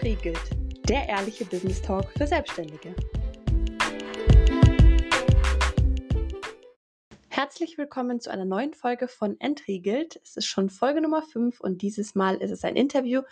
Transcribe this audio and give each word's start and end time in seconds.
Entriegelt, 0.00 0.40
der 0.88 1.06
ehrliche 1.10 1.44
Business 1.44 1.82
Talk 1.82 2.10
für 2.16 2.26
Selbstständige. 2.26 2.94
Herzlich 7.42 7.78
willkommen 7.78 8.20
zu 8.20 8.30
einer 8.30 8.44
neuen 8.44 8.74
Folge 8.74 9.08
von 9.08 9.40
Entriegelt. 9.40 10.20
Es 10.22 10.36
ist 10.36 10.44
schon 10.44 10.68
Folge 10.68 11.00
Nummer 11.00 11.22
5 11.22 11.58
und 11.58 11.80
dieses 11.80 12.14
Mal 12.14 12.36
ist 12.36 12.50
es 12.50 12.64
ein 12.64 12.76
Interview 12.76 13.22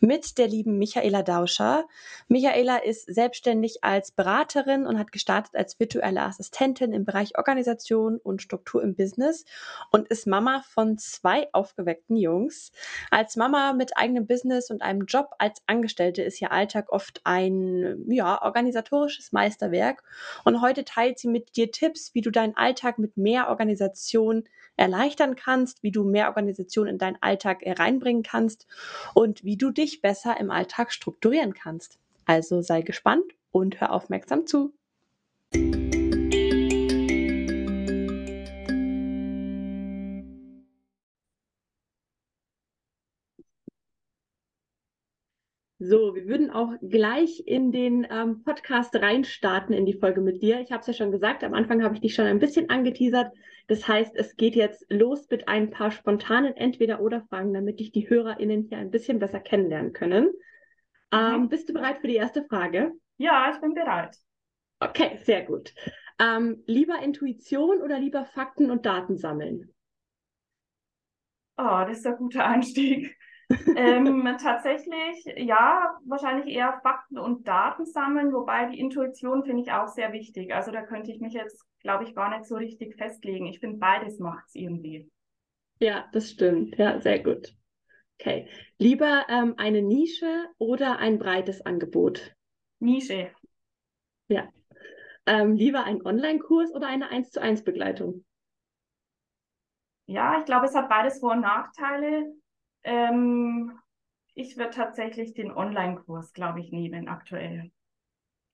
mit 0.00 0.36
der 0.36 0.48
lieben 0.48 0.78
Michaela 0.78 1.22
Dauscher. 1.22 1.86
Michaela 2.26 2.78
ist 2.78 3.06
selbstständig 3.06 3.84
als 3.84 4.10
Beraterin 4.10 4.84
und 4.84 4.98
hat 4.98 5.12
gestartet 5.12 5.54
als 5.54 5.78
virtuelle 5.78 6.22
Assistentin 6.22 6.92
im 6.92 7.04
Bereich 7.04 7.38
Organisation 7.38 8.18
und 8.18 8.42
Struktur 8.42 8.82
im 8.82 8.96
Business 8.96 9.44
und 9.92 10.08
ist 10.08 10.26
Mama 10.26 10.64
von 10.68 10.98
zwei 10.98 11.48
aufgeweckten 11.52 12.16
Jungs. 12.16 12.72
Als 13.12 13.36
Mama 13.36 13.74
mit 13.74 13.96
eigenem 13.96 14.26
Business 14.26 14.72
und 14.72 14.82
einem 14.82 15.02
Job 15.06 15.36
als 15.38 15.62
Angestellte 15.68 16.22
ist 16.22 16.42
ihr 16.42 16.50
Alltag 16.50 16.90
oft 16.90 17.20
ein 17.22 18.06
ja, 18.08 18.42
organisatorisches 18.42 19.30
Meisterwerk 19.30 20.02
und 20.44 20.60
heute 20.62 20.84
teilt 20.84 21.20
sie 21.20 21.28
mit 21.28 21.54
dir 21.54 21.70
Tipps, 21.70 22.12
wie 22.12 22.22
du 22.22 22.32
deinen 22.32 22.56
Alltag 22.56 22.98
mit 22.98 23.16
mehr 23.16 23.51
Organisation 23.52 24.44
erleichtern 24.76 25.36
kannst, 25.36 25.82
wie 25.82 25.92
du 25.92 26.02
mehr 26.02 26.28
Organisation 26.28 26.88
in 26.88 26.98
deinen 26.98 27.18
Alltag 27.20 27.62
reinbringen 27.64 28.22
kannst 28.22 28.66
und 29.14 29.44
wie 29.44 29.56
du 29.56 29.70
dich 29.70 30.00
besser 30.00 30.38
im 30.40 30.50
Alltag 30.50 30.92
strukturieren 30.92 31.54
kannst. 31.54 31.98
Also 32.24 32.62
sei 32.62 32.82
gespannt 32.82 33.32
und 33.50 33.80
hör 33.80 33.92
aufmerksam 33.92 34.46
zu. 34.46 34.72
So, 45.84 46.14
wir 46.14 46.28
würden 46.28 46.52
auch 46.52 46.74
gleich 46.80 47.42
in 47.44 47.72
den 47.72 48.06
ähm, 48.08 48.44
Podcast 48.44 48.94
reinstarten 48.94 49.74
in 49.74 49.84
die 49.84 49.98
Folge 49.98 50.20
mit 50.20 50.40
dir. 50.40 50.60
Ich 50.60 50.70
habe 50.70 50.82
es 50.82 50.86
ja 50.86 50.92
schon 50.92 51.10
gesagt, 51.10 51.42
am 51.42 51.54
Anfang 51.54 51.82
habe 51.82 51.96
ich 51.96 52.00
dich 52.00 52.14
schon 52.14 52.26
ein 52.26 52.38
bisschen 52.38 52.70
angeteasert. 52.70 53.34
Das 53.66 53.88
heißt, 53.88 54.14
es 54.14 54.36
geht 54.36 54.54
jetzt 54.54 54.86
los 54.90 55.28
mit 55.28 55.48
ein 55.48 55.70
paar 55.70 55.90
spontanen 55.90 56.56
Entweder-Oder-Fragen, 56.56 57.52
damit 57.52 57.80
dich 57.80 57.90
die 57.90 58.08
HörerInnen 58.08 58.68
hier 58.68 58.78
ein 58.78 58.92
bisschen 58.92 59.18
besser 59.18 59.40
kennenlernen 59.40 59.92
können. 59.92 60.30
Ähm, 61.10 61.40
mhm. 61.40 61.48
Bist 61.48 61.68
du 61.68 61.72
bereit 61.72 61.98
für 62.00 62.06
die 62.06 62.14
erste 62.14 62.44
Frage? 62.44 62.92
Ja, 63.16 63.50
ich 63.52 63.60
bin 63.60 63.74
bereit. 63.74 64.16
Okay, 64.78 65.18
sehr 65.24 65.42
gut. 65.42 65.74
Ähm, 66.20 66.62
lieber 66.66 67.02
Intuition 67.02 67.82
oder 67.82 67.98
lieber 67.98 68.24
Fakten 68.24 68.70
und 68.70 68.86
Daten 68.86 69.16
sammeln? 69.16 69.74
Oh, 71.56 71.82
das 71.88 71.98
ist 71.98 72.06
ein 72.06 72.18
guter 72.18 72.46
Einstieg 72.46 73.16
ähm, 73.76 74.36
tatsächlich, 74.40 75.24
ja, 75.36 75.98
wahrscheinlich 76.04 76.54
eher 76.54 76.80
Fakten 76.82 77.18
und 77.18 77.46
Daten 77.46 77.86
sammeln, 77.86 78.32
wobei 78.32 78.66
die 78.66 78.78
Intuition 78.78 79.44
finde 79.44 79.62
ich 79.62 79.72
auch 79.72 79.88
sehr 79.88 80.12
wichtig. 80.12 80.54
Also 80.54 80.70
da 80.70 80.82
könnte 80.82 81.10
ich 81.10 81.20
mich 81.20 81.34
jetzt, 81.34 81.64
glaube 81.80 82.04
ich, 82.04 82.14
gar 82.14 82.30
nicht 82.30 82.46
so 82.46 82.56
richtig 82.56 82.96
festlegen. 82.96 83.46
Ich 83.46 83.60
finde, 83.60 83.78
beides 83.78 84.18
macht 84.18 84.46
es 84.48 84.54
irgendwie. 84.54 85.10
Ja, 85.80 86.04
das 86.12 86.30
stimmt. 86.30 86.76
Ja, 86.78 87.00
sehr 87.00 87.22
gut. 87.22 87.54
Okay. 88.20 88.48
Lieber 88.78 89.26
ähm, 89.28 89.54
eine 89.56 89.82
Nische 89.82 90.46
oder 90.58 90.98
ein 90.98 91.18
breites 91.18 91.64
Angebot? 91.66 92.34
Nische. 92.78 93.30
Ja. 94.28 94.48
Ähm, 95.26 95.54
lieber 95.54 95.84
ein 95.84 96.04
Online-Kurs 96.04 96.72
oder 96.72 96.86
eine 96.86 97.08
1 97.10 97.30
zu 97.30 97.40
1 97.40 97.64
Begleitung? 97.64 98.24
Ja, 100.06 100.38
ich 100.38 100.44
glaube, 100.44 100.66
es 100.66 100.74
hat 100.74 100.88
beides 100.88 101.20
Vor- 101.20 101.32
und 101.32 101.40
Nachteile. 101.40 102.32
Ähm, 102.84 103.78
ich 104.34 104.56
würde 104.56 104.70
tatsächlich 104.70 105.34
den 105.34 105.52
Online-Kurs, 105.52 106.32
glaube 106.32 106.60
ich, 106.60 106.72
nehmen 106.72 107.08
aktuell. 107.08 107.70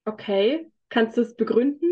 Okay, 0.05 0.71
kannst 0.89 1.17
du 1.17 1.23
es 1.23 1.37
begründen? 1.37 1.91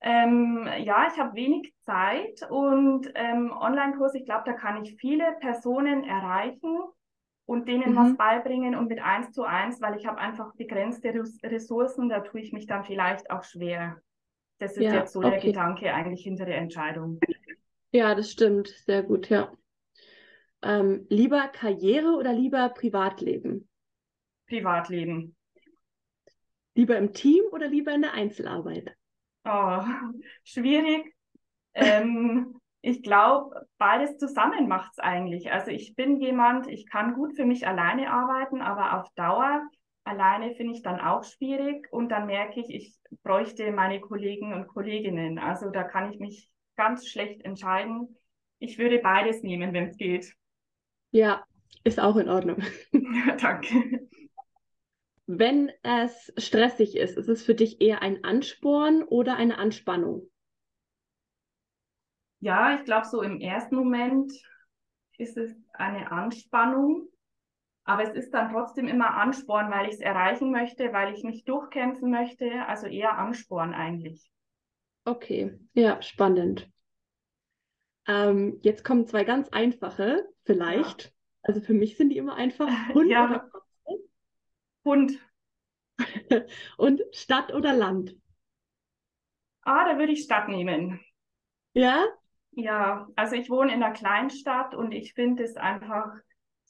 Ähm, 0.00 0.68
ja, 0.84 1.08
ich 1.10 1.18
habe 1.18 1.34
wenig 1.34 1.74
Zeit 1.80 2.40
und 2.50 3.10
ähm, 3.14 3.50
Online-Kurs, 3.50 4.14
ich 4.14 4.24
glaube, 4.24 4.44
da 4.44 4.52
kann 4.52 4.82
ich 4.84 4.96
viele 4.96 5.36
Personen 5.40 6.04
erreichen 6.04 6.78
und 7.46 7.66
denen 7.66 7.92
mhm. 7.92 7.96
was 7.96 8.16
beibringen 8.16 8.74
und 8.74 8.88
mit 8.88 9.00
eins 9.00 9.32
zu 9.32 9.44
eins, 9.44 9.80
weil 9.80 9.96
ich 9.96 10.06
habe 10.06 10.18
einfach 10.18 10.54
begrenzte 10.54 11.12
Ressourcen, 11.42 12.08
da 12.08 12.20
tue 12.20 12.40
ich 12.40 12.52
mich 12.52 12.66
dann 12.66 12.84
vielleicht 12.84 13.30
auch 13.30 13.42
schwer. 13.42 14.00
Das 14.58 14.76
ist 14.76 14.84
ja, 14.84 14.94
jetzt 14.94 15.12
so 15.12 15.20
okay. 15.20 15.30
der 15.30 15.40
Gedanke 15.40 15.92
eigentlich 15.92 16.22
hinter 16.22 16.44
der 16.44 16.58
Entscheidung. 16.58 17.20
Ja, 17.92 18.14
das 18.14 18.30
stimmt. 18.30 18.68
Sehr 18.68 19.02
gut, 19.02 19.28
ja. 19.28 19.52
Ähm, 20.66 21.06
lieber 21.08 21.46
Karriere 21.46 22.16
oder 22.16 22.32
lieber 22.32 22.68
Privatleben? 22.70 23.68
Privatleben. 24.48 25.36
Lieber 26.74 26.98
im 26.98 27.12
Team 27.12 27.44
oder 27.52 27.68
lieber 27.68 27.94
in 27.94 28.02
der 28.02 28.14
Einzelarbeit? 28.14 28.92
Oh, 29.44 29.80
schwierig. 30.44 31.14
ähm, 31.74 32.58
ich 32.80 33.02
glaube, 33.02 33.66
beides 33.78 34.18
zusammen 34.18 34.66
macht 34.66 34.92
es 34.92 34.98
eigentlich. 34.98 35.52
Also 35.52 35.70
ich 35.70 35.94
bin 35.94 36.20
jemand, 36.20 36.66
ich 36.66 36.86
kann 36.86 37.14
gut 37.14 37.36
für 37.36 37.44
mich 37.44 37.66
alleine 37.66 38.10
arbeiten, 38.10 38.60
aber 38.60 39.00
auf 39.00 39.08
Dauer 39.14 39.62
alleine 40.02 40.54
finde 40.54 40.74
ich 40.74 40.82
dann 40.82 41.00
auch 41.00 41.22
schwierig 41.24 41.86
und 41.92 42.08
dann 42.10 42.26
merke 42.26 42.60
ich, 42.60 42.70
ich 42.70 42.94
bräuchte 43.22 43.70
meine 43.70 44.00
Kollegen 44.00 44.52
und 44.52 44.66
Kolleginnen. 44.68 45.38
Also 45.38 45.70
da 45.70 45.84
kann 45.84 46.12
ich 46.12 46.18
mich 46.18 46.50
ganz 46.76 47.06
schlecht 47.06 47.42
entscheiden. 47.44 48.16
Ich 48.58 48.78
würde 48.78 48.98
beides 48.98 49.42
nehmen, 49.42 49.72
wenn 49.72 49.88
es 49.88 49.96
geht. 49.96 50.34
Ja, 51.16 51.46
ist 51.82 51.98
auch 51.98 52.16
in 52.16 52.28
Ordnung. 52.28 52.62
Ja, 52.92 53.36
danke. 53.36 54.06
Wenn 55.28 55.70
es 55.82 56.32
stressig 56.36 56.96
ist, 56.96 57.16
ist 57.16 57.28
es 57.28 57.42
für 57.42 57.54
dich 57.54 57.80
eher 57.80 58.02
ein 58.02 58.22
Ansporn 58.24 59.02
oder 59.02 59.36
eine 59.36 59.56
Anspannung? 59.56 60.28
Ja, 62.40 62.74
ich 62.74 62.84
glaube, 62.84 63.06
so 63.06 63.22
im 63.22 63.40
ersten 63.40 63.76
Moment 63.76 64.32
ist 65.18 65.36
es 65.36 65.56
eine 65.72 66.12
Anspannung, 66.12 67.08
aber 67.84 68.04
es 68.04 68.14
ist 68.14 68.32
dann 68.32 68.52
trotzdem 68.52 68.88
immer 68.88 69.14
Ansporn, 69.16 69.70
weil 69.70 69.86
ich 69.88 69.94
es 69.94 70.00
erreichen 70.00 70.50
möchte, 70.50 70.92
weil 70.92 71.14
ich 71.14 71.24
mich 71.24 71.44
durchkämpfen 71.44 72.10
möchte. 72.10 72.66
Also 72.66 72.86
eher 72.88 73.18
Ansporn 73.18 73.74
eigentlich. 73.74 74.30
Okay, 75.06 75.58
ja, 75.74 76.02
spannend. 76.02 76.68
Ähm, 78.08 78.58
jetzt 78.62 78.84
kommen 78.84 79.06
zwei 79.06 79.24
ganz 79.24 79.48
einfache, 79.48 80.28
vielleicht. 80.44 81.04
Ja. 81.04 81.10
Also 81.42 81.60
für 81.60 81.74
mich 81.74 81.96
sind 81.96 82.10
die 82.10 82.16
immer 82.16 82.34
einfach. 82.34 82.68
Hund 82.94 83.10
ja. 83.10 83.24
oder 83.24 83.38
Katze? 83.40 84.08
Hund. 84.84 85.12
Und 86.76 87.02
Stadt 87.12 87.52
oder 87.52 87.72
Land? 87.72 88.16
Ah, 89.62 89.84
da 89.90 89.98
würde 89.98 90.12
ich 90.12 90.22
Stadt 90.22 90.48
nehmen. 90.48 91.00
Ja? 91.72 92.04
Ja, 92.52 93.08
also 93.16 93.34
ich 93.34 93.50
wohne 93.50 93.74
in 93.74 93.82
einer 93.82 93.92
Kleinstadt 93.92 94.74
und 94.74 94.92
ich 94.92 95.12
finde 95.12 95.44
es 95.44 95.56
einfach 95.56 96.10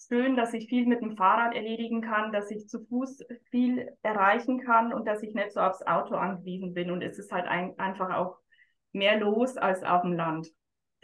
schön, 0.09 0.35
dass 0.35 0.53
ich 0.53 0.69
viel 0.69 0.87
mit 0.87 1.01
dem 1.01 1.17
Fahrrad 1.17 1.55
erledigen 1.55 2.01
kann, 2.01 2.33
dass 2.33 2.51
ich 2.51 2.69
zu 2.69 2.85
Fuß 2.87 3.25
viel 3.51 3.97
erreichen 4.03 4.61
kann 4.61 4.93
und 4.93 5.07
dass 5.07 5.23
ich 5.23 5.35
nicht 5.35 5.53
so 5.53 5.61
aufs 5.61 5.83
Auto 5.83 6.17
angewiesen 6.17 6.75
bin. 6.75 6.91
Und 6.91 7.03
es 7.03 7.19
ist 7.19 7.31
halt 7.31 7.47
ein, 7.47 7.79
einfach 7.79 8.15
auch 8.15 8.39
mehr 8.93 9.19
los 9.21 9.57
als 9.57 9.85
auf 9.85 10.03
dem 10.03 10.15
Land. 10.15 10.49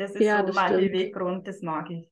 Das 0.03 0.17
ist 0.17 0.23
ja, 0.23 0.45
so 0.45 0.53
mein 0.53 0.75
stimmt. 0.75 0.93
Beweggrund, 0.93 1.47
das 1.47 1.63
mag 1.63 1.91
ich. 1.91 2.11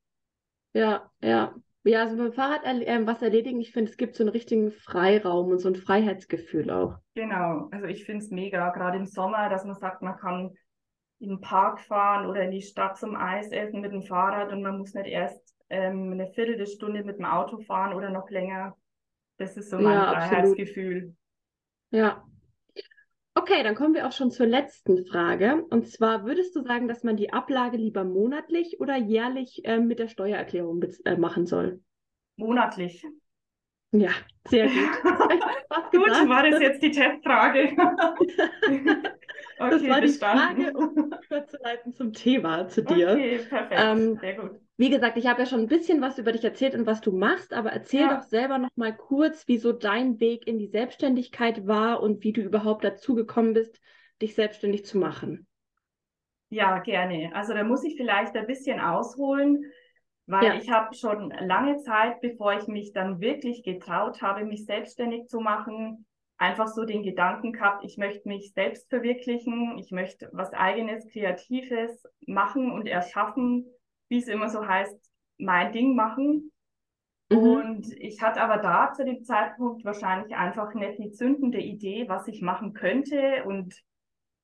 Ja, 0.72 1.10
ja. 1.20 1.54
Ja, 1.82 2.02
also 2.02 2.16
beim 2.16 2.32
Fahrrad 2.32 2.62
äh, 2.64 3.06
was 3.06 3.22
erledigen, 3.22 3.58
ich 3.58 3.72
finde, 3.72 3.90
es 3.90 3.96
gibt 3.96 4.14
so 4.14 4.22
einen 4.22 4.30
richtigen 4.30 4.70
Freiraum 4.70 5.50
und 5.50 5.58
so 5.60 5.68
ein 5.68 5.74
Freiheitsgefühl 5.74 6.70
auch. 6.70 6.98
Genau, 7.14 7.68
also 7.70 7.86
ich 7.86 8.04
finde 8.04 8.22
es 8.22 8.30
mega, 8.30 8.68
gerade 8.70 8.98
im 8.98 9.06
Sommer, 9.06 9.48
dass 9.48 9.64
man 9.64 9.74
sagt, 9.74 10.02
man 10.02 10.18
kann 10.18 10.54
in 11.20 11.30
den 11.30 11.40
Park 11.40 11.80
fahren 11.80 12.26
oder 12.26 12.42
in 12.42 12.50
die 12.50 12.60
Stadt 12.60 12.98
zum 12.98 13.16
Eis 13.16 13.50
essen 13.50 13.80
mit 13.80 13.92
dem 13.92 14.02
Fahrrad 14.02 14.52
und 14.52 14.62
man 14.62 14.76
muss 14.76 14.92
nicht 14.92 15.06
erst 15.06 15.56
ähm, 15.70 16.12
eine 16.12 16.28
Viertelstunde 16.28 17.02
mit 17.02 17.18
dem 17.18 17.24
Auto 17.24 17.58
fahren 17.60 17.94
oder 17.94 18.10
noch 18.10 18.28
länger. 18.28 18.76
Das 19.38 19.56
ist 19.56 19.70
so 19.70 19.78
mein 19.78 19.94
ja, 19.94 20.12
Freiheitsgefühl. 20.12 21.14
Ja, 21.90 22.22
Okay, 23.50 23.64
dann 23.64 23.74
kommen 23.74 23.94
wir 23.94 24.06
auch 24.06 24.12
schon 24.12 24.30
zur 24.30 24.46
letzten 24.46 25.04
Frage. 25.06 25.64
Und 25.70 25.88
zwar, 25.88 26.24
würdest 26.24 26.54
du 26.54 26.62
sagen, 26.62 26.86
dass 26.86 27.02
man 27.02 27.16
die 27.16 27.32
Ablage 27.32 27.76
lieber 27.76 28.04
monatlich 28.04 28.78
oder 28.78 28.96
jährlich 28.96 29.64
äh, 29.64 29.80
mit 29.80 29.98
der 29.98 30.06
Steuererklärung 30.06 30.80
äh, 31.04 31.16
machen 31.16 31.46
soll? 31.46 31.80
Monatlich. 32.36 33.04
Ja, 33.90 34.10
sehr 34.46 34.68
gut. 34.68 34.74
gut, 35.90 36.28
war 36.28 36.48
das 36.48 36.60
jetzt 36.60 36.80
die 36.80 36.92
Testfrage? 36.92 37.72
okay, 38.66 39.10
das 39.58 39.88
war 39.88 40.00
die 40.00 40.12
Frage, 40.12 40.72
um 40.72 41.12
überzuleiten 41.28 41.92
zum 41.92 42.12
Thema 42.12 42.68
zu 42.68 42.84
dir. 42.84 43.14
Okay, 43.14 43.38
perfekt. 43.48 43.80
Ähm, 43.82 44.18
sehr 44.20 44.34
gut. 44.34 44.60
Wie 44.80 44.88
gesagt, 44.88 45.18
ich 45.18 45.26
habe 45.26 45.40
ja 45.40 45.46
schon 45.46 45.60
ein 45.60 45.66
bisschen 45.66 46.00
was 46.00 46.16
über 46.16 46.32
dich 46.32 46.42
erzählt 46.42 46.74
und 46.74 46.86
was 46.86 47.02
du 47.02 47.12
machst, 47.12 47.52
aber 47.52 47.70
erzähl 47.70 48.00
ja. 48.00 48.14
doch 48.14 48.22
selber 48.22 48.56
noch 48.56 48.74
mal 48.76 48.96
kurz, 48.96 49.46
wie 49.46 49.58
so 49.58 49.72
dein 49.72 50.20
Weg 50.20 50.46
in 50.46 50.58
die 50.58 50.68
Selbstständigkeit 50.68 51.66
war 51.66 52.02
und 52.02 52.24
wie 52.24 52.32
du 52.32 52.40
überhaupt 52.40 52.82
dazu 52.82 53.14
gekommen 53.14 53.52
bist, 53.52 53.78
dich 54.22 54.34
selbstständig 54.34 54.86
zu 54.86 54.96
machen. 54.96 55.46
Ja, 56.48 56.78
gerne. 56.78 57.30
Also 57.34 57.52
da 57.52 57.62
muss 57.62 57.84
ich 57.84 57.94
vielleicht 57.98 58.34
ein 58.34 58.46
bisschen 58.46 58.80
ausholen, 58.80 59.70
Weil 60.30 60.44
ja. 60.44 60.54
ich 60.54 60.70
habe 60.70 60.94
schon 60.94 61.30
lange 61.40 61.78
Zeit, 61.78 62.20
bevor 62.20 62.54
ich 62.54 62.68
mich 62.68 62.92
dann 62.92 63.20
wirklich 63.20 63.64
getraut 63.64 64.22
habe, 64.22 64.44
mich 64.44 64.64
selbstständig 64.64 65.26
zu 65.26 65.40
machen, 65.40 66.06
einfach 66.38 66.68
so 66.68 66.84
den 66.84 67.02
Gedanken 67.02 67.52
gehabt, 67.52 67.84
ich 67.84 67.98
möchte 67.98 68.28
mich 68.28 68.52
selbst 68.54 68.88
verwirklichen, 68.88 69.76
ich 69.76 69.90
möchte 69.90 70.30
was 70.32 70.52
eigenes, 70.52 71.06
Kreatives 71.08 72.04
machen 72.26 72.70
und 72.70 72.86
erschaffen, 72.86 73.66
wie 74.10 74.18
es 74.18 74.28
immer 74.28 74.50
so 74.50 74.66
heißt, 74.66 74.94
mein 75.38 75.72
Ding 75.72 75.94
machen. 75.94 76.52
Mhm. 77.30 77.38
Und 77.38 77.92
ich 77.98 78.20
hatte 78.20 78.42
aber 78.42 78.58
da 78.58 78.92
zu 78.92 79.04
dem 79.04 79.24
Zeitpunkt 79.24 79.84
wahrscheinlich 79.84 80.36
einfach 80.36 80.74
nicht 80.74 80.98
die 80.98 81.12
zündende 81.12 81.60
Idee, 81.60 82.08
was 82.08 82.28
ich 82.28 82.42
machen 82.42 82.74
könnte 82.74 83.44
und 83.44 83.74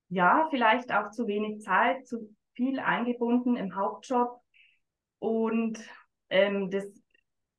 ja, 0.09 0.47
vielleicht 0.49 0.93
auch 0.93 1.11
zu 1.11 1.27
wenig 1.27 1.61
Zeit, 1.61 2.07
zu 2.07 2.33
viel 2.53 2.79
eingebunden 2.79 3.57
im 3.57 3.75
Hauptjob. 3.75 4.41
Und 5.19 5.77
ähm, 6.29 6.71
das 6.71 6.85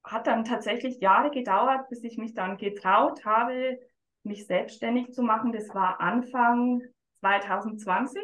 hat 0.02 0.26
dann 0.26 0.44
tatsächlich 0.44 1.00
Jahre 1.00 1.31
gedauert, 1.31 1.90
bis 1.90 2.02
ich 2.05 2.16
mich 2.16 2.32
dann 2.32 2.56
getraut 2.56 3.26
habe, 3.26 3.78
mich 4.22 4.46
selbstständig 4.46 5.12
zu 5.12 5.22
machen. 5.22 5.52
Das 5.52 5.69
war 5.75 6.00
Anfang 6.00 6.81
2020. 7.20 8.22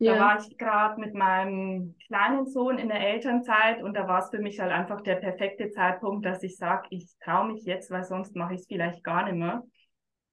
Ja. 0.00 0.14
Da 0.14 0.20
war 0.20 0.40
ich 0.40 0.56
gerade 0.56 0.98
mit 0.98 1.12
meinem 1.12 1.94
kleinen 2.06 2.46
Sohn 2.46 2.78
in 2.78 2.88
der 2.88 3.00
Elternzeit 3.00 3.82
und 3.82 3.94
da 3.94 4.08
war 4.08 4.20
es 4.20 4.30
für 4.30 4.38
mich 4.38 4.58
halt 4.58 4.72
einfach 4.72 5.02
der 5.02 5.16
perfekte 5.16 5.70
Zeitpunkt, 5.70 6.24
dass 6.24 6.42
ich 6.42 6.56
sage, 6.56 6.86
ich 6.88 7.06
traue 7.22 7.52
mich 7.52 7.64
jetzt, 7.64 7.90
weil 7.90 8.04
sonst 8.04 8.34
mache 8.34 8.54
ich 8.54 8.60
es 8.60 8.66
vielleicht 8.66 9.04
gar 9.04 9.24
nicht 9.26 9.36
mehr. 9.36 9.62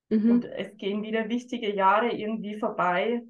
Mhm. 0.09 0.31
Und 0.31 0.45
es 0.45 0.77
gehen 0.77 1.03
wieder 1.03 1.27
wichtige 1.27 1.69
Jahre 1.75 2.11
irgendwie 2.11 2.57
vorbei. 2.57 3.23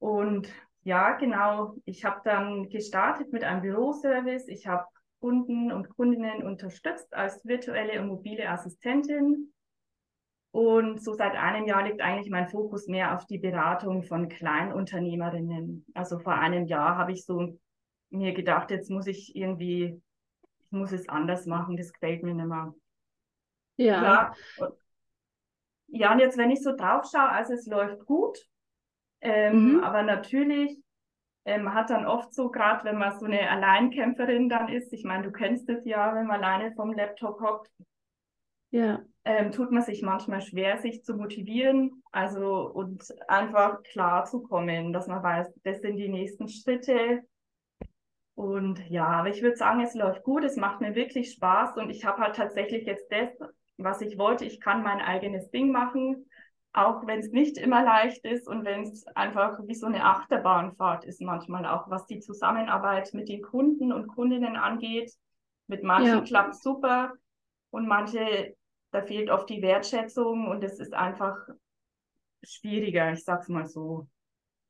Und 0.00 0.48
ja, 0.82 1.12
genau, 1.12 1.76
ich 1.84 2.04
habe 2.04 2.22
dann 2.24 2.68
gestartet 2.68 3.32
mit 3.32 3.44
einem 3.44 3.62
Büroservice. 3.62 4.48
Ich 4.48 4.66
habe 4.66 4.84
Kunden 5.20 5.70
und 5.70 5.90
Kundinnen 5.90 6.42
unterstützt 6.42 7.14
als 7.14 7.44
virtuelle 7.44 8.00
und 8.00 8.08
mobile 8.08 8.48
Assistentin. 8.48 9.52
Und 10.56 11.02
so 11.02 11.12
seit 11.12 11.36
einem 11.36 11.66
Jahr 11.66 11.86
liegt 11.86 12.00
eigentlich 12.00 12.30
mein 12.30 12.48
Fokus 12.48 12.86
mehr 12.86 13.14
auf 13.14 13.26
die 13.26 13.36
Beratung 13.36 14.02
von 14.02 14.30
Kleinunternehmerinnen. 14.30 15.84
Also 15.92 16.18
vor 16.18 16.32
einem 16.32 16.64
Jahr 16.64 16.96
habe 16.96 17.12
ich 17.12 17.26
so 17.26 17.58
mir 18.08 18.32
gedacht, 18.32 18.70
jetzt 18.70 18.88
muss 18.88 19.06
ich 19.06 19.36
irgendwie, 19.36 20.00
ich 20.60 20.72
muss 20.72 20.92
es 20.92 21.10
anders 21.10 21.44
machen, 21.44 21.76
das 21.76 21.92
gefällt 21.92 22.22
mir 22.22 22.32
nicht 22.32 22.46
mehr. 22.46 22.72
Ja. 23.76 24.02
Ja, 24.02 24.34
und, 24.56 24.72
ja, 25.88 26.12
und 26.12 26.20
jetzt, 26.20 26.38
wenn 26.38 26.50
ich 26.50 26.62
so 26.62 26.74
drauf 26.74 27.04
schaue, 27.12 27.28
also 27.28 27.52
es 27.52 27.66
läuft 27.66 28.06
gut, 28.06 28.38
ähm, 29.20 29.74
mhm. 29.74 29.84
aber 29.84 30.04
natürlich 30.04 30.78
ähm, 31.44 31.74
hat 31.74 31.90
dann 31.90 32.06
oft 32.06 32.32
so, 32.32 32.50
gerade 32.50 32.82
wenn 32.84 32.96
man 32.96 33.18
so 33.18 33.26
eine 33.26 33.50
Alleinkämpferin 33.50 34.48
dann 34.48 34.70
ist, 34.70 34.90
ich 34.94 35.04
meine, 35.04 35.24
du 35.24 35.32
kennst 35.32 35.68
es 35.68 35.84
ja, 35.84 36.14
wenn 36.14 36.26
man 36.26 36.42
alleine 36.42 36.74
vom 36.74 36.94
Laptop 36.94 37.42
hockt, 37.42 37.70
ja. 38.70 39.02
Ähm, 39.28 39.50
tut 39.50 39.72
man 39.72 39.82
sich 39.82 40.02
manchmal 40.02 40.40
schwer, 40.40 40.78
sich 40.78 41.02
zu 41.02 41.16
motivieren, 41.16 42.00
also 42.12 42.70
und 42.70 43.12
einfach 43.26 43.82
klar 43.82 44.24
zu 44.24 44.40
kommen, 44.40 44.92
dass 44.92 45.08
man 45.08 45.20
weiß, 45.20 45.48
das 45.64 45.80
sind 45.80 45.96
die 45.96 46.08
nächsten 46.08 46.46
Schritte. 46.46 47.22
Und 48.36 48.88
ja, 48.88 49.08
aber 49.08 49.30
ich 49.30 49.42
würde 49.42 49.56
sagen, 49.56 49.80
es 49.80 49.94
läuft 49.94 50.22
gut, 50.22 50.44
es 50.44 50.54
macht 50.54 50.80
mir 50.80 50.94
wirklich 50.94 51.32
Spaß 51.32 51.76
und 51.76 51.90
ich 51.90 52.04
habe 52.04 52.22
halt 52.22 52.36
tatsächlich 52.36 52.86
jetzt 52.86 53.10
das, 53.10 53.30
was 53.78 54.00
ich 54.00 54.16
wollte. 54.16 54.44
Ich 54.44 54.60
kann 54.60 54.84
mein 54.84 55.00
eigenes 55.00 55.50
Ding 55.50 55.72
machen, 55.72 56.30
auch 56.72 57.04
wenn 57.08 57.18
es 57.18 57.32
nicht 57.32 57.58
immer 57.58 57.82
leicht 57.82 58.24
ist 58.24 58.46
und 58.46 58.64
wenn 58.64 58.82
es 58.82 59.08
einfach 59.08 59.58
wie 59.66 59.74
so 59.74 59.86
eine 59.86 60.04
Achterbahnfahrt 60.04 61.04
ist 61.04 61.20
manchmal 61.20 61.66
auch, 61.66 61.90
was 61.90 62.06
die 62.06 62.20
Zusammenarbeit 62.20 63.12
mit 63.12 63.28
den 63.28 63.42
Kunden 63.42 63.92
und 63.92 64.06
Kundinnen 64.06 64.54
angeht. 64.54 65.12
Mit 65.66 65.82
manchen 65.82 66.18
ja. 66.18 66.20
klappt 66.20 66.54
super 66.54 67.14
und 67.70 67.88
manche 67.88 68.54
da 68.96 69.02
fehlt 69.02 69.28
oft 69.28 69.50
die 69.50 69.60
Wertschätzung 69.60 70.48
und 70.48 70.64
es 70.64 70.80
ist 70.80 70.94
einfach 70.94 71.36
schwieriger, 72.42 73.12
ich 73.12 73.22
sag's 73.22 73.48
mal 73.48 73.66
so. 73.66 74.06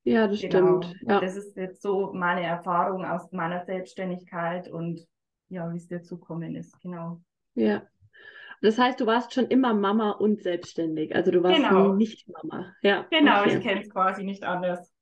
Ja, 0.03 0.27
das 0.27 0.41
genau. 0.41 0.83
stimmt. 0.83 1.01
Ja. 1.09 1.21
Das 1.21 1.37
ist 1.37 1.57
jetzt 1.57 1.81
so 1.81 2.13
meine 2.13 2.43
Erfahrung 2.43 3.05
aus 3.05 3.31
meiner 3.31 3.65
Selbstständigkeit 3.65 4.69
und 4.69 5.07
ja, 5.49 5.73
wie 5.73 5.77
es 5.77 5.87
dir 5.87 6.03
zukommen 6.03 6.57
ist, 6.57 6.81
genau. 6.81 7.21
Ja. 7.55 7.83
Das 8.63 8.79
heißt, 8.79 8.99
du 8.99 9.07
warst 9.07 9.33
schon 9.33 9.47
immer 9.47 9.75
Mama 9.75 10.11
und 10.11 10.43
selbstständig. 10.43 11.15
Also 11.15 11.31
du 11.31 11.43
warst 11.45 11.57
genau. 11.57 11.93
nicht 11.93 12.29
Mama. 12.29 12.75
Ja. 12.83 13.07
Genau, 13.11 13.43
okay. 13.43 13.59
ich 13.59 13.63
kenne 13.63 13.83
es 13.83 13.91
quasi 13.91 14.25
nicht 14.25 14.43
anders. 14.43 14.93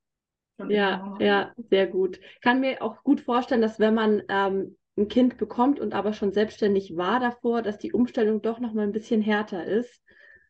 ja, 0.67 1.15
ja, 1.19 1.51
sehr 1.69 1.87
gut. 1.87 2.19
Kann 2.41 2.59
mir 2.59 2.83
auch 2.83 3.01
gut 3.03 3.21
vorstellen, 3.21 3.61
dass 3.61 3.79
wenn 3.79 3.95
man 3.95 4.21
ähm, 4.29 4.77
ein 4.97 5.07
Kind 5.07 5.37
bekommt 5.37 5.79
und 5.79 5.93
aber 5.93 6.13
schon 6.13 6.31
selbstständig 6.33 6.95
war 6.97 7.19
davor, 7.19 7.61
dass 7.61 7.77
die 7.77 7.93
Umstellung 7.93 8.41
doch 8.41 8.59
noch 8.59 8.73
mal 8.73 8.83
ein 8.83 8.91
bisschen 8.91 9.21
härter 9.21 9.65
ist, 9.65 10.03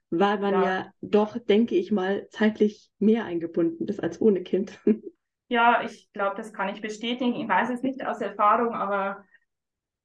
weil 0.09 0.39
man 0.39 0.59
ja, 0.59 0.61
ja 0.61 0.91
doch, 1.01 1.37
denke 1.37 1.75
ich 1.75 1.91
mal, 1.91 2.27
zeitlich 2.29 2.91
mehr 2.99 3.25
eingebunden 3.25 3.87
ist 3.87 4.01
als 4.03 4.21
ohne 4.21 4.43
Kind. 4.43 4.79
Ja, 5.47 5.83
ich 5.83 6.11
glaube, 6.13 6.35
das 6.37 6.53
kann 6.53 6.69
ich 6.69 6.81
bestätigen. 6.81 7.35
Ich 7.35 7.47
weiß 7.47 7.69
es 7.69 7.81
nicht 7.83 8.03
aus 8.05 8.19
Erfahrung, 8.21 8.73
aber 8.73 9.23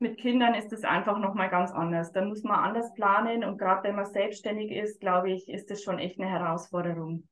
mit 0.01 0.19
Kindern 0.19 0.55
ist 0.55 0.73
es 0.73 0.85
einfach 0.85 1.19
noch 1.19 1.35
mal 1.35 1.49
ganz 1.51 1.73
anders. 1.73 2.13
Da 2.13 2.25
muss 2.25 2.43
man 2.45 2.59
anders 2.61 2.93
planen 2.95 3.45
und 3.45 3.59
gerade 3.59 3.85
wenn 3.85 3.97
man 3.97 4.07
selbstständig 4.07 4.73
ist, 4.73 5.01
glaube 5.01 5.33
ich, 5.33 5.49
ist 5.49 5.71
das 5.71 5.83
schon 5.83 5.99
echt 5.99 6.21
eine 6.21 6.31
Herausforderung. 6.31 7.29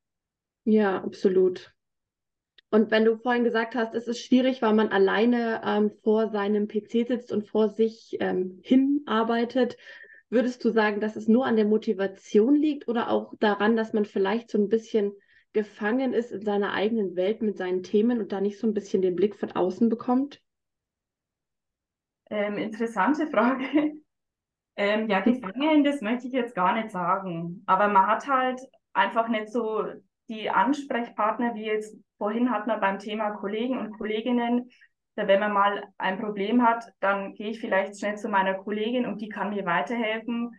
Ja, 0.64 1.02
absolut. 1.02 1.74
Und 2.70 2.90
wenn 2.90 3.04
du 3.04 3.16
vorhin 3.16 3.44
gesagt 3.44 3.74
hast, 3.74 3.94
es 3.94 4.08
ist 4.08 4.20
schwierig, 4.20 4.60
weil 4.60 4.74
man 4.74 4.88
alleine 4.88 5.62
ähm, 5.64 5.90
vor 6.02 6.28
seinem 6.28 6.68
PC 6.68 7.06
sitzt 7.06 7.32
und 7.32 7.48
vor 7.48 7.70
sich 7.70 8.16
ähm, 8.20 8.60
hinarbeitet, 8.62 9.78
würdest 10.28 10.64
du 10.64 10.70
sagen, 10.70 11.00
dass 11.00 11.16
es 11.16 11.28
nur 11.28 11.46
an 11.46 11.56
der 11.56 11.64
Motivation 11.64 12.54
liegt 12.54 12.86
oder 12.86 13.10
auch 13.10 13.32
daran, 13.40 13.76
dass 13.76 13.94
man 13.94 14.04
vielleicht 14.04 14.50
so 14.50 14.58
ein 14.58 14.68
bisschen 14.68 15.12
gefangen 15.54 16.12
ist 16.12 16.30
in 16.30 16.42
seiner 16.42 16.74
eigenen 16.74 17.16
Welt 17.16 17.40
mit 17.40 17.56
seinen 17.56 17.82
Themen 17.82 18.20
und 18.20 18.32
da 18.32 18.40
nicht 18.40 18.58
so 18.58 18.66
ein 18.66 18.74
bisschen 18.74 19.00
den 19.00 19.16
Blick 19.16 19.34
von 19.34 19.52
außen 19.52 19.88
bekommt? 19.88 20.42
Ähm, 22.30 22.58
interessante 22.58 23.26
Frage. 23.28 23.64
Ähm, 24.80 25.08
ja, 25.08 25.18
gefangen, 25.22 25.82
das 25.82 26.00
möchte 26.02 26.28
ich 26.28 26.32
jetzt 26.32 26.54
gar 26.54 26.72
nicht 26.72 26.92
sagen. 26.92 27.64
Aber 27.66 27.88
man 27.88 28.06
hat 28.06 28.28
halt 28.28 28.60
einfach 28.92 29.26
nicht 29.26 29.50
so 29.50 29.82
die 30.28 30.50
Ansprechpartner, 30.50 31.54
wie 31.54 31.66
jetzt 31.66 31.96
vorhin 32.18 32.50
hatten 32.50 32.68
wir 32.68 32.78
beim 32.78 32.98
Thema 32.98 33.30
Kollegen 33.30 33.78
und 33.78 33.96
Kolleginnen, 33.96 34.70
wenn 35.16 35.40
man 35.40 35.52
mal 35.52 35.82
ein 35.98 36.20
Problem 36.20 36.64
hat, 36.64 36.92
dann 37.00 37.34
gehe 37.34 37.50
ich 37.50 37.60
vielleicht 37.60 37.98
schnell 37.98 38.16
zu 38.16 38.28
meiner 38.28 38.54
Kollegin 38.54 39.06
und 39.06 39.20
die 39.20 39.28
kann 39.28 39.50
mir 39.50 39.66
weiterhelfen. 39.66 40.54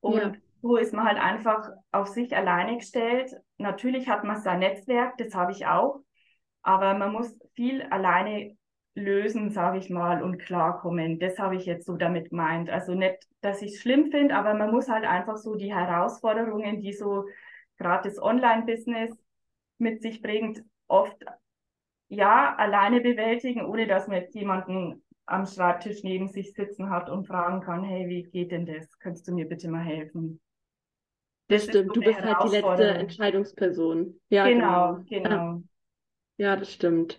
Und 0.00 0.18
ja. 0.18 0.32
so 0.60 0.76
ist 0.76 0.92
man 0.92 1.06
halt 1.06 1.18
einfach 1.18 1.70
auf 1.90 2.08
sich 2.08 2.36
alleine 2.36 2.76
gestellt. 2.76 3.34
Natürlich 3.56 4.08
hat 4.08 4.24
man 4.24 4.40
sein 4.40 4.58
Netzwerk, 4.58 5.16
das 5.16 5.34
habe 5.34 5.52
ich 5.52 5.66
auch, 5.66 6.00
aber 6.62 6.94
man 6.94 7.12
muss 7.12 7.38
viel 7.54 7.82
alleine 7.84 8.56
lösen, 8.94 9.50
sage 9.50 9.78
ich 9.78 9.90
mal, 9.90 10.22
und 10.22 10.38
klarkommen. 10.38 11.18
Das 11.18 11.38
habe 11.38 11.56
ich 11.56 11.64
jetzt 11.64 11.86
so 11.86 11.96
damit 11.96 12.30
gemeint. 12.30 12.68
Also 12.68 12.94
nicht, 12.94 13.26
dass 13.40 13.62
ich 13.62 13.74
es 13.74 13.80
schlimm 13.80 14.10
finde, 14.10 14.34
aber 14.34 14.54
man 14.54 14.70
muss 14.70 14.88
halt 14.88 15.04
einfach 15.04 15.36
so 15.36 15.54
die 15.54 15.72
Herausforderungen, 15.72 16.80
die 16.80 16.92
so 16.92 17.24
gerade 17.78 18.08
das 18.08 18.20
Online-Business 18.20 19.16
mit 19.78 20.02
sich 20.02 20.20
bringt, 20.20 20.62
oft 20.88 21.24
ja 22.08 22.54
alleine 22.56 23.00
bewältigen, 23.00 23.64
ohne 23.64 23.86
dass 23.86 24.08
man 24.08 24.18
jetzt 24.18 24.34
jemanden 24.34 25.02
am 25.26 25.46
Schreibtisch 25.46 26.02
neben 26.02 26.28
sich 26.28 26.54
sitzen 26.54 26.90
hat 26.90 27.10
und 27.10 27.26
fragen 27.26 27.60
kann, 27.60 27.84
hey, 27.84 28.08
wie 28.08 28.22
geht 28.22 28.50
denn 28.50 28.66
das? 28.66 28.98
Könntest 28.98 29.28
du 29.28 29.32
mir 29.32 29.46
bitte 29.46 29.68
mal 29.68 29.84
helfen? 29.84 30.40
Das, 31.48 31.66
das 31.66 31.74
stimmt, 31.74 31.94
so 31.94 32.00
du 32.00 32.02
bist 32.02 32.22
halt 32.22 32.36
die 32.44 32.56
letzte 32.56 32.84
Entscheidungsperson. 32.84 34.20
Ja, 34.28 34.48
genau, 34.48 34.98
genau. 35.08 35.28
genau. 35.28 35.62
Ja, 36.38 36.56
das 36.56 36.72
stimmt. 36.72 37.18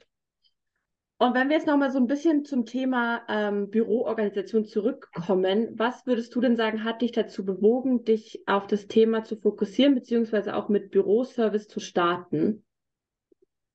Und 1.21 1.33
wenn 1.33 1.49
wir 1.49 1.57
jetzt 1.57 1.67
nochmal 1.67 1.91
so 1.91 1.99
ein 1.99 2.07
bisschen 2.07 2.45
zum 2.45 2.65
Thema 2.65 3.23
ähm, 3.27 3.69
Büroorganisation 3.69 4.63
zurückkommen, 4.63 5.67
was 5.77 6.05
würdest 6.07 6.33
du 6.33 6.39
denn 6.39 6.55
sagen, 6.55 6.85
hat 6.85 7.01
dich 7.01 7.11
dazu 7.11 7.45
bewogen, 7.45 8.05
dich 8.05 8.41
auf 8.47 8.67
das 8.67 8.87
Thema 8.87 9.25
zu 9.25 9.35
fokussieren, 9.35 9.95
beziehungsweise 9.95 10.55
auch 10.55 10.69
mit 10.69 10.91
Büroservice 10.91 11.67
zu 11.67 11.81
starten? 11.81 12.63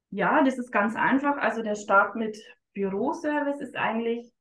Ja, 0.08 0.42
das 0.42 0.58
ist 0.58 0.72
ganz 0.72 0.96
einfach. 0.96 1.36
Also 1.36 1.62
der 1.62 1.74
Start 1.74 2.16
mit 2.16 2.38
Büroservice 2.72 3.60
ist 3.60 3.76
eigentlich, 3.76 4.32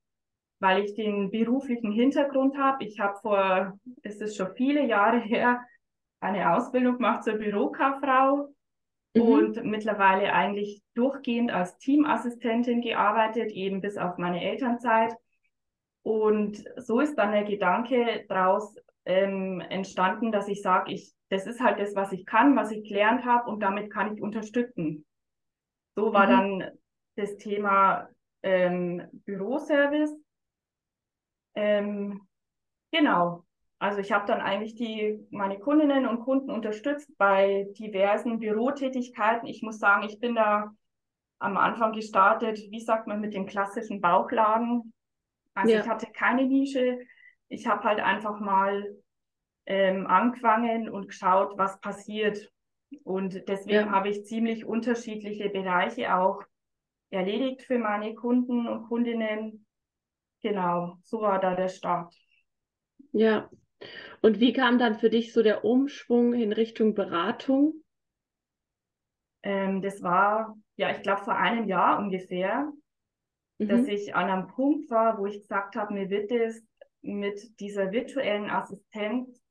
weil 0.60 0.86
ich 0.86 0.95
den 0.95 1.29
beruflichen 1.29 1.91
Hintergrund 1.91 2.57
habe. 2.57 2.86
Ich 2.86 3.01
habe 3.01 3.19
vor, 3.22 3.77
es 4.03 4.22
ist 4.22 4.38
schon 4.38 4.55
viele 4.55 4.88
Jahre 4.88 5.19
her, 5.19 5.60
eine 6.22 6.55
Ausbildung 6.55 6.93
gemacht 6.95 7.25
zur 7.25 7.33
Bürokauffrau 7.33 8.48
mhm. 9.13 9.22
und 9.22 9.63
mittlerweile 9.63 10.34
eigentlich 10.34 10.82
durchgehend 10.93 11.51
als 11.51 11.77
Teamassistentin 11.77 12.82
gearbeitet, 12.82 13.51
eben 13.51 13.82
bis 13.82 13.98
auf 13.98 14.17
meine 14.17 14.43
Elternzeit. 14.43 15.15
Und 16.03 16.63
so 16.77 17.00
ist 17.00 17.15
dann 17.15 17.32
der 17.32 17.43
Gedanke 17.43 18.25
daraus 18.27 18.75
ähm, 19.05 19.62
entstanden, 19.62 20.32
dass 20.32 20.48
ich 20.48 20.62
sage, 20.62 20.91
ich, 20.91 21.13
das 21.29 21.48
ist 21.48 21.62
halt 21.62 21.79
das, 21.79 21.96
was 21.96 22.12
ich 22.12 22.25
kann, 22.25 22.55
was 22.55 22.72
ich 22.72 22.88
gelernt 22.88 23.25
habe 23.25 23.50
und 23.50 23.62
damit 23.62 23.91
kann 23.91 24.13
ich 24.13 24.22
unterstützen. 24.22 25.05
So 25.96 26.13
war 26.13 26.25
mhm. 26.25 26.60
dann 26.60 26.72
das 27.15 27.38
Thema 27.38 28.10
ähm, 28.41 29.08
Büroservice. 29.25 30.15
Ähm, 31.55 32.27
genau. 32.91 33.46
Also 33.84 34.00
ich 34.00 34.13
habe 34.13 34.25
dann 34.25 34.40
eigentlich 34.40 34.75
die, 34.75 35.28
meine 35.30 35.60
Kundinnen 35.60 36.08
und 36.08 36.22
Kunden 36.22 36.50
unterstützt 36.50 37.12
bei 37.18 37.68
diversen 37.78 38.40
Bürotätigkeiten. 38.40 39.46
Ich 39.46 39.62
muss 39.62 39.78
sagen, 39.78 40.08
ich 40.08 40.22
bin 40.22 40.36
da 40.36 40.74
am 41.40 41.58
Anfang 41.58 41.92
gestartet, 41.92 42.58
wie 42.70 42.80
sagt 42.80 43.08
man, 43.08 43.20
mit 43.20 43.34
den 43.34 43.46
klassischen 43.46 44.00
Bauchladen. 44.00 44.94
Also 45.54 45.74
ja. 45.74 45.82
ich 45.82 45.90
hatte 45.90 46.08
keine 46.13 46.46
Nische. 46.46 46.98
Ich 47.50 47.68
habe 47.68 47.84
halt 47.84 48.00
einfach 48.00 48.40
mal 48.40 48.96
ähm, 49.66 50.08
angefangen 50.08 50.88
und 50.88 51.10
geschaut, 51.10 51.58
was 51.58 51.78
passiert. 51.82 52.54
Und 53.04 53.50
deswegen 53.50 53.88
ja. 53.88 53.92
habe 53.92 54.08
ich 54.08 54.24
ziemlich 54.24 54.63
unterschiedliche 54.63 55.50
Bereiche 55.50 56.16
auch 56.16 56.42
erledigt 57.10 57.63
für 57.63 57.80
meine 57.80 58.16
Kunden 58.16 58.66
und 58.66 58.88
Kundinnen. 58.88 59.66
Genau, 60.42 61.00
so 61.04 61.20
war 61.20 61.42
da 61.42 61.54
der 61.54 61.68
Start. 61.68 62.16
Ja. 63.12 63.50
Und 64.22 64.40
wie 64.40 64.54
kam 64.54 64.80
dann 64.80 64.96
für 64.96 65.10
dich 65.10 65.34
so 65.34 65.44
der 65.44 65.66
Umschwung 65.66 66.34
in 66.34 66.54
Richtung 66.54 66.94
Beratung? 66.94 67.84
Ähm, 69.44 69.82
das 69.82 70.02
war, 70.02 70.58
ja, 70.78 70.92
ich 70.92 71.02
glaube, 71.02 71.24
vor 71.24 71.36
einem 71.36 71.68
Jahr 71.68 72.00
ungefähr, 72.00 72.72
mhm. 73.58 73.68
dass 73.68 73.88
ich 73.88 74.16
an 74.16 74.30
einem 74.30 74.48
Punkt 74.48 74.90
war, 74.90 75.18
wo 75.18 75.25
ich 75.25 75.42
gesagt 75.42 75.75
habe, 75.75 75.94
mir 75.94 76.10
wird 76.10 76.32
es 76.32 76.66
mit 77.02 77.60
dieser 77.60 77.92
virtuellen 77.92 78.50
Assistenz 78.50 79.44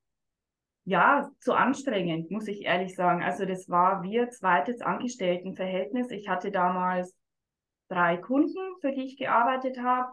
ja, 0.85 1.31
zu 1.39 1.53
anstrengend, 1.53 2.31
muss 2.31 2.49
ich 2.49 2.65
ehrlich 2.65 2.95
sagen. 2.97 3.23
Also 3.23 3.45
das 3.45 3.69
war 3.69 4.03
ein 4.03 4.31
zweites 4.33 4.81
Angestelltenverhältnis. 4.81 6.11
Ich 6.11 6.29
hatte 6.29 6.51
damals 6.51 7.15
drei 7.89 8.17
Kunden, 8.17 8.59
für 8.81 8.93
die 8.93 9.05
ich 9.05 9.17
gearbeitet 9.17 9.79
habe. 9.81 10.13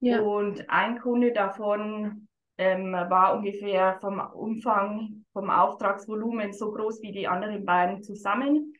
Ja. 0.00 0.20
Und 0.20 0.70
ein 0.70 1.00
Kunde 1.00 1.32
davon 1.32 2.28
ähm, 2.60 2.92
war 2.92 3.36
ungefähr 3.36 3.98
vom 4.00 4.20
Umfang, 4.20 5.24
vom 5.32 5.50
Auftragsvolumen 5.50 6.52
so 6.52 6.72
groß 6.72 7.02
wie 7.02 7.12
die 7.12 7.26
anderen 7.26 7.64
beiden 7.64 8.02
zusammen. 8.02 8.74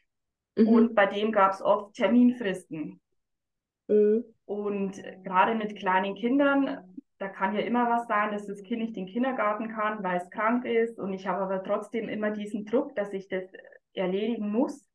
Mhm. 0.57 0.69
Und 0.69 0.95
bei 0.95 1.07
dem 1.07 1.33
gab 1.33 1.53
es 1.53 1.63
oft 1.63 1.95
Terminfristen. 1.95 3.01
Mhm. 3.89 4.25
Und 4.45 5.03
gerade 5.25 5.55
mit 5.55 5.77
kleinen 5.77 6.15
Kindern 6.15 6.91
da 7.21 7.29
kann 7.29 7.55
ja 7.55 7.61
immer 7.61 7.91
was 7.91 8.07
sein, 8.07 8.33
dass 8.33 8.47
das 8.47 8.63
Kind 8.63 8.81
nicht 8.81 8.97
in 8.97 9.05
den 9.05 9.13
Kindergarten 9.13 9.69
kann, 9.69 10.03
weil 10.03 10.17
es 10.17 10.31
krank 10.31 10.65
ist. 10.65 10.99
Und 10.99 11.13
ich 11.13 11.27
habe 11.27 11.43
aber 11.43 11.63
trotzdem 11.63 12.09
immer 12.09 12.31
diesen 12.31 12.65
Druck, 12.65 12.97
dass 12.97 13.13
ich 13.13 13.29
das 13.29 13.45
erledigen 13.93 14.51
muss. 14.51 14.89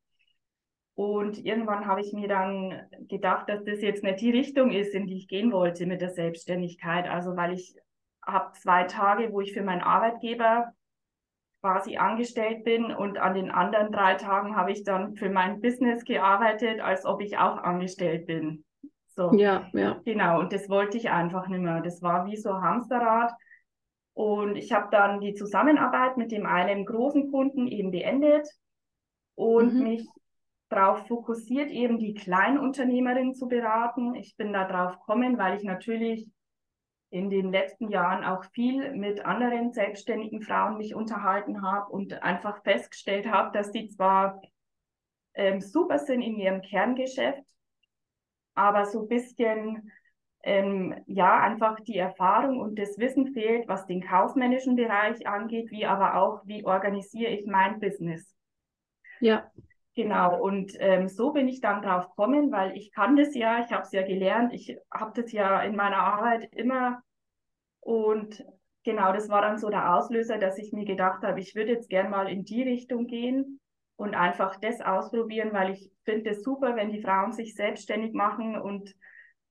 Und 0.95 1.37
irgendwann 1.45 1.85
habe 1.85 2.01
ich 2.01 2.13
mir 2.13 2.27
dann 2.27 2.81
gedacht, 3.07 3.47
dass 3.47 3.63
das 3.63 3.79
jetzt 3.81 4.01
nicht 4.01 4.21
die 4.21 4.31
Richtung 4.31 4.71
ist, 4.71 4.95
in 4.95 5.05
die 5.05 5.17
ich 5.17 5.27
gehen 5.27 5.51
wollte 5.51 5.85
mit 5.85 6.01
der 6.01 6.09
Selbstständigkeit. 6.09 7.07
Also 7.07 7.35
weil 7.35 7.53
ich 7.53 7.75
habe 8.25 8.53
zwei 8.53 8.83
Tage, 8.83 9.31
wo 9.31 9.41
ich 9.41 9.53
für 9.53 9.63
meinen 9.63 9.81
Arbeitgeber 9.81 10.73
quasi 11.61 11.97
angestellt 11.97 12.63
bin 12.63 12.85
und 12.93 13.17
an 13.17 13.33
den 13.33 13.49
anderen 13.49 13.91
drei 13.91 14.15
Tagen 14.15 14.55
habe 14.55 14.71
ich 14.71 14.83
dann 14.83 15.15
für 15.15 15.29
mein 15.29 15.61
Business 15.61 16.03
gearbeitet, 16.03 16.79
als 16.79 17.05
ob 17.05 17.21
ich 17.21 17.37
auch 17.37 17.57
angestellt 17.57 18.27
bin. 18.27 18.63
So. 19.15 19.33
Ja, 19.33 19.67
ja. 19.73 19.99
Genau, 20.05 20.39
und 20.39 20.53
das 20.53 20.69
wollte 20.69 20.97
ich 20.97 21.09
einfach 21.09 21.47
nicht 21.47 21.61
mehr. 21.61 21.81
Das 21.81 22.01
war 22.01 22.27
wie 22.27 22.35
so 22.37 22.61
Hamsterrad. 22.61 23.33
Und 24.13 24.55
ich 24.57 24.71
habe 24.73 24.89
dann 24.91 25.19
die 25.19 25.33
Zusammenarbeit 25.33 26.17
mit 26.17 26.31
dem 26.31 26.45
einen 26.45 26.85
großen 26.85 27.31
Kunden 27.31 27.67
eben 27.67 27.91
beendet 27.91 28.47
und 29.35 29.73
mhm. 29.73 29.83
mich 29.83 30.07
darauf 30.69 31.07
fokussiert, 31.07 31.71
eben 31.71 31.97
die 31.97 32.13
Kleinunternehmerin 32.13 33.33
zu 33.33 33.47
beraten. 33.47 34.15
Ich 34.15 34.35
bin 34.37 34.53
da 34.53 34.65
drauf 34.65 34.99
gekommen, 34.99 35.37
weil 35.37 35.57
ich 35.57 35.63
natürlich 35.63 36.27
in 37.09 37.29
den 37.29 37.51
letzten 37.51 37.89
Jahren 37.89 38.23
auch 38.23 38.43
viel 38.51 38.91
mit 38.93 39.25
anderen 39.25 39.73
selbstständigen 39.73 40.41
Frauen 40.41 40.77
mich 40.77 40.95
unterhalten 40.95 41.61
habe 41.61 41.91
und 41.91 42.21
einfach 42.23 42.61
festgestellt 42.63 43.27
habe, 43.27 43.51
dass 43.57 43.71
die 43.71 43.87
zwar 43.87 44.41
ähm, 45.33 45.61
super 45.61 45.99
sind 45.99 46.21
in 46.21 46.35
ihrem 46.35 46.61
Kerngeschäft, 46.61 47.43
aber 48.53 48.85
so 48.85 49.03
ein 49.03 49.07
bisschen, 49.07 49.91
ähm, 50.43 50.95
ja, 51.07 51.39
einfach 51.41 51.79
die 51.81 51.97
Erfahrung 51.97 52.59
und 52.59 52.79
das 52.79 52.97
Wissen 52.97 53.33
fehlt, 53.33 53.67
was 53.67 53.85
den 53.85 54.01
kaufmännischen 54.01 54.75
Bereich 54.75 55.27
angeht, 55.27 55.71
wie 55.71 55.85
aber 55.85 56.15
auch, 56.15 56.41
wie 56.45 56.65
organisiere 56.65 57.31
ich 57.31 57.45
mein 57.45 57.79
Business. 57.79 58.33
Ja. 59.19 59.51
Genau, 59.95 60.41
und 60.43 60.73
ähm, 60.79 61.07
so 61.07 61.31
bin 61.31 61.47
ich 61.47 61.61
dann 61.61 61.81
drauf 61.81 62.09
gekommen, 62.09 62.51
weil 62.51 62.75
ich 62.75 62.91
kann 62.91 63.15
das 63.15 63.33
ja, 63.33 63.63
ich 63.63 63.71
habe 63.71 63.83
es 63.83 63.93
ja 63.93 64.01
gelernt, 64.05 64.51
ich 64.53 64.77
habe 64.91 65.21
das 65.21 65.31
ja 65.31 65.61
in 65.61 65.75
meiner 65.77 65.97
Arbeit 65.99 66.53
immer 66.53 67.01
und 67.79 68.43
genau, 68.83 69.13
das 69.13 69.29
war 69.29 69.41
dann 69.41 69.57
so 69.57 69.69
der 69.69 69.95
Auslöser, 69.95 70.37
dass 70.37 70.57
ich 70.57 70.73
mir 70.73 70.85
gedacht 70.85 71.23
habe, 71.23 71.39
ich 71.39 71.55
würde 71.55 71.71
jetzt 71.71 71.89
gern 71.89 72.09
mal 72.09 72.27
in 72.29 72.43
die 72.43 72.63
Richtung 72.63 73.07
gehen 73.07 73.61
und 73.95 74.15
einfach 74.15 74.57
das 74.57 74.81
ausprobieren, 74.81 75.53
weil 75.53 75.71
ich 75.71 75.89
finde 76.03 76.31
es 76.31 76.43
super, 76.43 76.75
wenn 76.75 76.91
die 76.91 77.01
Frauen 77.01 77.31
sich 77.31 77.55
selbstständig 77.55 78.13
machen 78.13 78.59
und 78.59 78.93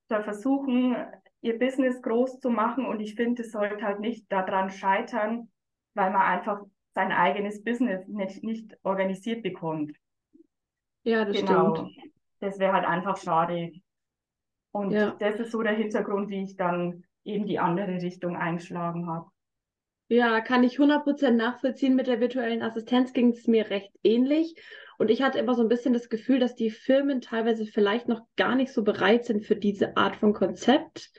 da 0.08 0.22
versuchen, 0.22 0.96
ihr 1.40 1.58
Business 1.58 2.02
groß 2.02 2.40
zu 2.40 2.50
machen. 2.50 2.86
Und 2.86 3.00
ich 3.00 3.14
finde, 3.14 3.42
es 3.42 3.52
sollte 3.52 3.82
halt 3.84 4.00
nicht 4.00 4.30
daran 4.30 4.70
scheitern, 4.70 5.50
weil 5.94 6.10
man 6.10 6.22
einfach 6.22 6.62
sein 6.94 7.12
eigenes 7.12 7.64
Business 7.64 8.06
nicht, 8.08 8.42
nicht 8.44 8.76
organisiert 8.82 9.42
bekommt. 9.42 9.96
Ja, 11.04 11.24
das 11.24 11.36
genau. 11.36 11.76
stimmt. 11.76 12.12
Das 12.40 12.58
wäre 12.58 12.72
halt 12.72 12.86
einfach 12.86 13.16
schade. 13.16 13.72
Und 14.72 14.90
ja. 14.90 15.14
das 15.20 15.38
ist 15.38 15.52
so 15.52 15.62
der 15.62 15.74
Hintergrund, 15.74 16.28
wie 16.30 16.42
ich 16.42 16.56
dann 16.56 17.04
eben 17.22 17.46
die 17.46 17.58
andere 17.58 18.02
Richtung 18.02 18.36
eingeschlagen 18.36 19.06
habe. 19.06 19.30
Ja, 20.08 20.40
kann 20.40 20.64
ich 20.64 20.78
100% 20.78 21.30
nachvollziehen. 21.30 21.94
Mit 21.94 22.06
der 22.06 22.20
virtuellen 22.20 22.62
Assistenz 22.62 23.12
ging 23.12 23.30
es 23.30 23.46
mir 23.46 23.70
recht 23.70 23.92
ähnlich. 24.02 24.54
Und 24.98 25.10
ich 25.10 25.22
hatte 25.22 25.38
immer 25.38 25.54
so 25.54 25.62
ein 25.62 25.68
bisschen 25.68 25.94
das 25.94 26.08
Gefühl, 26.08 26.38
dass 26.38 26.54
die 26.54 26.70
Firmen 26.70 27.20
teilweise 27.20 27.66
vielleicht 27.66 28.08
noch 28.08 28.22
gar 28.36 28.54
nicht 28.54 28.72
so 28.72 28.82
bereit 28.82 29.24
sind 29.24 29.44
für 29.44 29.56
diese 29.56 29.96
Art 29.96 30.16
von 30.16 30.32
Konzept, 30.32 31.10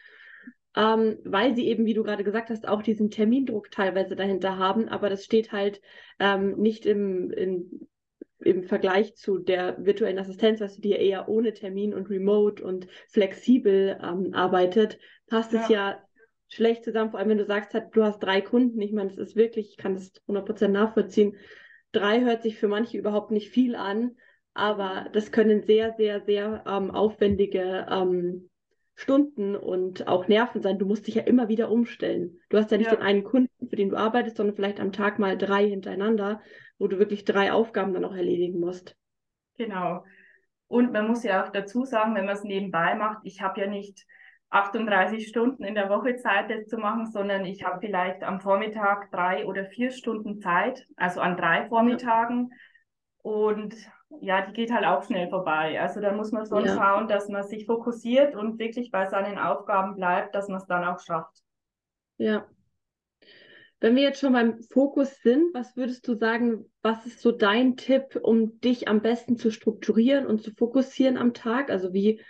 ähm, 0.76 1.18
weil 1.24 1.56
sie 1.56 1.68
eben, 1.68 1.86
wie 1.86 1.94
du 1.94 2.04
gerade 2.04 2.24
gesagt 2.24 2.50
hast, 2.50 2.68
auch 2.68 2.84
diesen 2.84 3.10
Termindruck 3.10 3.72
teilweise 3.72 4.16
dahinter 4.16 4.58
haben. 4.58 4.88
Aber 4.88 5.10
das 5.10 5.24
steht 5.26 5.52
halt 5.52 5.82
ähm, 6.20 6.56
nicht 6.58 6.86
im, 6.86 7.32
in, 7.32 7.88
im 8.40 8.64
Vergleich 8.64 9.16
zu 9.16 9.38
der 9.38 9.78
virtuellen 9.84 10.20
Assistenz, 10.20 10.60
was 10.60 10.78
die 10.78 10.90
ja 10.90 10.98
eher 10.98 11.30
ohne 11.30 11.54
Termin 11.54 11.94
und 11.94 12.10
remote 12.10 12.64
und 12.64 12.88
flexibel 13.10 13.98
ähm, 14.02 14.34
arbeitet, 14.34 15.00
passt 15.28 15.54
ja. 15.54 15.62
es 15.62 15.70
ja 15.70 16.04
schlecht 16.48 16.84
zusammen, 16.84 17.12
vor 17.12 17.20
allem 17.20 17.30
wenn 17.30 17.38
du 17.38 17.46
sagst, 17.46 17.76
du 17.94 18.04
hast 18.04 18.20
drei 18.20 18.42
Kunden. 18.42 18.80
Ich 18.82 18.92
meine, 18.92 19.10
das 19.10 19.18
ist 19.18 19.36
wirklich, 19.36 19.70
ich 19.72 19.78
kann 19.78 19.96
das 19.96 20.12
100% 20.28 20.68
nachvollziehen. 20.68 21.36
Drei 21.92 22.22
hört 22.22 22.44
sich 22.44 22.58
für 22.58 22.68
manche 22.68 22.98
überhaupt 22.98 23.32
nicht 23.32 23.50
viel 23.50 23.76
an, 23.76 24.16
aber 24.54 25.08
das 25.14 25.32
können 25.32 25.64
sehr, 25.64 25.94
sehr, 25.98 26.22
sehr 26.22 26.64
ähm, 26.68 26.92
aufwendige 26.92 27.88
ähm, 27.90 28.50
Stunden 28.96 29.56
und 29.56 30.08
auch 30.08 30.28
Nerven 30.28 30.62
sein. 30.62 30.80
Du 30.80 30.86
musst 30.86 31.08
dich 31.08 31.16
ja 31.16 31.24
immer 31.24 31.50
wieder 31.50 31.70
umstellen. 31.70 32.40
Du 32.50 32.58
hast 32.58 32.72
ja 32.72 32.78
nicht 32.78 32.90
ja. 32.90 32.96
den 32.96 33.04
einen 33.04 33.24
Kunden, 33.24 33.68
für 33.68 33.76
den 33.76 33.90
du 33.90 33.98
arbeitest, 33.98 34.38
sondern 34.38 34.56
vielleicht 34.56 34.80
am 34.80 34.94
Tag 34.94 35.20
mal 35.20 35.38
drei 35.38 35.68
hintereinander, 35.68 36.42
wo 36.80 36.88
du 36.88 36.98
wirklich 36.98 37.26
drei 37.26 37.52
Aufgaben 37.52 37.94
dann 37.94 38.06
auch 38.06 38.16
erledigen 38.16 38.60
musst. 38.60 38.96
Genau. 39.58 40.04
Und 40.68 40.94
man 40.94 41.08
muss 41.08 41.24
ja 41.24 41.44
auch 41.44 41.50
dazu 41.50 41.84
sagen, 41.84 42.16
wenn 42.16 42.26
man 42.26 42.36
es 42.36 42.44
nebenbei 42.44 42.96
macht, 42.96 43.20
ich 43.24 43.42
habe 43.42 43.62
ja 43.62 43.68
nicht 43.68 44.06
38 44.50 45.28
Stunden 45.28 45.64
in 45.64 45.76
der 45.76 45.90
Woche 45.90 46.16
Zeit, 46.16 46.50
das 46.50 46.68
zu 46.68 46.78
machen, 46.78 47.06
sondern 47.08 47.46
ich 47.46 47.64
habe 47.66 47.80
vielleicht 47.82 48.24
am 48.24 48.40
Vormittag 48.40 49.12
drei 49.12 49.46
oder 49.46 49.66
vier 49.66 49.92
Stunden 49.92 50.40
Zeit, 50.40 50.88
also 50.96 51.20
an 51.20 51.36
drei 51.36 51.68
Vormittagen. 51.68 52.52
Und 53.18 53.76
ja, 54.22 54.46
die 54.46 54.54
geht 54.54 54.72
halt 54.72 54.86
auch 54.86 55.04
schnell 55.04 55.30
vorbei. 55.30 55.80
Also 55.80 56.02
da 56.02 56.12
muss 56.12 56.32
man 56.32 56.46
schon 56.46 56.66
ja. 56.66 56.76
schauen, 56.76 57.08
dass 57.08 57.30
man 57.30 57.44
sich 57.44 57.66
fokussiert 57.66 58.36
und 58.36 58.60
wirklich 58.60 58.92
bei 58.92 59.06
seinen 59.08 59.38
Aufgaben 59.38 59.96
bleibt, 59.96 60.36
dass 60.36 60.48
man 60.48 60.58
es 60.58 60.66
dann 60.66 60.84
auch 60.84 61.00
schafft. 61.00 61.44
Ja. 62.18 62.48
Wenn 63.80 63.96
wir 63.96 64.04
jetzt 64.04 64.20
schon 64.20 64.34
beim 64.34 64.62
Fokus 64.64 65.22
sind, 65.22 65.54
was 65.54 65.76
würdest 65.76 66.08
du 66.08 66.16
sagen, 66.16 66.72
was 66.82 67.06
ist 67.06 67.20
so 67.20 67.32
dein 67.32 67.76
Tipp, 67.76 68.20
um 68.22 68.60
dich 68.62 68.88
am 68.88 69.02
besten 69.02 69.38
zu 69.38 69.52
strukturieren 69.52 70.26
und 70.26 70.42
zu 70.42 70.52
fokussieren 70.56 71.18
am 71.18 71.34
Tag? 71.34 71.70
Also 71.70 71.94
wie 71.94 72.22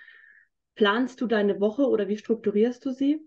planst 0.75 1.21
du 1.21 1.27
deine 1.27 1.59
Woche 1.59 1.87
oder 1.87 2.07
wie 2.07 2.17
strukturierst 2.17 2.83
du 2.85 2.91
sie? 2.91 3.25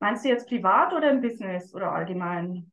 Meinst 0.00 0.24
du 0.24 0.28
jetzt 0.28 0.48
privat 0.48 0.92
oder 0.92 1.10
im 1.10 1.20
Business 1.20 1.74
oder 1.74 1.92
allgemein? 1.92 2.70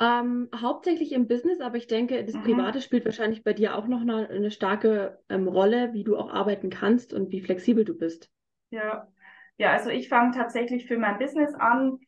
Ähm, 0.00 0.48
hauptsächlich 0.54 1.12
im 1.12 1.28
Business, 1.28 1.60
aber 1.60 1.76
ich 1.76 1.86
denke, 1.86 2.24
das 2.24 2.34
mhm. 2.34 2.42
Private 2.42 2.80
spielt 2.80 3.04
wahrscheinlich 3.04 3.44
bei 3.44 3.52
dir 3.52 3.76
auch 3.76 3.86
noch 3.86 4.00
eine, 4.00 4.28
eine 4.28 4.50
starke 4.50 5.18
ähm, 5.28 5.46
Rolle, 5.46 5.92
wie 5.92 6.02
du 6.02 6.16
auch 6.16 6.30
arbeiten 6.32 6.70
kannst 6.70 7.12
und 7.12 7.30
wie 7.30 7.40
flexibel 7.40 7.84
du 7.84 7.96
bist. 7.96 8.30
Ja, 8.70 9.06
ja 9.58 9.70
also 9.70 9.90
ich 9.90 10.08
fange 10.08 10.34
tatsächlich 10.34 10.86
für 10.86 10.98
mein 10.98 11.18
Business 11.18 11.54
an, 11.54 11.98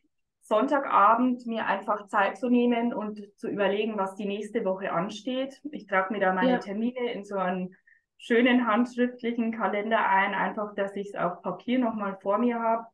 Sonntagabend 0.41 1.47
mir 1.47 1.65
einfach 1.65 2.05
Zeit 2.05 2.37
zu 2.37 2.49
nehmen 2.49 2.93
und 2.93 3.19
zu 3.35 3.49
überlegen, 3.49 3.97
was 3.97 4.15
die 4.15 4.27
nächste 4.27 4.63
Woche 4.63 4.91
ansteht. 4.91 5.59
Ich 5.71 5.87
trage 5.87 6.13
mir 6.13 6.19
da 6.19 6.33
meine 6.33 6.51
ja. 6.51 6.57
Termine 6.59 7.11
in 7.13 7.25
so 7.25 7.35
ein 7.35 7.75
schönen 8.17 8.67
handschriftlichen 8.67 9.51
Kalender 9.51 10.07
ein, 10.07 10.35
einfach, 10.35 10.75
dass 10.75 10.95
ich 10.95 11.07
es 11.07 11.15
auf 11.15 11.41
Papier 11.41 11.79
nochmal 11.79 12.17
vor 12.21 12.37
mir 12.37 12.59
habe 12.59 12.85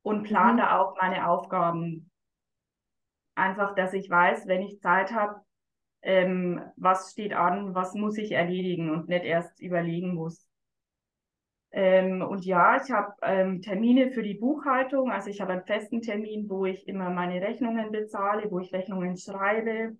und 0.00 0.22
plane 0.22 0.54
mhm. 0.54 0.56
da 0.58 0.78
auch 0.78 0.96
meine 0.96 1.28
Aufgaben. 1.28 2.07
Einfach, 3.38 3.74
dass 3.74 3.92
ich 3.92 4.10
weiß, 4.10 4.46
wenn 4.46 4.62
ich 4.62 4.80
Zeit 4.80 5.12
habe, 5.12 5.40
ähm, 6.02 6.60
was 6.76 7.12
steht 7.12 7.32
an, 7.32 7.74
was 7.74 7.94
muss 7.94 8.18
ich 8.18 8.32
erledigen 8.32 8.90
und 8.90 9.08
nicht 9.08 9.24
erst 9.24 9.60
überlegen 9.60 10.14
muss. 10.14 10.46
Ähm, 11.70 12.22
und 12.22 12.44
ja, 12.44 12.82
ich 12.82 12.90
habe 12.90 13.12
ähm, 13.22 13.60
Termine 13.60 14.10
für 14.10 14.22
die 14.22 14.34
Buchhaltung. 14.34 15.10
Also 15.10 15.28
ich 15.28 15.40
habe 15.40 15.52
einen 15.52 15.66
festen 15.66 16.00
Termin, 16.00 16.48
wo 16.48 16.64
ich 16.64 16.88
immer 16.88 17.10
meine 17.10 17.40
Rechnungen 17.42 17.92
bezahle, 17.92 18.50
wo 18.50 18.58
ich 18.58 18.72
Rechnungen 18.72 19.16
schreibe, 19.16 19.96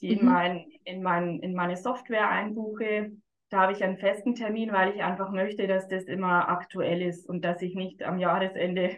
die 0.00 0.14
mhm. 0.14 0.20
in, 0.20 0.26
mein, 0.26 0.66
in, 0.84 1.02
mein, 1.02 1.40
in 1.40 1.54
meine 1.54 1.76
Software 1.76 2.28
einbuche. 2.28 3.12
Da 3.48 3.62
habe 3.62 3.72
ich 3.72 3.82
einen 3.82 3.98
festen 3.98 4.34
Termin, 4.34 4.72
weil 4.72 4.94
ich 4.94 5.02
einfach 5.02 5.32
möchte, 5.32 5.66
dass 5.66 5.88
das 5.88 6.04
immer 6.04 6.48
aktuell 6.48 7.02
ist 7.02 7.28
und 7.28 7.44
dass 7.44 7.62
ich 7.62 7.74
nicht 7.74 8.02
am 8.02 8.18
Jahresende 8.18 8.96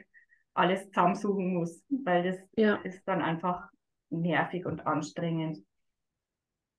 alles 0.55 0.87
zusammensuchen 0.89 1.55
muss, 1.55 1.83
weil 1.89 2.25
das 2.25 2.39
ja. 2.57 2.77
ist 2.77 3.07
dann 3.07 3.23
einfach 3.23 3.69
nervig 4.11 4.67
und 4.67 4.87
anstrengend. 4.87 5.59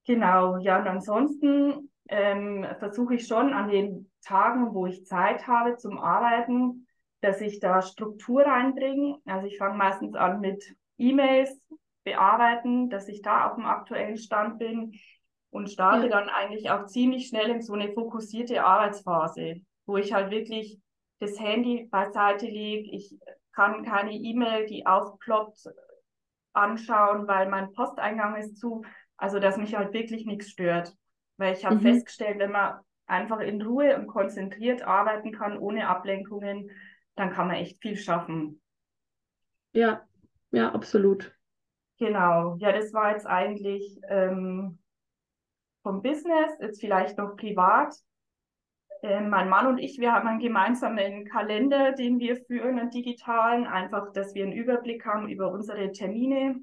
Genau, 0.06 0.58
ja, 0.58 0.80
und 0.80 0.88
ansonsten 0.88 1.90
ähm, 2.10 2.68
versuche 2.80 3.16
ich 3.16 3.28
schon 3.28 3.54
an 3.54 3.70
den 3.70 4.12
Tagen, 4.22 4.74
wo 4.74 4.86
ich 4.86 5.06
Zeit 5.06 5.48
habe 5.48 5.78
zum 5.78 5.98
Arbeiten, 5.98 6.88
dass 7.22 7.42
ich 7.42 7.60
da 7.60 7.82
Struktur 7.82 8.44
reinbringe. 8.44 9.18
Also 9.26 9.48
ich 9.48 9.58
fange 9.58 9.78
meistens 9.78 10.14
an 10.16 10.42
mit 10.42 10.76
E-Mails 10.98 11.58
bearbeiten, 12.04 12.90
dass 12.90 13.08
ich 13.08 13.22
da 13.22 13.50
auf 13.50 13.56
dem 13.56 13.66
aktuellen 13.66 14.18
Stand 14.18 14.60
bin 14.60 14.94
und 15.50 15.70
starte 15.70 16.08
ja. 16.08 16.12
dann 16.12 16.30
eigentlich 16.30 16.70
auch 16.70 16.86
ziemlich 16.86 17.28
schnell 17.28 17.50
in 17.50 17.62
so 17.62 17.74
eine 17.74 17.94
fokussierte 17.94 18.64
Arbeitsphase, 18.64 19.62
wo 19.86 19.98
ich 19.98 20.12
halt 20.12 20.32
wirklich 20.32 20.80
das 21.20 21.40
Handy 21.40 21.88
beiseite 21.90 22.46
lege. 22.46 22.90
Ich 22.92 23.16
kann 23.54 23.86
keine 23.86 24.14
E-Mail, 24.14 24.66
die 24.66 24.86
aufploppt, 24.86 25.70
anschauen, 26.54 27.28
weil 27.28 27.50
mein 27.50 27.72
Posteingang 27.74 28.36
ist 28.36 28.58
zu. 28.58 28.84
Also, 29.18 29.40
dass 29.40 29.58
mich 29.58 29.76
halt 29.76 29.94
wirklich 29.94 30.26
nichts 30.26 30.50
stört. 30.50 30.96
Weil 31.38 31.54
ich 31.54 31.66
habe 31.66 31.76
mhm. 31.76 31.82
festgestellt, 31.82 32.40
wenn 32.40 32.52
man 32.52 32.80
einfach 33.06 33.40
in 33.40 33.62
Ruhe 33.62 33.96
und 33.96 34.08
konzentriert 34.08 34.84
arbeiten 34.84 35.32
kann, 35.32 35.58
ohne 35.58 35.88
Ablenkungen, 35.88 36.70
dann 37.16 37.32
kann 37.32 37.48
man 37.48 37.58
echt 37.58 37.82
viel 37.82 37.98
schaffen. 37.98 38.62
Ja, 39.72 40.04
ja, 40.52 40.72
absolut. 40.72 41.36
Genau, 41.98 42.56
ja, 42.58 42.72
das 42.72 42.94
war 42.94 43.12
jetzt 43.12 43.26
eigentlich 43.26 44.00
ähm, 44.08 44.80
vom 45.84 46.02
Business, 46.02 46.52
jetzt 46.60 46.80
vielleicht 46.80 47.18
noch 47.18 47.36
privat. 47.36 47.94
Äh, 49.04 49.22
mein 49.22 49.50
Mann 49.50 49.68
und 49.68 49.78
ich, 49.78 50.00
wir 50.00 50.14
haben 50.14 50.28
einen 50.28 50.40
gemeinsamen 50.40 51.26
Kalender, 51.26 51.92
den 51.92 52.20
wir 52.20 52.38
führen, 52.38 52.80
einen 52.80 52.90
digitalen, 52.90 53.68
einfach, 53.68 54.12
dass 54.14 54.34
wir 54.34 54.44
einen 54.44 54.54
Überblick 54.54 55.06
haben 55.06 55.30
über 55.30 55.52
unsere 55.52 55.92
Termine, 55.92 56.56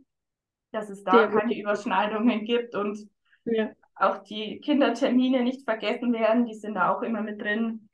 dass 0.73 0.91
es 0.91 1.05
da 1.05 1.13
Sehr 1.13 1.29
keine 1.29 1.55
gut. 1.55 1.57
Überschneidungen 1.59 2.45
gibt 2.45 2.75
und 2.75 2.99
ja 3.45 3.71
auch 4.01 4.23
die 4.23 4.61
Kindertermine 4.61 5.43
nicht 5.43 5.65
vergessen 5.65 6.13
werden, 6.13 6.47
die 6.47 6.55
sind 6.55 6.75
da 6.75 6.93
auch 6.95 7.03
immer 7.03 7.21
mit 7.21 7.41
drin. 7.41 7.89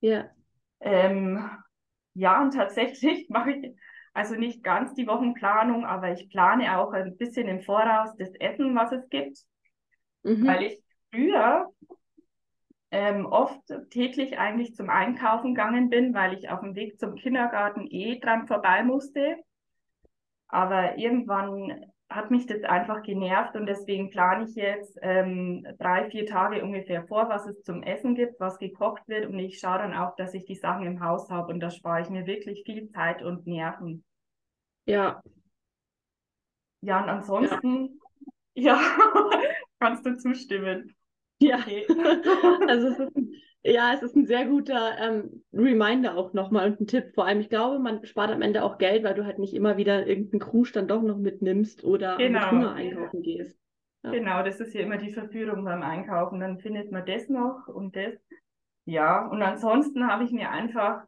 Ja. 0.00 0.30
Ähm, 0.80 1.48
ja, 2.14 2.42
und 2.42 2.54
tatsächlich 2.54 3.28
mache 3.28 3.52
ich 3.52 3.76
also 4.14 4.34
nicht 4.34 4.64
ganz 4.64 4.94
die 4.94 5.06
Wochenplanung, 5.06 5.84
aber 5.84 6.12
ich 6.12 6.30
plane 6.30 6.78
auch 6.78 6.92
ein 6.92 7.16
bisschen 7.18 7.48
im 7.48 7.60
Voraus 7.60 8.16
das 8.16 8.30
Essen, 8.40 8.74
was 8.74 8.92
es 8.92 9.08
gibt, 9.10 9.38
mhm. 10.22 10.46
weil 10.46 10.62
ich 10.62 10.82
früher 11.12 11.70
ähm, 12.90 13.26
oft 13.26 13.60
täglich 13.90 14.38
eigentlich 14.38 14.74
zum 14.74 14.90
Einkaufen 14.90 15.54
gegangen 15.54 15.90
bin, 15.90 16.14
weil 16.14 16.34
ich 16.34 16.48
auf 16.50 16.60
dem 16.60 16.74
Weg 16.74 16.98
zum 16.98 17.14
Kindergarten 17.14 17.86
eh 17.90 18.18
dran 18.20 18.46
vorbei 18.46 18.82
musste. 18.82 19.36
Aber 20.48 20.96
irgendwann 20.96 21.86
hat 22.08 22.30
mich 22.30 22.46
das 22.46 22.62
einfach 22.62 23.02
genervt 23.02 23.56
und 23.56 23.66
deswegen 23.66 24.10
plane 24.10 24.44
ich 24.44 24.54
jetzt 24.54 24.96
ähm, 25.02 25.66
drei, 25.78 26.08
vier 26.08 26.24
Tage 26.24 26.62
ungefähr 26.62 27.04
vor, 27.06 27.28
was 27.28 27.46
es 27.46 27.62
zum 27.62 27.82
Essen 27.82 28.14
gibt, 28.14 28.38
was 28.38 28.58
gekocht 28.58 29.02
wird 29.08 29.26
und 29.26 29.38
ich 29.38 29.58
schaue 29.58 29.78
dann 29.78 29.94
auch, 29.94 30.14
dass 30.14 30.32
ich 30.34 30.44
die 30.44 30.54
Sachen 30.54 30.86
im 30.86 31.02
Haus 31.02 31.28
habe 31.30 31.52
und 31.52 31.58
da 31.58 31.70
spare 31.70 32.02
ich 32.02 32.08
mir 32.08 32.26
wirklich 32.26 32.62
viel 32.64 32.88
Zeit 32.90 33.22
und 33.22 33.46
Nerven. 33.46 34.04
Ja. 34.86 35.20
Ja, 36.80 37.02
und 37.02 37.08
ansonsten, 37.08 38.00
ja, 38.54 38.78
ja 39.32 39.40
kannst 39.80 40.06
du 40.06 40.16
zustimmen. 40.16 40.94
Ja, 41.38 41.58
also 42.66 42.88
es 42.88 42.98
ist 42.98 43.16
ein 43.16 43.32
ja, 43.66 43.92
es 43.92 44.02
ist 44.02 44.14
ein 44.14 44.26
sehr 44.26 44.46
guter 44.46 44.96
ähm, 44.98 45.42
Reminder 45.52 46.16
auch 46.16 46.32
nochmal 46.32 46.70
und 46.70 46.80
ein 46.80 46.86
Tipp. 46.86 47.12
Vor 47.14 47.26
allem, 47.26 47.40
ich 47.40 47.48
glaube, 47.48 47.80
man 47.80 48.04
spart 48.06 48.30
am 48.30 48.42
Ende 48.42 48.62
auch 48.62 48.78
Geld, 48.78 49.02
weil 49.02 49.14
du 49.14 49.24
halt 49.24 49.40
nicht 49.40 49.54
immer 49.54 49.76
wieder 49.76 50.06
irgendeinen 50.06 50.40
Krusch 50.40 50.70
dann 50.72 50.86
doch 50.86 51.02
noch 51.02 51.18
mitnimmst 51.18 51.82
oder 51.82 52.16
genau. 52.16 52.40
mit 52.40 52.50
Hunger 52.52 52.74
einkaufen 52.74 53.22
gehst. 53.22 53.58
Ja. 54.04 54.10
Genau, 54.12 54.42
das 54.44 54.60
ist 54.60 54.72
ja 54.72 54.82
immer 54.82 54.98
die 54.98 55.10
Verführung 55.10 55.64
beim 55.64 55.82
Einkaufen. 55.82 56.38
Dann 56.38 56.60
findet 56.60 56.92
man 56.92 57.04
das 57.06 57.28
noch 57.28 57.66
und 57.66 57.96
das. 57.96 58.14
Ja, 58.84 59.26
und 59.26 59.42
ansonsten 59.42 60.06
habe 60.06 60.22
ich 60.22 60.30
mir 60.30 60.50
einfach 60.50 61.02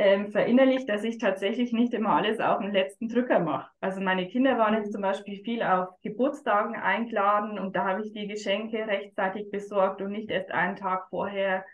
ähm, 0.00 0.30
verinnerlicht, 0.30 0.88
dass 0.88 1.02
ich 1.02 1.18
tatsächlich 1.18 1.72
nicht 1.72 1.92
immer 1.92 2.10
alles 2.10 2.38
auf 2.38 2.60
den 2.60 2.72
letzten 2.72 3.08
Drücker 3.08 3.40
mache. 3.40 3.68
Also 3.80 4.00
meine 4.00 4.28
Kinder 4.28 4.56
waren 4.56 4.74
jetzt 4.74 4.92
zum 4.92 5.02
Beispiel 5.02 5.42
viel 5.42 5.60
auf 5.60 5.88
Geburtstagen 6.02 6.76
eingeladen 6.76 7.58
und 7.58 7.74
da 7.74 7.84
habe 7.84 8.02
ich 8.02 8.12
die 8.12 8.28
Geschenke 8.28 8.86
rechtzeitig 8.86 9.50
besorgt 9.50 10.00
und 10.00 10.12
nicht 10.12 10.30
erst 10.30 10.52
einen 10.52 10.76
Tag 10.76 11.08
vorher, 11.10 11.66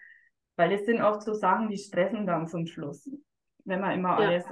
weil 0.56 0.72
es 0.72 0.86
sind 0.86 1.02
oft 1.02 1.20
so 1.20 1.34
Sachen, 1.34 1.68
die 1.68 1.76
stressen 1.76 2.26
dann 2.26 2.48
zum 2.48 2.66
Schluss, 2.66 3.10
wenn 3.66 3.82
man 3.82 3.92
immer 3.92 4.18
ja. 4.18 4.26
alles 4.26 4.44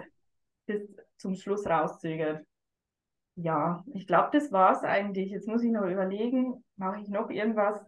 bis 0.67 0.95
zum 1.17 1.35
Schluss 1.35 1.67
rauszögert. 1.67 2.45
Ja, 3.37 3.83
ich 3.95 4.07
glaube, 4.07 4.29
das 4.33 4.53
war 4.53 4.73
es 4.73 4.83
eigentlich. 4.83 5.31
Jetzt 5.31 5.49
muss 5.49 5.63
ich 5.63 5.71
noch 5.71 5.87
überlegen, 5.87 6.63
mache 6.77 7.01
ich 7.01 7.09
noch 7.09 7.31
irgendwas? 7.31 7.81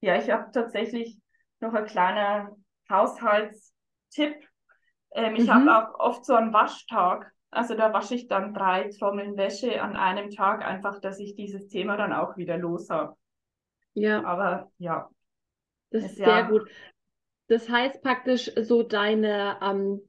Ja, 0.00 0.16
ich 0.16 0.28
habe 0.30 0.50
tatsächlich 0.50 1.16
noch 1.60 1.74
ein 1.74 1.86
kleiner 1.86 2.56
Haushaltstipp 2.90 4.34
ähm, 5.16 5.34
ich 5.34 5.46
mhm. 5.46 5.70
habe 5.70 5.88
auch 5.88 5.98
oft 5.98 6.24
so 6.24 6.34
einen 6.34 6.52
Waschtag. 6.52 7.32
Also 7.50 7.74
da 7.74 7.92
wasche 7.92 8.14
ich 8.14 8.28
dann 8.28 8.52
drei 8.52 8.90
Trommeln 8.90 9.36
Wäsche 9.36 9.80
an 9.82 9.96
einem 9.96 10.30
Tag, 10.30 10.64
einfach, 10.64 11.00
dass 11.00 11.18
ich 11.18 11.34
dieses 11.34 11.68
Thema 11.68 11.96
dann 11.96 12.12
auch 12.12 12.36
wieder 12.36 12.58
los 12.58 12.90
habe. 12.90 13.16
Ja. 13.94 14.22
Aber 14.24 14.70
ja. 14.78 15.08
Das 15.90 16.04
ist 16.04 16.16
sehr 16.16 16.28
ja, 16.28 16.42
gut. 16.42 16.68
Das 17.48 17.68
heißt 17.68 18.02
praktisch 18.02 18.50
so 18.60 18.82
deine, 18.82 19.58
ähm, 19.62 20.02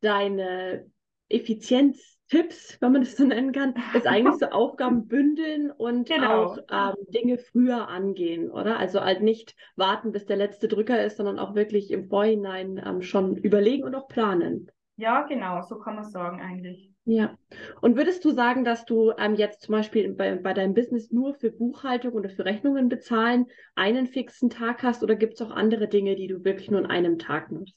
deine 0.00 0.90
Effizienz 1.28 2.18
Tipps, 2.30 2.78
wenn 2.80 2.92
man 2.92 3.02
das 3.02 3.16
so 3.16 3.24
nennen 3.24 3.52
kann, 3.52 3.74
ist 3.92 4.06
eigentlich 4.06 4.36
so 4.36 4.46
Aufgaben 4.50 5.08
bündeln 5.08 5.70
und 5.70 6.08
genau. 6.08 6.44
auch 6.44 6.58
ähm, 6.70 6.94
Dinge 7.08 7.38
früher 7.38 7.88
angehen, 7.88 8.50
oder? 8.50 8.78
Also 8.78 9.00
halt 9.00 9.20
nicht 9.20 9.56
warten, 9.74 10.12
bis 10.12 10.26
der 10.26 10.36
letzte 10.36 10.68
Drücker 10.68 11.04
ist, 11.04 11.16
sondern 11.16 11.40
auch 11.40 11.56
wirklich 11.56 11.90
im 11.90 12.08
Vorhinein 12.08 12.80
ähm, 12.84 13.02
schon 13.02 13.36
überlegen 13.36 13.82
und 13.82 13.96
auch 13.96 14.06
planen. 14.06 14.70
Ja, 14.96 15.22
genau, 15.22 15.60
so 15.62 15.78
kann 15.78 15.96
man 15.96 16.04
sagen 16.04 16.40
eigentlich. 16.40 16.90
Ja. 17.04 17.36
Und 17.80 17.96
würdest 17.96 18.24
du 18.24 18.30
sagen, 18.30 18.64
dass 18.64 18.84
du 18.84 19.12
ähm, 19.18 19.34
jetzt 19.34 19.62
zum 19.62 19.72
Beispiel 19.72 20.12
bei, 20.12 20.36
bei 20.36 20.52
deinem 20.52 20.74
Business 20.74 21.10
nur 21.10 21.34
für 21.34 21.50
Buchhaltung 21.50 22.12
oder 22.12 22.28
für 22.28 22.44
Rechnungen 22.44 22.88
bezahlen 22.88 23.46
einen 23.74 24.06
fixen 24.06 24.50
Tag 24.50 24.84
hast 24.84 25.02
oder 25.02 25.16
gibt 25.16 25.34
es 25.34 25.42
auch 25.42 25.50
andere 25.50 25.88
Dinge, 25.88 26.14
die 26.14 26.28
du 26.28 26.44
wirklich 26.44 26.70
nur 26.70 26.78
an 26.78 26.86
einem 26.86 27.18
Tag 27.18 27.50
machst? 27.50 27.74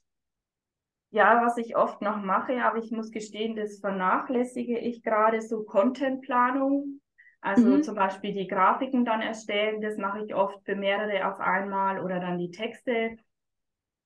Ja, 1.14 1.46
was 1.46 1.58
ich 1.58 1.76
oft 1.76 2.02
noch 2.02 2.24
mache, 2.24 2.66
aber 2.66 2.80
ich 2.80 2.90
muss 2.90 3.12
gestehen, 3.12 3.56
das 3.56 3.78
vernachlässige 3.78 4.80
ich 4.80 5.04
gerade 5.04 5.44
so 5.44 5.64
Contentplanung. 5.64 7.02
Also 7.40 7.68
mhm. 7.68 7.84
zum 7.84 7.94
Beispiel 7.94 8.34
die 8.34 8.48
Grafiken 8.48 9.06
dann 9.06 9.22
erstellen, 9.22 9.80
das 9.80 9.98
mache 9.98 10.24
ich 10.24 10.34
oft 10.34 10.66
für 10.66 10.76
mehrere 10.76 11.32
auf 11.32 11.40
einmal 11.40 12.04
oder 12.04 12.20
dann 12.20 12.40
die 12.40 12.50
Texte, 12.50 13.16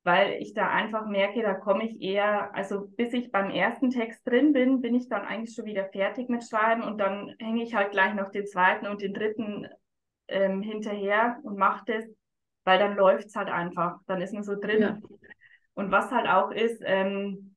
weil 0.03 0.33
ich 0.41 0.53
da 0.53 0.69
einfach 0.69 1.05
merke, 1.05 1.41
da 1.41 1.53
komme 1.53 1.85
ich 1.85 2.01
eher, 2.01 2.53
also 2.53 2.87
bis 2.97 3.13
ich 3.13 3.31
beim 3.31 3.51
ersten 3.51 3.89
Text 3.89 4.27
drin 4.27 4.51
bin, 4.51 4.81
bin 4.81 4.93
ich 4.93 5.07
dann 5.07 5.21
eigentlich 5.25 5.55
schon 5.55 5.63
wieder 5.63 5.85
fertig 5.85 6.27
mit 6.27 6.43
Schreiben 6.43 6.83
und 6.83 6.97
dann 6.97 7.33
hänge 7.39 7.63
ich 7.63 7.73
halt 7.73 7.91
gleich 7.91 8.15
noch 8.15 8.31
den 8.31 8.47
zweiten 8.47 8.85
und 8.85 9.01
den 9.01 9.13
dritten 9.13 9.65
ähm, 10.27 10.61
hinterher 10.61 11.39
und 11.43 11.57
mache 11.57 11.85
das, 11.85 12.03
weil 12.65 12.79
dann 12.79 12.97
läuft 12.97 13.27
es 13.27 13.35
halt 13.37 13.47
einfach, 13.47 13.97
dann 14.07 14.21
ist 14.21 14.33
man 14.33 14.43
so 14.43 14.59
drin. 14.59 14.81
Ja. 14.81 14.97
Und 15.77 15.91
was 15.91 16.11
halt 16.11 16.27
auch 16.27 16.49
ist, 16.49 16.81
ähm, 16.83 17.55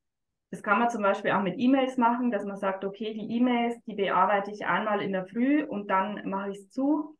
das 0.50 0.62
kann 0.62 0.78
man 0.78 0.90
zum 0.90 1.02
Beispiel 1.02 1.30
auch 1.30 1.42
mit 1.42 1.58
E-Mails 1.58 1.96
machen, 1.96 2.30
dass 2.30 2.44
man 2.44 2.58
sagt, 2.58 2.84
okay, 2.84 3.14
die 3.14 3.34
E-Mails, 3.36 3.82
die 3.86 3.94
bearbeite 3.94 4.50
ich 4.50 4.66
einmal 4.66 5.00
in 5.00 5.12
der 5.12 5.24
Früh 5.24 5.64
und 5.64 5.88
dann 5.90 6.28
mache 6.28 6.50
ich 6.50 6.58
es 6.58 6.68
zu 6.68 7.16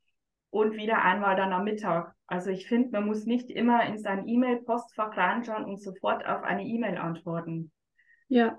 und 0.51 0.77
wieder 0.77 1.03
einmal 1.03 1.37
dann 1.37 1.55
am 1.55 1.65
Mittag. 1.65 2.15
Also 2.27 2.51
ich 2.51 2.69
finde, 2.69 2.91
man 2.91 3.07
muss 3.07 3.25
nicht 3.25 3.49
immer 3.51 3.83
in 3.87 3.97
sein 3.97 4.29
E-Mail-Postfach 4.29 5.17
reinschauen 5.17 5.65
und 5.65 5.81
sofort 5.81 6.27
auf 6.27 6.43
eine 6.43 6.65
E-Mail 6.65 6.99
antworten. 6.99 7.73
Ja. 8.29 8.59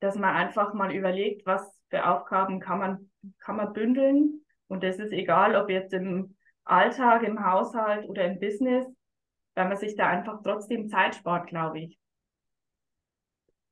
Dass 0.00 0.16
man 0.16 0.34
einfach 0.34 0.74
mal 0.74 0.92
überlegt, 0.92 1.46
was 1.46 1.80
für 1.88 2.04
Aufgaben 2.04 2.58
kann 2.58 2.80
man, 2.80 3.10
kann 3.38 3.54
man 3.54 3.72
bündeln. 3.72 4.44
Und 4.66 4.82
das 4.82 4.98
ist 4.98 5.12
egal, 5.12 5.54
ob 5.54 5.70
jetzt 5.70 5.92
im 5.92 6.34
Alltag, 6.64 7.22
im 7.22 7.46
Haushalt 7.46 8.08
oder 8.08 8.24
im 8.24 8.40
Business, 8.40 8.88
weil 9.56 9.68
man 9.68 9.76
sich 9.76 9.96
da 9.96 10.08
einfach 10.08 10.42
trotzdem 10.42 10.88
Zeit 10.88 11.16
spart, 11.16 11.48
glaube 11.48 11.80
ich. 11.80 11.98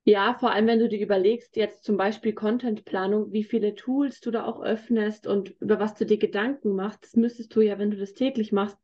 Ja, 0.06 0.34
vor 0.34 0.50
allem, 0.50 0.66
wenn 0.66 0.80
du 0.80 0.88
dir 0.88 1.00
überlegst, 1.00 1.56
jetzt 1.56 1.84
zum 1.84 1.96
Beispiel 1.96 2.34
Contentplanung, 2.34 3.32
wie 3.32 3.44
viele 3.44 3.74
Tools 3.74 4.20
du 4.20 4.30
da 4.30 4.44
auch 4.44 4.62
öffnest 4.62 5.26
und 5.26 5.50
über 5.60 5.78
was 5.78 5.94
du 5.94 6.04
dir 6.04 6.18
Gedanken 6.18 6.74
machst, 6.74 7.04
das 7.04 7.16
müsstest 7.16 7.54
du 7.54 7.62
ja, 7.62 7.78
wenn 7.78 7.90
du 7.90 7.96
das 7.96 8.12
täglich 8.12 8.52
machst, 8.52 8.78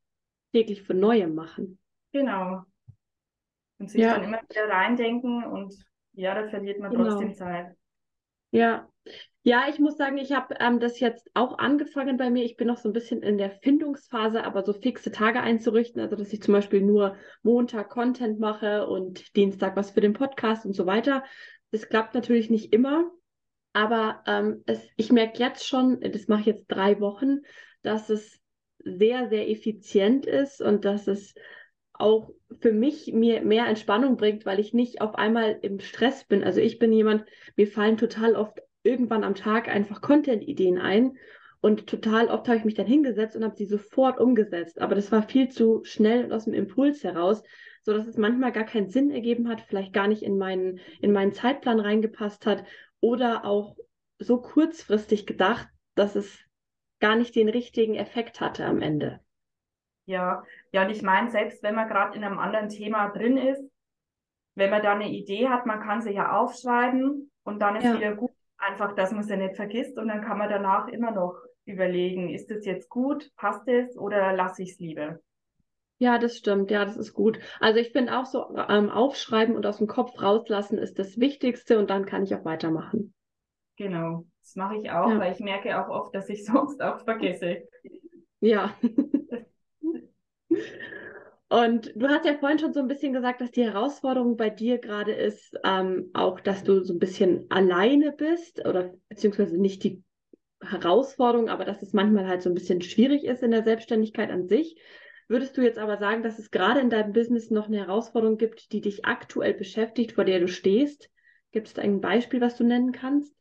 täglich 0.53 0.83
für 0.83 0.95
Neue 0.95 1.27
machen. 1.27 1.79
Genau. 2.13 2.63
Und 3.79 3.91
sich 3.91 4.01
ja. 4.01 4.15
dann 4.15 4.25
immer 4.25 4.41
wieder 4.49 4.69
reindenken 4.69 5.45
und 5.45 5.75
ja, 6.13 6.35
da 6.35 6.49
verliert 6.49 6.81
man 6.81 6.91
genau. 6.91 7.05
trotzdem 7.05 7.35
Zeit. 7.35 7.77
Ja, 8.51 8.90
ja, 9.43 9.65
ich 9.71 9.79
muss 9.79 9.97
sagen, 9.97 10.19
ich 10.19 10.33
habe 10.33 10.55
ähm, 10.61 10.81
das 10.81 11.01
jetzt 11.01 11.31
auch 11.33 11.59
angefangen 11.59 12.19
bei 12.19 12.29
mir. 12.29 12.45
Ich 12.45 12.57
bin 12.57 12.67
noch 12.67 12.77
so 12.77 12.89
ein 12.91 12.93
bisschen 12.93 13.23
in 13.23 13.39
der 13.39 13.51
Findungsphase, 13.51 14.45
aber 14.45 14.65
so 14.65 14.75
fixe 14.75 15.11
Tage 15.11 15.41
einzurichten. 15.41 16.01
Also, 16.03 16.15
dass 16.15 16.33
ich 16.33 16.43
zum 16.43 16.53
Beispiel 16.53 16.83
nur 16.83 17.17
Montag 17.43 17.89
Content 17.89 18.39
mache 18.39 18.87
und 18.87 19.35
Dienstag 19.37 19.77
was 19.77 19.93
für 19.93 20.03
den 20.03 20.13
Podcast 20.13 20.67
und 20.67 20.75
so 20.75 20.85
weiter. 20.85 21.25
Das 21.71 21.89
klappt 21.89 22.15
natürlich 22.15 22.51
nicht 22.51 22.73
immer, 22.75 23.11
aber 23.73 24.23
ähm, 24.27 24.63
es, 24.67 24.87
ich 24.97 25.11
merke 25.11 25.39
jetzt 25.39 25.67
schon, 25.67 26.01
das 26.01 26.29
mache 26.29 26.41
ich 26.41 26.47
jetzt 26.47 26.67
drei 26.67 27.01
Wochen, 27.01 27.39
dass 27.83 28.11
es 28.11 28.39
sehr, 28.79 29.29
sehr 29.29 29.49
effizient 29.49 30.27
ist 30.27 30.61
und 30.61 30.85
dass 30.85 31.07
es 31.07 31.35
auch 31.93 32.31
für 32.61 32.73
mich 32.73 33.13
mir 33.13 33.43
mehr 33.43 33.67
Entspannung 33.67 34.17
bringt, 34.17 34.45
weil 34.45 34.59
ich 34.59 34.75
nicht 34.75 35.01
auf 35.01 35.15
einmal 35.15 35.59
im 35.63 35.81
Stress 35.81 36.25
bin. 36.25 36.43
Also 36.43 36.61
ich 36.61 36.79
bin 36.79 36.93
jemand, 36.93 37.25
mir 37.57 37.67
fallen 37.67 37.97
total 37.97 38.37
oft 38.37 38.59
irgendwann 38.83 39.25
am 39.25 39.35
Tag 39.35 39.69
einfach 39.69 40.01
Content-Ideen 40.01 40.79
ein 40.79 41.17
und 41.61 41.87
total 41.87 42.29
oft 42.29 42.49
habe 42.49 42.57
ich 42.57 42.65
mich 42.65 42.75
dann 42.75 42.87
hingesetzt 42.87 43.37
und 43.37 43.45
habe 43.45 43.57
sie 43.57 43.67
sofort 43.67 44.19
umgesetzt. 44.19 44.81
Aber 44.81 44.95
das 44.95 45.13
war 45.13 45.23
viel 45.23 45.51
zu 45.51 45.85
schnell 45.85 46.25
und 46.25 46.33
aus 46.33 46.45
dem 46.45 46.55
Impuls 46.55 47.05
heraus, 47.05 47.43
so 47.83 47.93
dass 47.93 48.07
es 48.07 48.17
manchmal 48.17 48.53
gar 48.53 48.65
keinen 48.65 48.89
Sinn 48.89 49.11
ergeben 49.11 49.49
hat, 49.49 49.61
vielleicht 49.61 49.93
gar 49.93 50.09
nicht 50.09 50.23
in 50.23 50.39
meinen, 50.39 50.81
in 51.01 51.13
meinen 51.13 51.33
Zeitplan 51.33 51.81
reingepasst 51.81 52.47
hat 52.47 52.65
oder 53.01 53.45
auch 53.45 53.77
so 54.19 54.41
kurzfristig 54.41 55.27
gedacht, 55.27 55.69
dass 55.95 56.17
es 56.17 56.39
gar 56.99 57.17
nicht 57.17 57.35
den 57.35 57.49
richtigen 57.49 57.95
Effekt 57.95 58.41
hatte 58.41 58.65
am 58.65 58.81
Ende. 58.81 59.21
Ja, 60.07 60.43
ja, 60.73 60.85
und 60.85 60.91
ich 60.91 61.03
meine, 61.03 61.31
selbst 61.31 61.63
wenn 61.63 61.75
man 61.75 61.89
gerade 61.89 62.17
in 62.17 62.25
einem 62.25 62.39
anderen 62.39 62.69
Thema 62.69 63.09
drin 63.11 63.37
ist, 63.37 63.63
wenn 64.55 64.71
man 64.71 64.83
da 64.83 64.95
eine 64.95 65.09
Idee 65.09 65.49
hat, 65.49 65.67
man 65.67 65.81
kann 65.81 66.03
sie 66.03 66.11
ja 66.11 66.37
aufschreiben 66.37 67.31
und 67.45 67.61
dann 67.61 67.77
ist 67.77 67.85
ja. 67.85 67.97
wieder 67.97 68.15
gut. 68.15 68.30
Einfach, 68.71 68.95
dass 68.95 69.11
man 69.11 69.25
sie 69.25 69.37
nicht 69.37 69.57
vergisst 69.57 69.99
und 69.99 70.07
dann 70.09 70.23
kann 70.23 70.39
man 70.39 70.49
danach 70.49 70.87
immer 70.89 71.11
noch 71.11 71.35
überlegen, 71.65 72.29
ist 72.31 72.51
es 72.53 72.65
jetzt 72.65 72.89
gut, 72.89 73.31
passt 73.37 73.67
es 73.67 73.97
oder 73.97 74.33
lasse 74.33 74.63
ich 74.63 74.73
es 74.73 74.79
lieber? 74.79 75.19
Ja, 75.99 76.19
das 76.19 76.37
stimmt. 76.37 76.71
Ja, 76.71 76.85
das 76.85 76.97
ist 76.97 77.13
gut. 77.13 77.41
Also 77.59 77.81
ich 77.81 77.91
finde 77.91 78.17
auch 78.17 78.27
so, 78.27 78.57
ähm, 78.69 78.89
aufschreiben 78.89 79.57
und 79.57 79.67
aus 79.67 79.79
dem 79.79 79.89
Kopf 79.89 80.23
rauslassen 80.23 80.79
ist 80.79 81.01
das 81.01 81.19
Wichtigste 81.19 81.79
und 81.79 81.91
dann 81.91 82.07
kann 82.07 82.23
ich 82.23 82.35
auch 82.35 82.45
weitermachen. 82.45 83.13
Genau, 83.77 84.25
das 84.41 84.55
mache 84.55 84.77
ich 84.77 84.91
auch, 84.91 85.11
ja. 85.11 85.19
weil 85.19 85.33
ich 85.33 85.41
merke 85.41 85.83
auch 85.83 85.89
oft, 85.89 86.15
dass 86.15 86.29
ich 86.29 86.45
sonst 86.47 86.81
auch 86.81 87.01
vergesse. 87.01 87.65
Ja. 88.41 88.75
Und 91.51 91.93
du 91.97 92.07
hast 92.07 92.25
ja 92.25 92.39
vorhin 92.39 92.61
schon 92.61 92.73
so 92.73 92.79
ein 92.79 92.87
bisschen 92.87 93.13
gesagt, 93.13 93.41
dass 93.41 93.51
die 93.51 93.65
Herausforderung 93.65 94.37
bei 94.37 94.51
dir 94.51 94.79
gerade 94.79 95.11
ist, 95.11 95.59
ähm, 95.65 96.11
auch, 96.15 96.39
dass 96.39 96.63
du 96.63 96.85
so 96.85 96.95
ein 96.95 97.01
bisschen 97.01 97.47
alleine 97.51 98.13
bist 98.13 98.65
oder 98.65 98.95
beziehungsweise 99.09 99.61
nicht 99.61 99.83
die 99.83 100.05
Herausforderung, 100.63 101.49
aber 101.49 101.65
dass 101.65 101.83
es 101.83 101.93
manchmal 101.93 102.29
halt 102.29 102.43
so 102.43 102.51
ein 102.51 102.55
bisschen 102.55 102.83
schwierig 102.83 103.25
ist 103.25 103.43
in 103.43 103.51
der 103.51 103.65
Selbstständigkeit 103.65 104.31
an 104.31 104.47
sich. 104.47 104.81
Würdest 105.27 105.57
du 105.57 105.63
jetzt 105.63 105.79
aber 105.79 105.99
sagen, 105.99 106.23
dass 106.23 106.39
es 106.39 106.53
gerade 106.53 106.79
in 106.79 106.89
deinem 106.89 107.13
Business 107.13 107.51
noch 107.51 107.67
eine 107.67 107.79
Herausforderung 107.79 108.39
gibt, 108.39 108.71
die 108.71 108.81
dich 108.81 109.05
aktuell 109.05 109.55
beschäftigt, 109.55 110.13
vor 110.13 110.25
der 110.25 110.39
du 110.39 110.47
stehst? 110.47 111.11
Gibt 111.51 111.67
es 111.67 111.75
da 111.75 111.83
ein 111.83 112.01
Beispiel, 112.01 112.41
was 112.41 112.57
du 112.57 112.63
nennen 112.63 112.93
kannst? 112.93 113.35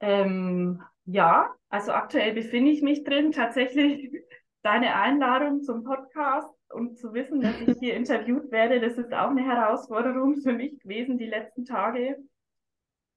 Ähm, 0.00 0.82
ja, 1.06 1.54
also 1.70 1.92
aktuell 1.92 2.34
befinde 2.34 2.72
ich 2.72 2.82
mich 2.82 3.04
drin. 3.04 3.32
Tatsächlich 3.32 4.12
deine 4.62 4.96
Einladung 4.96 5.62
zum 5.62 5.82
Podcast 5.82 6.57
und 6.70 6.98
zu 6.98 7.14
wissen, 7.14 7.40
dass 7.40 7.60
ich 7.60 7.78
hier 7.78 7.94
interviewt 7.94 8.50
werde, 8.50 8.80
das 8.80 8.98
ist 8.98 9.12
auch 9.12 9.30
eine 9.30 9.44
Herausforderung 9.44 10.36
für 10.36 10.52
mich 10.52 10.78
gewesen 10.80 11.18
die 11.18 11.26
letzten 11.26 11.64
Tage. 11.64 12.18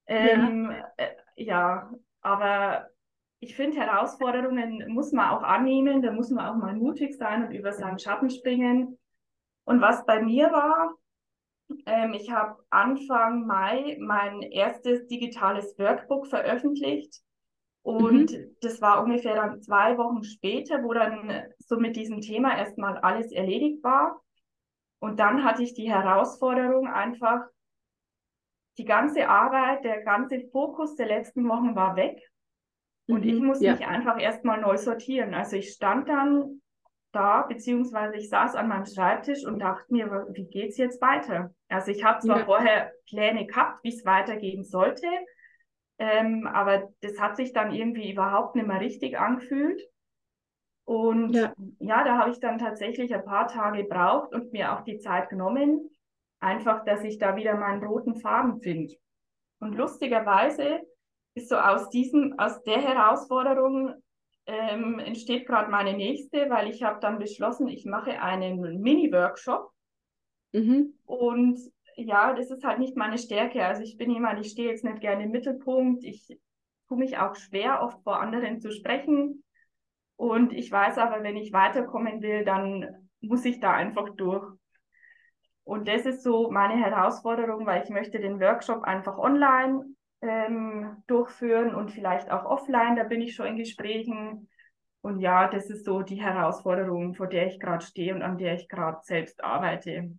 Ähm, 0.08 0.72
ja. 0.72 0.88
Äh, 0.98 1.16
ja, 1.36 1.94
aber 2.22 2.88
ich 3.40 3.56
finde, 3.56 3.78
Herausforderungen 3.78 4.86
muss 4.90 5.12
man 5.12 5.30
auch 5.30 5.44
annehmen, 5.44 6.02
da 6.02 6.12
muss 6.12 6.30
man 6.30 6.46
auch 6.46 6.56
mal 6.56 6.76
mutig 6.76 7.18
sein 7.18 7.46
und 7.46 7.52
über 7.54 7.74
seinen 7.74 8.00
Schatten 8.00 8.30
springen. 8.30 9.00
Und 9.64 9.82
was 9.82 10.06
bei 10.06 10.22
mir 10.22 10.52
war, 10.52 10.96
ähm, 11.86 12.14
ich 12.14 12.30
habe 12.32 12.64
Anfang 12.70 13.46
Mai 13.46 13.98
mein 14.00 14.42
erstes 14.42 15.08
digitales 15.08 15.78
Workbook 15.78 16.28
veröffentlicht. 16.28 17.22
Und 17.84 18.32
mhm. 18.32 18.56
das 18.62 18.82
war 18.82 19.04
ungefähr 19.04 19.36
dann 19.36 19.62
zwei 19.62 19.98
Wochen 19.98 20.24
später, 20.24 20.84
wo 20.84 20.94
dann 20.94 21.44
so 21.58 21.78
mit 21.78 21.96
diesem 21.96 22.22
Thema 22.22 22.58
erstmal 22.58 22.98
alles 22.98 23.32
erledigt 23.32 23.84
war. 23.84 24.22
Und 25.00 25.20
dann 25.20 25.44
hatte 25.44 25.64
ich 25.64 25.74
die 25.74 25.92
Herausforderung 25.92 26.88
einfach, 26.88 27.42
die 28.78 28.86
ganze 28.86 29.28
Arbeit, 29.28 29.84
der 29.84 30.04
ganze 30.04 30.42
Fokus 30.52 30.96
der 30.96 31.08
letzten 31.08 31.48
Wochen 31.50 31.76
war 31.76 31.96
weg. 31.96 32.22
Und 33.08 33.26
mhm, 33.26 33.30
ich 33.30 33.42
musste 33.42 33.66
ja. 33.66 33.74
mich 33.74 33.86
einfach 33.86 34.20
erstmal 34.20 34.62
neu 34.62 34.78
sortieren. 34.78 35.34
Also 35.34 35.56
ich 35.56 35.74
stand 35.74 36.08
dann 36.08 36.62
da, 37.12 37.42
beziehungsweise 37.42 38.16
ich 38.16 38.30
saß 38.30 38.56
an 38.56 38.68
meinem 38.68 38.86
Schreibtisch 38.86 39.46
und 39.46 39.60
dachte 39.60 39.92
mir, 39.92 40.28
wie 40.32 40.46
geht's 40.46 40.78
jetzt 40.78 41.02
weiter? 41.02 41.54
Also 41.68 41.92
ich 41.92 42.04
habe 42.04 42.20
zwar 42.20 42.40
ja. 42.40 42.46
vorher 42.46 42.92
Pläne 43.10 43.46
gehabt, 43.46 43.84
wie 43.84 43.90
es 43.90 44.06
weitergehen 44.06 44.64
sollte, 44.64 45.08
ähm, 46.02 46.48
aber 46.48 46.90
das 47.02 47.20
hat 47.20 47.38
sich 47.38 47.54
dann 47.54 47.72
irgendwie 47.72 48.12
überhaupt 48.12 48.56
nicht 48.56 48.68
mehr 48.68 48.82
richtig 48.82 49.20
angefühlt. 49.20 49.80
Und 50.84 51.36
ja, 51.36 51.54
ja 51.78 52.04
da 52.04 52.18
habe 52.18 52.32
ich 52.32 52.40
dann 52.40 52.58
tatsächlich 52.58 53.14
ein 53.14 53.24
paar 53.24 53.48
Tage 53.48 53.84
gebraucht 53.84 54.34
und 54.34 54.52
mir 54.52 54.74
auch 54.74 54.82
die 54.82 54.98
Zeit 54.98 55.30
genommen, 55.30 55.92
einfach, 56.40 56.84
dass 56.86 57.04
ich 57.04 57.20
da 57.20 57.36
wieder 57.36 57.56
meinen 57.56 57.84
roten 57.84 58.16
Faden 58.16 58.62
finde. 58.62 58.96
Und 59.60 59.76
lustigerweise 59.76 60.82
ist 61.36 61.50
so 61.50 61.56
aus 61.56 61.88
diesem, 61.90 62.34
aus 62.40 62.64
der 62.64 62.82
Herausforderung 62.82 63.94
ähm, 64.48 64.98
entsteht 64.98 65.46
gerade 65.46 65.70
meine 65.70 65.94
nächste, 65.94 66.50
weil 66.50 66.68
ich 66.68 66.82
habe 66.82 67.00
dann 67.00 67.20
beschlossen, 67.20 67.68
ich 67.68 67.86
mache 67.86 68.20
einen 68.20 68.60
Mini-Workshop. 68.82 69.72
Mhm. 70.54 70.96
Und 71.06 71.60
ja, 72.06 72.34
das 72.34 72.52
ist 72.52 72.64
halt 72.64 72.80
nicht 72.80 72.98
meine 72.98 73.18
Stärke. 73.18 73.66
Also 73.66 73.84
ich 73.84 73.98
bin 73.98 74.12
jemand, 74.12 74.40
ich 74.40 74.52
stehe 74.52 74.70
jetzt 74.70 74.84
nicht 74.84 75.02
gerne 75.02 75.24
im 75.24 75.32
Mittelpunkt. 75.32 76.04
Ich 76.04 76.38
tue 76.88 76.98
mich 76.98 77.18
auch 77.18 77.36
schwer, 77.36 77.82
oft 77.82 78.04
vor 78.04 78.22
anderen 78.22 78.60
zu 78.60 78.72
sprechen. 78.72 79.44
Und 80.16 80.54
ich 80.54 80.72
weiß 80.72 80.98
aber, 80.98 81.24
wenn 81.24 81.38
ich 81.38 81.54
weiterkommen 81.54 82.22
will, 82.22 82.46
dann 82.46 83.10
muss 83.22 83.46
ich 83.46 83.60
da 83.60 83.72
einfach 83.74 84.10
durch. 84.16 84.46
Und 85.64 85.88
das 85.88 86.06
ist 86.06 86.24
so 86.24 86.52
meine 86.52 86.76
Herausforderung, 86.76 87.66
weil 87.66 87.84
ich 87.84 87.90
möchte 87.90 88.20
den 88.20 88.40
Workshop 88.40 88.84
einfach 88.84 89.18
online 89.18 89.86
ähm, 90.22 91.04
durchführen 91.08 91.74
und 91.74 91.92
vielleicht 91.92 92.30
auch 92.30 92.46
offline. 92.46 92.96
Da 92.96 93.04
bin 93.04 93.22
ich 93.22 93.36
schon 93.36 93.48
in 93.48 93.58
Gesprächen. 93.58 94.50
Und 95.02 95.20
ja, 95.20 95.48
das 95.48 95.70
ist 95.70 95.86
so 95.86 96.02
die 96.02 96.22
Herausforderung, 96.22 97.16
vor 97.16 97.28
der 97.28 97.48
ich 97.48 97.60
gerade 97.60 97.84
stehe 97.84 98.14
und 98.14 98.22
an 98.22 98.38
der 98.38 98.56
ich 98.56 98.68
gerade 98.68 99.00
selbst 99.04 99.44
arbeite. 99.44 100.12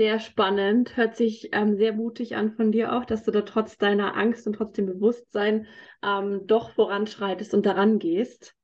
Sehr 0.00 0.18
spannend, 0.18 0.96
hört 0.96 1.14
sich 1.14 1.50
ähm, 1.52 1.76
sehr 1.76 1.92
mutig 1.92 2.34
an 2.34 2.52
von 2.52 2.72
dir 2.72 2.94
auch, 2.94 3.04
dass 3.04 3.22
du 3.22 3.32
da 3.32 3.42
trotz 3.42 3.76
deiner 3.76 4.16
Angst 4.16 4.46
und 4.46 4.54
trotz 4.54 4.72
dem 4.72 4.86
Bewusstsein 4.86 5.66
ähm, 6.02 6.46
doch 6.46 6.70
voranschreitest 6.70 7.52
und 7.52 7.66
daran 7.66 7.98
gehst. 7.98 8.56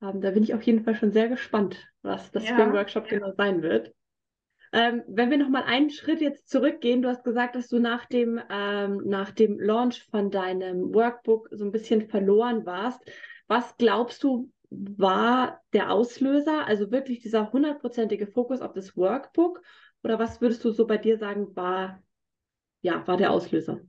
Ähm, 0.00 0.22
da 0.22 0.30
bin 0.30 0.42
ich 0.42 0.54
auf 0.54 0.62
jeden 0.62 0.82
Fall 0.82 0.94
schon 0.94 1.12
sehr 1.12 1.28
gespannt, 1.28 1.86
was 2.00 2.30
das 2.30 2.48
ja. 2.48 2.56
für 2.56 2.62
ein 2.62 2.72
Workshop 2.72 3.08
genau 3.08 3.30
sein 3.36 3.60
wird. 3.60 3.92
Ähm, 4.72 5.02
wenn 5.06 5.28
wir 5.30 5.36
nochmal 5.36 5.64
einen 5.64 5.90
Schritt 5.90 6.22
jetzt 6.22 6.48
zurückgehen, 6.48 7.02
du 7.02 7.10
hast 7.10 7.24
gesagt, 7.24 7.56
dass 7.56 7.68
du 7.68 7.78
nach 7.78 8.06
dem, 8.06 8.40
ähm, 8.48 9.02
nach 9.04 9.32
dem 9.32 9.60
Launch 9.60 10.08
von 10.10 10.30
deinem 10.30 10.94
Workbook 10.94 11.50
so 11.50 11.66
ein 11.66 11.72
bisschen 11.72 12.08
verloren 12.08 12.64
warst. 12.64 13.02
Was 13.48 13.76
glaubst 13.76 14.24
du, 14.24 14.50
war 14.70 15.60
der 15.74 15.90
Auslöser? 15.90 16.66
Also 16.66 16.90
wirklich 16.90 17.20
dieser 17.20 17.52
hundertprozentige 17.52 18.26
Fokus 18.26 18.62
auf 18.62 18.72
das 18.72 18.96
Workbook? 18.96 19.60
Oder 20.02 20.18
was 20.18 20.40
würdest 20.40 20.64
du 20.64 20.70
so 20.70 20.86
bei 20.86 20.98
dir 20.98 21.18
sagen, 21.18 21.54
war, 21.56 22.02
ja, 22.82 23.06
war 23.06 23.16
der 23.16 23.32
Auslöser? 23.32 23.80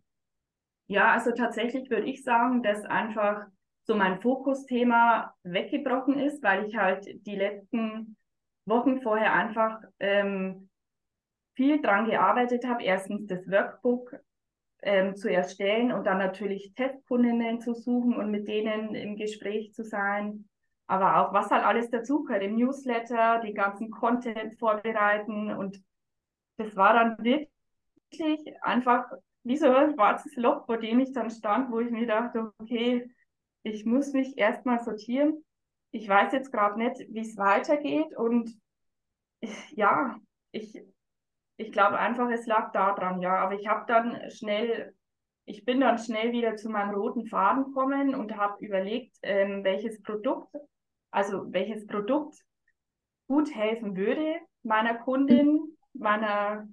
Ja, 0.87 1.13
also 1.13 1.31
tatsächlich 1.31 1.89
würde 1.89 2.07
ich 2.07 2.23
sagen, 2.23 2.63
dass 2.63 2.83
einfach 2.85 3.45
so 3.83 3.95
mein 3.95 4.19
Fokusthema 4.21 5.33
weggebrochen 5.43 6.19
ist, 6.19 6.43
weil 6.43 6.65
ich 6.65 6.75
halt 6.77 7.07
die 7.25 7.35
letzten 7.35 8.17
Wochen 8.65 9.01
vorher 9.01 9.33
einfach 9.33 9.81
ähm, 9.99 10.69
viel 11.55 11.81
dran 11.81 12.05
gearbeitet 12.09 12.65
habe. 12.67 12.83
Erstens 12.83 13.27
das 13.27 13.47
Workbook 13.47 14.15
ähm, 14.83 15.15
zu 15.15 15.31
erstellen 15.31 15.91
und 15.91 16.05
dann 16.05 16.17
natürlich 16.17 16.73
Testkundinnen 16.75 17.61
zu 17.61 17.73
suchen 17.73 18.15
und 18.15 18.31
mit 18.31 18.47
denen 18.47 18.95
im 18.95 19.15
Gespräch 19.15 19.73
zu 19.73 19.83
sein. 19.83 20.49
aber 20.87 21.17
auch 21.17 21.33
was 21.33 21.49
halt 21.51 21.63
alles 21.63 21.89
dazugehört, 21.89 22.43
im 22.43 22.55
Newsletter, 22.57 23.39
den 23.39 23.55
ganzen 23.55 23.91
Content 23.91 24.59
vorbereiten 24.59 25.51
und 25.53 25.81
das 26.63 26.75
war 26.75 26.93
dann 26.93 27.17
wirklich 27.23 27.49
einfach 28.61 29.05
wie 29.43 29.57
so 29.57 29.67
ein 29.67 29.93
schwarzes 29.93 30.35
Loch, 30.35 30.65
vor 30.65 30.77
dem 30.77 30.99
ich 30.99 31.13
dann 31.13 31.29
stand, 31.29 31.71
wo 31.71 31.79
ich 31.79 31.91
mir 31.91 32.05
dachte, 32.05 32.53
okay, 32.59 33.09
ich 33.63 33.85
muss 33.85 34.13
mich 34.13 34.37
erstmal 34.37 34.79
sortieren. 34.79 35.43
Ich 35.91 36.07
weiß 36.07 36.31
jetzt 36.33 36.51
gerade 36.51 36.77
nicht, 36.77 36.99
wie 37.09 37.21
es 37.21 37.37
weitergeht 37.37 38.15
und 38.15 38.51
ja, 39.71 40.15
ich, 40.51 40.81
ich 41.57 41.71
glaube 41.71 41.97
einfach, 41.97 42.29
es 42.29 42.45
lag 42.45 42.71
daran, 42.71 43.21
ja. 43.21 43.37
Aber 43.37 43.55
ich 43.55 43.67
habe 43.67 43.85
dann 43.87 44.29
schnell, 44.31 44.95
ich 45.45 45.65
bin 45.65 45.81
dann 45.81 45.97
schnell 45.97 46.31
wieder 46.31 46.55
zu 46.55 46.69
meinem 46.69 46.93
roten 46.93 47.25
Faden 47.25 47.65
gekommen 47.65 48.15
und 48.15 48.37
habe 48.37 48.63
überlegt, 48.63 49.17
ähm, 49.23 49.63
welches 49.63 50.01
Produkt, 50.01 50.55
also 51.09 51.51
welches 51.51 51.87
Produkt 51.87 52.37
gut 53.27 53.53
helfen 53.53 53.95
würde 53.95 54.39
meiner 54.63 54.95
Kundin, 54.95 55.75
meiner 55.93 56.67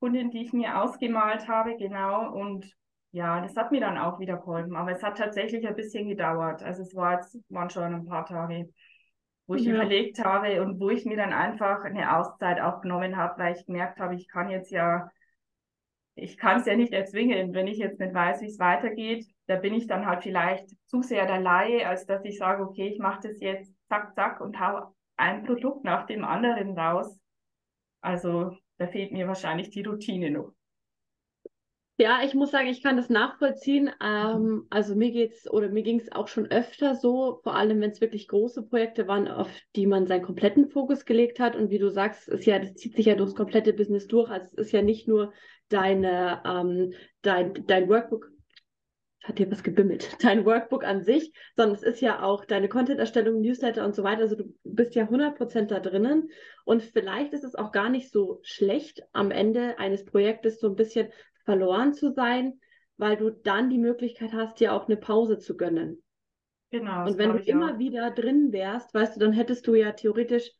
Kundin, 0.00 0.30
die 0.30 0.44
ich 0.44 0.52
mir 0.52 0.80
ausgemalt 0.80 1.48
habe, 1.48 1.76
genau. 1.76 2.32
Und 2.32 2.72
ja, 3.10 3.40
das 3.40 3.56
hat 3.56 3.72
mir 3.72 3.80
dann 3.80 3.98
auch 3.98 4.20
wieder 4.20 4.36
geholfen. 4.36 4.76
Aber 4.76 4.92
es 4.92 5.02
hat 5.02 5.18
tatsächlich 5.18 5.66
ein 5.66 5.74
bisschen 5.74 6.08
gedauert. 6.08 6.62
Also 6.62 6.82
es 6.82 6.94
war 6.94 7.14
jetzt, 7.14 7.38
waren 7.48 7.70
schon 7.70 7.94
ein 7.94 8.06
paar 8.06 8.26
Tage, 8.26 8.68
wo 9.46 9.54
ich 9.54 9.64
ja. 9.64 9.74
überlegt 9.74 10.22
habe 10.22 10.62
und 10.62 10.78
wo 10.78 10.90
ich 10.90 11.04
mir 11.04 11.16
dann 11.16 11.32
einfach 11.32 11.82
eine 11.84 12.16
Auszeit 12.16 12.60
auch 12.60 12.80
genommen 12.82 13.16
habe, 13.16 13.42
weil 13.42 13.56
ich 13.56 13.66
gemerkt 13.66 13.98
habe, 13.98 14.14
ich 14.14 14.28
kann 14.28 14.50
jetzt 14.50 14.70
ja, 14.70 15.10
ich 16.14 16.36
kann 16.36 16.60
es 16.60 16.66
ja 16.66 16.76
nicht 16.76 16.92
erzwingen, 16.92 17.54
wenn 17.54 17.66
ich 17.66 17.78
jetzt 17.78 17.98
nicht 17.98 18.12
weiß, 18.12 18.42
wie 18.42 18.46
es 18.46 18.58
weitergeht. 18.58 19.26
Da 19.46 19.56
bin 19.56 19.72
ich 19.72 19.86
dann 19.86 20.06
halt 20.06 20.22
vielleicht 20.22 20.68
zu 20.86 21.00
sehr 21.02 21.26
der 21.26 21.40
Laie, 21.40 21.88
als 21.88 22.04
dass 22.04 22.24
ich 22.24 22.38
sage, 22.38 22.62
okay, 22.62 22.88
ich 22.88 22.98
mache 22.98 23.28
das 23.28 23.40
jetzt 23.40 23.72
zack, 23.88 24.14
zack 24.14 24.40
und 24.40 24.60
hau 24.60 24.94
ein 25.16 25.44
Produkt 25.44 25.84
nach 25.84 26.06
dem 26.06 26.24
anderen 26.24 26.78
raus. 26.78 27.17
Also 28.00 28.56
da 28.78 28.86
fehlt 28.86 29.12
mir 29.12 29.26
wahrscheinlich 29.26 29.70
die 29.70 29.82
Routine 29.82 30.30
noch. 30.30 30.54
Ja, 32.00 32.20
ich 32.24 32.32
muss 32.34 32.52
sagen, 32.52 32.68
ich 32.68 32.80
kann 32.80 32.96
das 32.96 33.10
nachvollziehen. 33.10 33.90
Ähm, 34.00 34.66
also 34.70 34.94
mir 34.94 35.10
geht's 35.10 35.50
oder 35.50 35.68
mir 35.68 35.82
ging 35.82 35.98
es 35.98 36.12
auch 36.12 36.28
schon 36.28 36.46
öfter 36.46 36.94
so, 36.94 37.40
vor 37.42 37.56
allem 37.56 37.80
wenn 37.80 37.90
es 37.90 38.00
wirklich 38.00 38.28
große 38.28 38.62
Projekte 38.62 39.08
waren, 39.08 39.26
auf 39.26 39.50
die 39.74 39.86
man 39.86 40.06
seinen 40.06 40.22
kompletten 40.22 40.68
Fokus 40.68 41.04
gelegt 41.04 41.40
hat. 41.40 41.56
Und 41.56 41.70
wie 41.70 41.80
du 41.80 41.90
sagst, 41.90 42.28
ist 42.28 42.46
ja, 42.46 42.60
das 42.60 42.74
zieht 42.74 42.94
sich 42.94 43.06
ja 43.06 43.16
durchs 43.16 43.34
komplette 43.34 43.72
Business 43.72 44.06
durch. 44.06 44.30
Also 44.30 44.46
es 44.46 44.66
ist 44.66 44.72
ja 44.72 44.80
nicht 44.80 45.08
nur 45.08 45.32
deine, 45.70 46.40
ähm, 46.46 46.92
dein, 47.22 47.66
dein 47.66 47.88
Workbook, 47.88 48.30
hat 49.24 49.38
dir 49.38 49.50
was 49.50 49.62
gebimmelt, 49.62 50.16
dein 50.22 50.44
Workbook 50.44 50.84
an 50.84 51.02
sich, 51.02 51.32
sondern 51.56 51.76
es 51.76 51.82
ist 51.82 52.00
ja 52.00 52.22
auch 52.22 52.44
deine 52.44 52.68
Content-Erstellung, 52.68 53.40
Newsletter 53.40 53.84
und 53.84 53.94
so 53.94 54.02
weiter. 54.02 54.22
Also 54.22 54.36
du 54.36 54.54
bist 54.64 54.94
ja 54.94 55.04
100% 55.04 55.66
da 55.66 55.80
drinnen 55.80 56.30
und 56.64 56.82
vielleicht 56.82 57.32
ist 57.32 57.44
es 57.44 57.54
auch 57.54 57.72
gar 57.72 57.88
nicht 57.88 58.10
so 58.10 58.40
schlecht, 58.42 59.02
am 59.12 59.30
Ende 59.30 59.78
eines 59.78 60.04
Projektes 60.04 60.60
so 60.60 60.68
ein 60.68 60.76
bisschen 60.76 61.08
verloren 61.44 61.94
zu 61.94 62.12
sein, 62.12 62.60
weil 62.96 63.16
du 63.16 63.30
dann 63.30 63.70
die 63.70 63.78
Möglichkeit 63.78 64.32
hast, 64.32 64.60
dir 64.60 64.72
auch 64.72 64.86
eine 64.86 64.96
Pause 64.96 65.38
zu 65.38 65.56
gönnen. 65.56 66.02
Genau. 66.70 67.06
Und 67.06 67.16
wenn 67.16 67.32
du 67.32 67.38
immer 67.38 67.74
auch. 67.74 67.78
wieder 67.78 68.10
drin 68.10 68.52
wärst, 68.52 68.92
weißt 68.92 69.16
du, 69.16 69.20
dann 69.20 69.32
hättest 69.32 69.66
du 69.66 69.74
ja 69.74 69.92
theoretisch, 69.92 70.50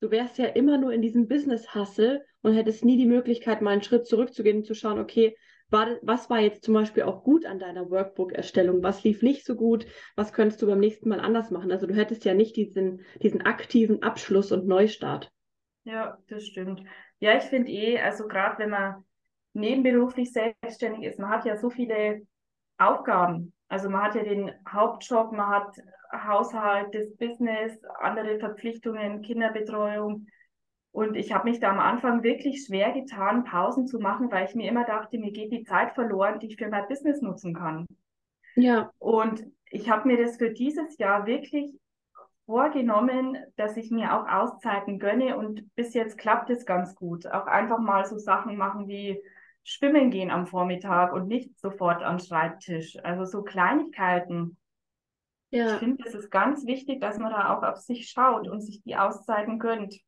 du 0.00 0.10
wärst 0.10 0.38
ja 0.38 0.46
immer 0.46 0.78
nur 0.78 0.92
in 0.92 1.02
diesem 1.02 1.26
Business-Hustle 1.26 2.24
und 2.42 2.54
hättest 2.54 2.84
nie 2.84 2.96
die 2.96 3.06
Möglichkeit, 3.06 3.62
mal 3.62 3.70
einen 3.70 3.82
Schritt 3.82 4.06
zurückzugehen 4.06 4.58
und 4.58 4.66
zu 4.66 4.74
schauen, 4.74 5.00
okay, 5.00 5.36
war, 5.72 5.96
was 6.02 6.30
war 6.30 6.40
jetzt 6.40 6.64
zum 6.64 6.74
Beispiel 6.74 7.02
auch 7.04 7.24
gut 7.24 7.46
an 7.46 7.58
deiner 7.58 7.90
Workbook-Erstellung? 7.90 8.82
Was 8.82 9.02
lief 9.04 9.22
nicht 9.22 9.44
so 9.44 9.56
gut? 9.56 9.86
Was 10.16 10.32
könntest 10.32 10.62
du 10.62 10.66
beim 10.66 10.80
nächsten 10.80 11.08
Mal 11.08 11.20
anders 11.20 11.50
machen? 11.50 11.72
Also 11.72 11.86
du 11.86 11.94
hättest 11.94 12.24
ja 12.24 12.34
nicht 12.34 12.56
diesen, 12.56 13.02
diesen 13.22 13.42
aktiven 13.42 14.02
Abschluss 14.02 14.52
und 14.52 14.66
Neustart. 14.66 15.32
Ja, 15.84 16.18
das 16.28 16.46
stimmt. 16.46 16.82
Ja, 17.18 17.36
ich 17.36 17.44
finde 17.44 17.70
eh, 17.72 18.00
also 18.00 18.28
gerade 18.28 18.58
wenn 18.58 18.70
man 18.70 19.04
nebenberuflich 19.54 20.32
selbstständig 20.32 21.04
ist, 21.04 21.18
man 21.18 21.30
hat 21.30 21.44
ja 21.44 21.56
so 21.56 21.70
viele 21.70 22.22
Aufgaben. 22.78 23.52
Also 23.68 23.88
man 23.88 24.02
hat 24.02 24.14
ja 24.14 24.22
den 24.22 24.52
Hauptjob, 24.68 25.32
man 25.32 25.48
hat 25.48 25.76
Haushalt, 26.12 26.94
das 26.94 27.16
Business, 27.16 27.78
andere 28.00 28.38
Verpflichtungen, 28.38 29.22
Kinderbetreuung. 29.22 30.26
Und 30.92 31.16
ich 31.16 31.32
habe 31.32 31.48
mich 31.48 31.58
da 31.58 31.70
am 31.70 31.80
Anfang 31.80 32.22
wirklich 32.22 32.66
schwer 32.66 32.92
getan, 32.92 33.44
Pausen 33.44 33.86
zu 33.86 33.98
machen, 33.98 34.30
weil 34.30 34.46
ich 34.46 34.54
mir 34.54 34.68
immer 34.68 34.84
dachte, 34.84 35.18
mir 35.18 35.32
geht 35.32 35.50
die 35.50 35.64
Zeit 35.64 35.94
verloren, 35.94 36.38
die 36.38 36.48
ich 36.48 36.56
für 36.56 36.68
mein 36.68 36.86
Business 36.86 37.22
nutzen 37.22 37.54
kann. 37.54 37.86
Ja. 38.56 38.90
Und 38.98 39.44
ich 39.70 39.88
habe 39.90 40.06
mir 40.06 40.22
das 40.22 40.36
für 40.36 40.50
dieses 40.50 40.98
Jahr 40.98 41.26
wirklich 41.26 41.72
vorgenommen, 42.44 43.38
dass 43.56 43.78
ich 43.78 43.90
mir 43.90 44.14
auch 44.14 44.28
Auszeiten 44.28 44.98
gönne 44.98 45.38
und 45.38 45.74
bis 45.74 45.94
jetzt 45.94 46.18
klappt 46.18 46.50
es 46.50 46.66
ganz 46.66 46.94
gut. 46.94 47.26
Auch 47.26 47.46
einfach 47.46 47.78
mal 47.78 48.04
so 48.04 48.18
Sachen 48.18 48.56
machen 48.56 48.86
wie 48.86 49.18
schwimmen 49.64 50.10
gehen 50.10 50.30
am 50.30 50.46
Vormittag 50.46 51.14
und 51.14 51.28
nicht 51.28 51.58
sofort 51.58 52.02
am 52.02 52.18
Schreibtisch. 52.18 52.98
Also 53.02 53.24
so 53.24 53.42
Kleinigkeiten. 53.42 54.58
Ja. 55.50 55.72
Ich 55.72 55.78
finde, 55.78 56.04
es 56.06 56.14
ist 56.14 56.30
ganz 56.30 56.66
wichtig, 56.66 57.00
dass 57.00 57.18
man 57.18 57.30
da 57.30 57.56
auch 57.56 57.62
auf 57.62 57.78
sich 57.78 58.10
schaut 58.10 58.48
und 58.48 58.60
sich 58.60 58.82
die 58.82 58.96
Auszeiten 58.96 59.58
gönnt. 59.58 59.98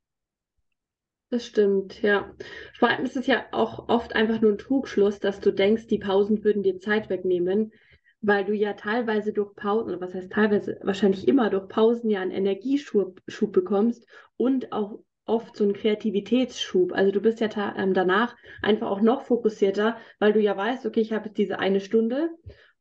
Das 1.34 1.46
stimmt, 1.46 2.00
ja. 2.00 2.32
Vor 2.78 2.88
allem 2.88 3.04
ist 3.04 3.16
es 3.16 3.26
ja 3.26 3.44
auch 3.50 3.88
oft 3.88 4.14
einfach 4.14 4.40
nur 4.40 4.52
ein 4.52 4.58
Trugschluss, 4.58 5.18
dass 5.18 5.40
du 5.40 5.50
denkst, 5.50 5.88
die 5.88 5.98
Pausen 5.98 6.44
würden 6.44 6.62
dir 6.62 6.78
Zeit 6.78 7.10
wegnehmen, 7.10 7.72
weil 8.20 8.44
du 8.44 8.54
ja 8.54 8.74
teilweise 8.74 9.32
durch 9.32 9.52
Pausen, 9.56 9.88
oder 9.88 10.00
was 10.00 10.14
heißt 10.14 10.30
teilweise, 10.30 10.78
wahrscheinlich 10.84 11.26
immer 11.26 11.50
durch 11.50 11.66
Pausen 11.66 12.08
ja 12.08 12.20
einen 12.20 12.30
Energieschub 12.30 13.20
Schub 13.26 13.52
bekommst 13.52 14.06
und 14.36 14.70
auch 14.70 15.00
oft 15.26 15.56
so 15.56 15.64
einen 15.64 15.72
Kreativitätsschub. 15.72 16.92
Also 16.92 17.10
du 17.10 17.20
bist 17.20 17.40
ja 17.40 17.48
ähm, 17.76 17.94
danach 17.94 18.36
einfach 18.62 18.88
auch 18.88 19.00
noch 19.00 19.22
fokussierter, 19.22 19.96
weil 20.20 20.32
du 20.32 20.40
ja 20.40 20.56
weißt, 20.56 20.86
okay, 20.86 21.00
ich 21.00 21.12
habe 21.12 21.26
jetzt 21.26 21.38
diese 21.38 21.58
eine 21.58 21.80
Stunde 21.80 22.30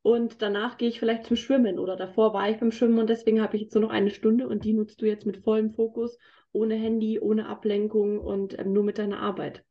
und 0.04 0.44
danach 0.44 0.78
gehe 0.78 0.90
ich 0.90 1.00
vielleicht 1.00 1.26
zum 1.26 1.38
Schwimmen 1.38 1.80
oder 1.80 1.96
davor 1.96 2.36
war 2.36 2.52
ich 2.52 2.60
beim 2.60 2.72
Schwimmen 2.72 3.00
und 3.00 3.10
deswegen 3.10 3.42
habe 3.42 3.56
ich 3.56 3.64
jetzt 3.64 3.74
nur 3.74 3.86
noch 3.86 3.90
eine 3.90 4.12
Stunde 4.12 4.48
und 4.48 4.64
die 4.64 4.74
nutzt 4.74 5.02
du 5.02 5.08
jetzt 5.08 5.26
mit 5.26 5.38
vollem 5.38 5.72
Fokus, 5.72 6.20
ohne 6.54 6.76
Handy, 6.76 7.20
ohne 7.20 7.48
Ablenkung 7.48 8.20
und 8.20 8.58
ähm, 8.58 8.74
nur 8.74 8.84
mit 8.84 8.98
deiner 8.98 9.20
Arbeit. 9.20 9.66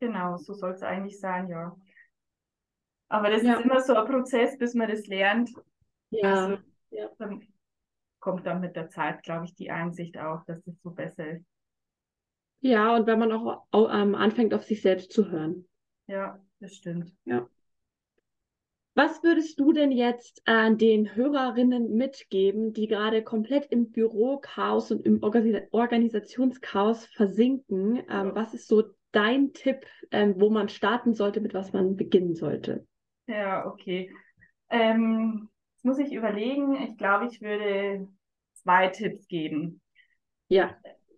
Genau, 0.00 0.36
so 0.38 0.54
soll 0.54 0.72
es 0.72 0.82
eigentlich 0.82 1.20
sein, 1.20 1.48
ja. 1.48 1.76
Aber 3.08 3.30
das 3.30 3.42
ja. 3.42 3.54
ist 3.54 3.64
immer 3.64 3.80
so 3.80 3.94
ein 3.94 4.06
Prozess, 4.06 4.56
bis 4.56 4.74
man 4.74 4.88
das 4.88 5.06
lernt. 5.06 5.50
Ja. 6.10 6.46
Also, 6.46 6.62
ja. 6.90 7.10
Dann 7.18 7.46
kommt 8.20 8.46
dann 8.46 8.60
mit 8.60 8.74
der 8.76 8.88
Zeit, 8.88 9.22
glaube 9.22 9.44
ich, 9.44 9.54
die 9.54 9.70
Einsicht 9.70 10.16
auch, 10.18 10.44
dass 10.46 10.62
das 10.64 10.74
so 10.82 10.90
besser 10.90 11.28
ist. 11.32 11.44
Ja, 12.60 12.94
und 12.94 13.06
wenn 13.06 13.18
man 13.18 13.32
auch, 13.32 13.66
ähm, 13.72 14.14
anfängt, 14.14 14.54
auf 14.54 14.64
sich 14.64 14.80
selbst 14.82 15.12
zu 15.12 15.30
hören. 15.30 15.68
Ja, 16.06 16.40
das 16.60 16.74
stimmt. 16.74 17.12
Ja. 17.24 17.48
Was 18.94 19.22
würdest 19.22 19.58
du 19.58 19.72
denn 19.72 19.90
jetzt 19.90 20.42
äh, 20.44 20.74
den 20.74 21.14
Hörerinnen 21.14 21.94
mitgeben, 21.94 22.72
die 22.72 22.86
gerade 22.86 23.22
komplett 23.22 23.66
im 23.66 23.90
Bürochaos 23.90 24.90
und 24.90 25.06
im 25.06 25.22
Organ 25.22 25.62
Organisationschaos 25.70 27.06
versinken? 27.06 27.96
Ähm, 27.96 28.04
ja. 28.08 28.34
Was 28.34 28.52
ist 28.52 28.68
so 28.68 28.82
dein 29.12 29.52
Tipp, 29.52 29.86
ähm, 30.10 30.34
wo 30.38 30.50
man 30.50 30.68
starten 30.68 31.14
sollte, 31.14 31.40
mit 31.40 31.54
was 31.54 31.72
man 31.72 31.96
beginnen 31.96 32.34
sollte? 32.34 32.86
Ja, 33.26 33.66
okay. 33.66 34.10
Ähm, 34.68 35.48
jetzt 35.74 35.84
muss 35.84 35.98
ich 35.98 36.12
überlegen. 36.12 36.76
Ich 36.82 36.98
glaube, 36.98 37.26
ich 37.26 37.40
würde 37.40 38.08
zwei 38.54 38.88
Tipps 38.88 39.26
geben. 39.26 39.80
Ja 40.48 40.76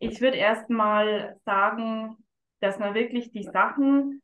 ich 0.09 0.21
würde 0.21 0.37
erstmal 0.37 1.39
sagen, 1.45 2.17
dass 2.61 2.79
man 2.79 2.95
wirklich 2.95 3.31
die 3.31 3.45
Sachen, 3.45 4.23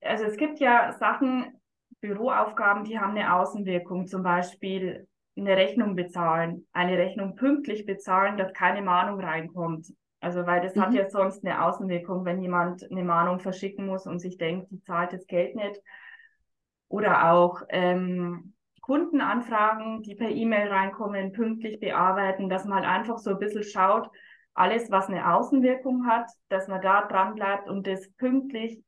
also 0.00 0.24
es 0.24 0.36
gibt 0.36 0.60
ja 0.60 0.92
Sachen, 0.98 1.59
Büroaufgaben, 2.00 2.84
die 2.84 2.98
haben 2.98 3.16
eine 3.16 3.34
Außenwirkung, 3.34 4.06
zum 4.06 4.22
Beispiel 4.22 5.06
eine 5.36 5.56
Rechnung 5.56 5.94
bezahlen, 5.96 6.66
eine 6.72 6.98
Rechnung 6.98 7.34
pünktlich 7.36 7.86
bezahlen, 7.86 8.36
dass 8.36 8.52
keine 8.52 8.82
Mahnung 8.82 9.20
reinkommt. 9.20 9.92
Also 10.20 10.46
weil 10.46 10.60
das 10.60 10.74
mhm. 10.74 10.80
hat 10.82 10.94
ja 10.94 11.08
sonst 11.08 11.44
eine 11.44 11.62
Außenwirkung, 11.64 12.24
wenn 12.24 12.42
jemand 12.42 12.90
eine 12.90 13.04
Mahnung 13.04 13.40
verschicken 13.40 13.86
muss 13.86 14.06
und 14.06 14.18
sich 14.18 14.36
denkt, 14.36 14.70
die 14.70 14.82
zahlt 14.82 15.12
das 15.12 15.26
Geld 15.26 15.56
nicht. 15.56 15.80
Oder 16.88 17.32
auch 17.32 17.62
ähm, 17.68 18.54
Kundenanfragen, 18.82 20.02
die 20.02 20.14
per 20.14 20.30
E-Mail 20.30 20.68
reinkommen, 20.68 21.32
pünktlich 21.32 21.80
bearbeiten, 21.80 22.48
dass 22.48 22.64
man 22.64 22.84
halt 22.84 23.00
einfach 23.00 23.18
so 23.18 23.30
ein 23.30 23.38
bisschen 23.38 23.62
schaut, 23.62 24.10
alles, 24.54 24.90
was 24.90 25.06
eine 25.06 25.32
Außenwirkung 25.32 26.06
hat, 26.06 26.28
dass 26.48 26.68
man 26.68 26.82
da 26.82 27.06
dran 27.06 27.34
bleibt 27.34 27.68
und 27.68 27.86
das 27.86 28.10
pünktlich 28.14 28.82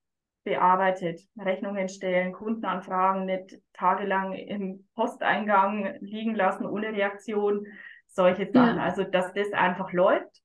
bearbeitet. 0.45 1.21
Rechnungen 1.39 1.89
stellen, 1.89 2.33
Kundenanfragen 2.33 3.27
nicht 3.27 3.61
tagelang 3.73 4.33
im 4.33 4.87
Posteingang 4.95 5.97
liegen 6.01 6.35
lassen 6.35 6.67
ohne 6.67 6.93
Reaktion, 6.93 7.67
solche 8.09 8.51
Sachen. 8.51 8.77
Ja. 8.77 8.83
Also, 8.83 9.05
dass 9.05 9.33
das 9.33 9.53
einfach 9.53 9.93
läuft. 9.93 10.43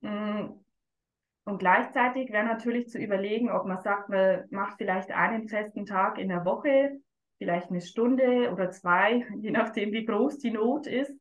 Mm. 0.00 0.48
Und 1.44 1.58
gleichzeitig 1.58 2.30
wäre 2.30 2.44
natürlich 2.44 2.88
zu 2.88 2.98
überlegen, 2.98 3.50
ob 3.50 3.64
man 3.64 3.80
sagt, 3.80 4.10
man 4.10 4.44
macht 4.50 4.76
vielleicht 4.76 5.10
einen 5.10 5.48
festen 5.48 5.86
Tag 5.86 6.18
in 6.18 6.28
der 6.28 6.44
Woche, 6.44 6.98
vielleicht 7.38 7.70
eine 7.70 7.80
Stunde 7.80 8.50
oder 8.52 8.70
zwei, 8.70 9.24
je 9.40 9.50
nachdem, 9.50 9.92
wie 9.92 10.04
groß 10.04 10.38
die 10.38 10.50
Not 10.50 10.86
ist, 10.86 11.18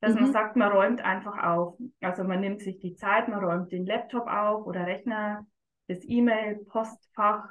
dass 0.00 0.14
mhm. 0.14 0.22
man 0.22 0.32
sagt, 0.32 0.56
man 0.56 0.70
räumt 0.70 1.00
einfach 1.00 1.42
auf. 1.42 1.76
Also 2.00 2.22
man 2.22 2.40
nimmt 2.40 2.60
sich 2.60 2.78
die 2.78 2.94
Zeit, 2.94 3.28
man 3.28 3.44
räumt 3.44 3.72
den 3.72 3.84
Laptop 3.84 4.28
auf 4.28 4.64
oder 4.64 4.86
Rechner, 4.86 5.44
das 5.88 5.98
E-Mail-Postfach, 6.02 7.48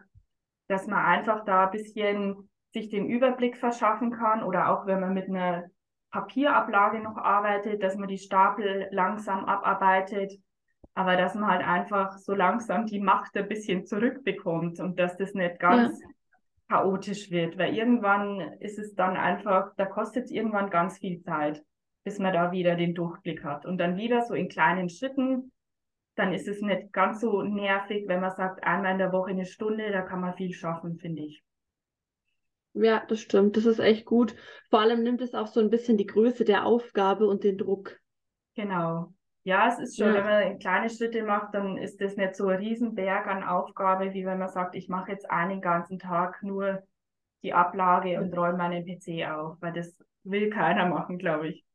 dass 0.67 0.87
man 0.87 1.03
einfach 1.03 1.43
da 1.45 1.65
ein 1.65 1.71
bisschen 1.71 2.49
sich 2.73 2.89
den 2.89 3.07
Überblick 3.07 3.57
verschaffen 3.57 4.11
kann 4.11 4.43
oder 4.43 4.69
auch 4.69 4.85
wenn 4.85 4.99
man 4.99 5.13
mit 5.13 5.27
einer 5.27 5.65
Papierablage 6.11 6.99
noch 6.99 7.17
arbeitet, 7.17 7.83
dass 7.83 7.95
man 7.95 8.07
die 8.07 8.17
Stapel 8.17 8.87
langsam 8.91 9.45
abarbeitet, 9.45 10.33
aber 10.93 11.15
dass 11.15 11.35
man 11.35 11.49
halt 11.49 11.65
einfach 11.65 12.17
so 12.17 12.33
langsam 12.33 12.85
die 12.85 12.99
Macht 12.99 13.35
ein 13.37 13.47
bisschen 13.47 13.85
zurückbekommt 13.85 14.79
und 14.79 14.99
dass 14.99 15.17
das 15.17 15.33
nicht 15.33 15.59
ganz 15.59 15.99
ja. 15.99 16.07
chaotisch 16.69 17.29
wird, 17.29 17.57
weil 17.57 17.75
irgendwann 17.75 18.39
ist 18.59 18.79
es 18.79 18.95
dann 18.95 19.17
einfach, 19.17 19.73
da 19.77 19.85
kostet 19.85 20.25
es 20.25 20.31
irgendwann 20.31 20.69
ganz 20.69 20.97
viel 20.99 21.21
Zeit, 21.21 21.63
bis 22.03 22.19
man 22.19 22.33
da 22.33 22.51
wieder 22.51 22.75
den 22.75 22.95
Durchblick 22.95 23.43
hat 23.43 23.65
und 23.65 23.77
dann 23.77 23.97
wieder 23.97 24.21
so 24.21 24.33
in 24.33 24.49
kleinen 24.49 24.89
Schritten, 24.89 25.51
dann 26.17 26.33
ist 26.33 26.47
es 26.47 26.61
nicht 26.61 26.91
ganz 26.91 27.21
so 27.21 27.43
nervig, 27.43 28.05
wenn 28.07 28.21
man 28.21 28.35
sagt, 28.35 28.63
einmal 28.63 28.93
in 28.93 28.97
der 28.97 29.11
Woche 29.11 29.29
eine 29.29 29.45
Stunde, 29.45 29.91
da 29.91 30.01
kann 30.01 30.19
man 30.19 30.33
viel 30.33 30.51
schaffen, 30.51 30.97
finde 30.97 31.21
ich. 31.21 31.43
Ja, 32.73 33.03
das 33.07 33.21
stimmt. 33.21 33.55
Das 33.55 33.65
ist 33.65 33.79
echt 33.79 34.05
gut. 34.05 34.35
Vor 34.69 34.79
allem 34.79 35.03
nimmt 35.03 35.21
es 35.21 35.33
auch 35.33 35.47
so 35.47 35.59
ein 35.59 35.69
bisschen 35.69 35.97
die 35.97 36.05
Größe 36.05 36.43
der 36.43 36.65
Aufgabe 36.65 37.27
und 37.27 37.43
den 37.43 37.57
Druck. 37.57 37.99
Genau. 38.55 39.13
Ja, 39.43 39.69
es 39.69 39.79
ist 39.79 39.97
schon, 39.97 40.07
ja. 40.07 40.15
wenn 40.15 40.25
man 40.25 40.59
kleine 40.59 40.89
Schritte 40.89 41.23
macht, 41.23 41.53
dann 41.53 41.77
ist 41.77 42.01
das 42.01 42.17
nicht 42.17 42.35
so 42.35 42.47
ein 42.47 42.57
Riesenberg 42.57 43.27
an 43.27 43.43
Aufgabe, 43.43 44.13
wie 44.13 44.25
wenn 44.25 44.39
man 44.39 44.49
sagt, 44.49 44.75
ich 44.75 44.89
mache 44.89 45.11
jetzt 45.11 45.29
einen 45.29 45.61
ganzen 45.61 45.99
Tag 45.99 46.43
nur 46.43 46.83
die 47.43 47.53
Ablage 47.53 48.19
und 48.19 48.35
räume 48.35 48.57
meinen 48.57 48.85
PC 48.85 49.29
auf, 49.31 49.57
weil 49.61 49.73
das 49.73 49.95
will 50.23 50.49
keiner 50.49 50.87
machen, 50.87 51.17
glaube 51.17 51.49
ich. 51.49 51.65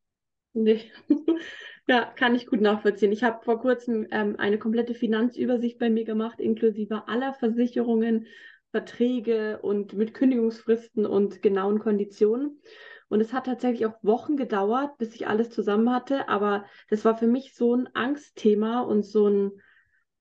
Nee. 0.53 0.83
ja, 1.89 2.05
kann 2.05 2.35
ich 2.35 2.47
gut 2.47 2.61
nachvollziehen. 2.61 3.13
Ich 3.13 3.25
habe 3.25 3.45
vor 3.45 3.61
kurzem 3.61 4.07
ähm, 4.11 4.37
eine 4.39 4.59
komplette 4.59 4.95
Finanzübersicht 4.95 5.79
bei 5.79 5.91
mir 5.91 6.05
gemacht, 6.05 6.41
inklusive 6.41 7.09
aller 7.09 7.35
Versicherungen, 7.35 8.27
Verträge 8.71 9.59
und 9.61 9.93
mit 9.93 10.15
Kündigungsfristen 10.15 11.07
und 11.07 11.43
genauen 11.43 11.79
Konditionen. 11.79 12.61
Und 13.09 13.21
es 13.21 13.35
hat 13.35 13.45
tatsächlich 13.45 13.85
auch 13.85 14.03
Wochen 14.03 14.37
gedauert, 14.37 14.97
bis 14.97 15.15
ich 15.15 15.27
alles 15.27 15.51
zusammen 15.51 15.93
hatte. 15.93 16.29
Aber 16.29 16.65
das 16.89 17.05
war 17.05 17.17
für 17.17 17.27
mich 17.27 17.55
so 17.55 17.75
ein 17.75 17.89
Angstthema 17.95 18.81
und 18.81 19.03
so 19.03 19.29
ein, 19.29 19.51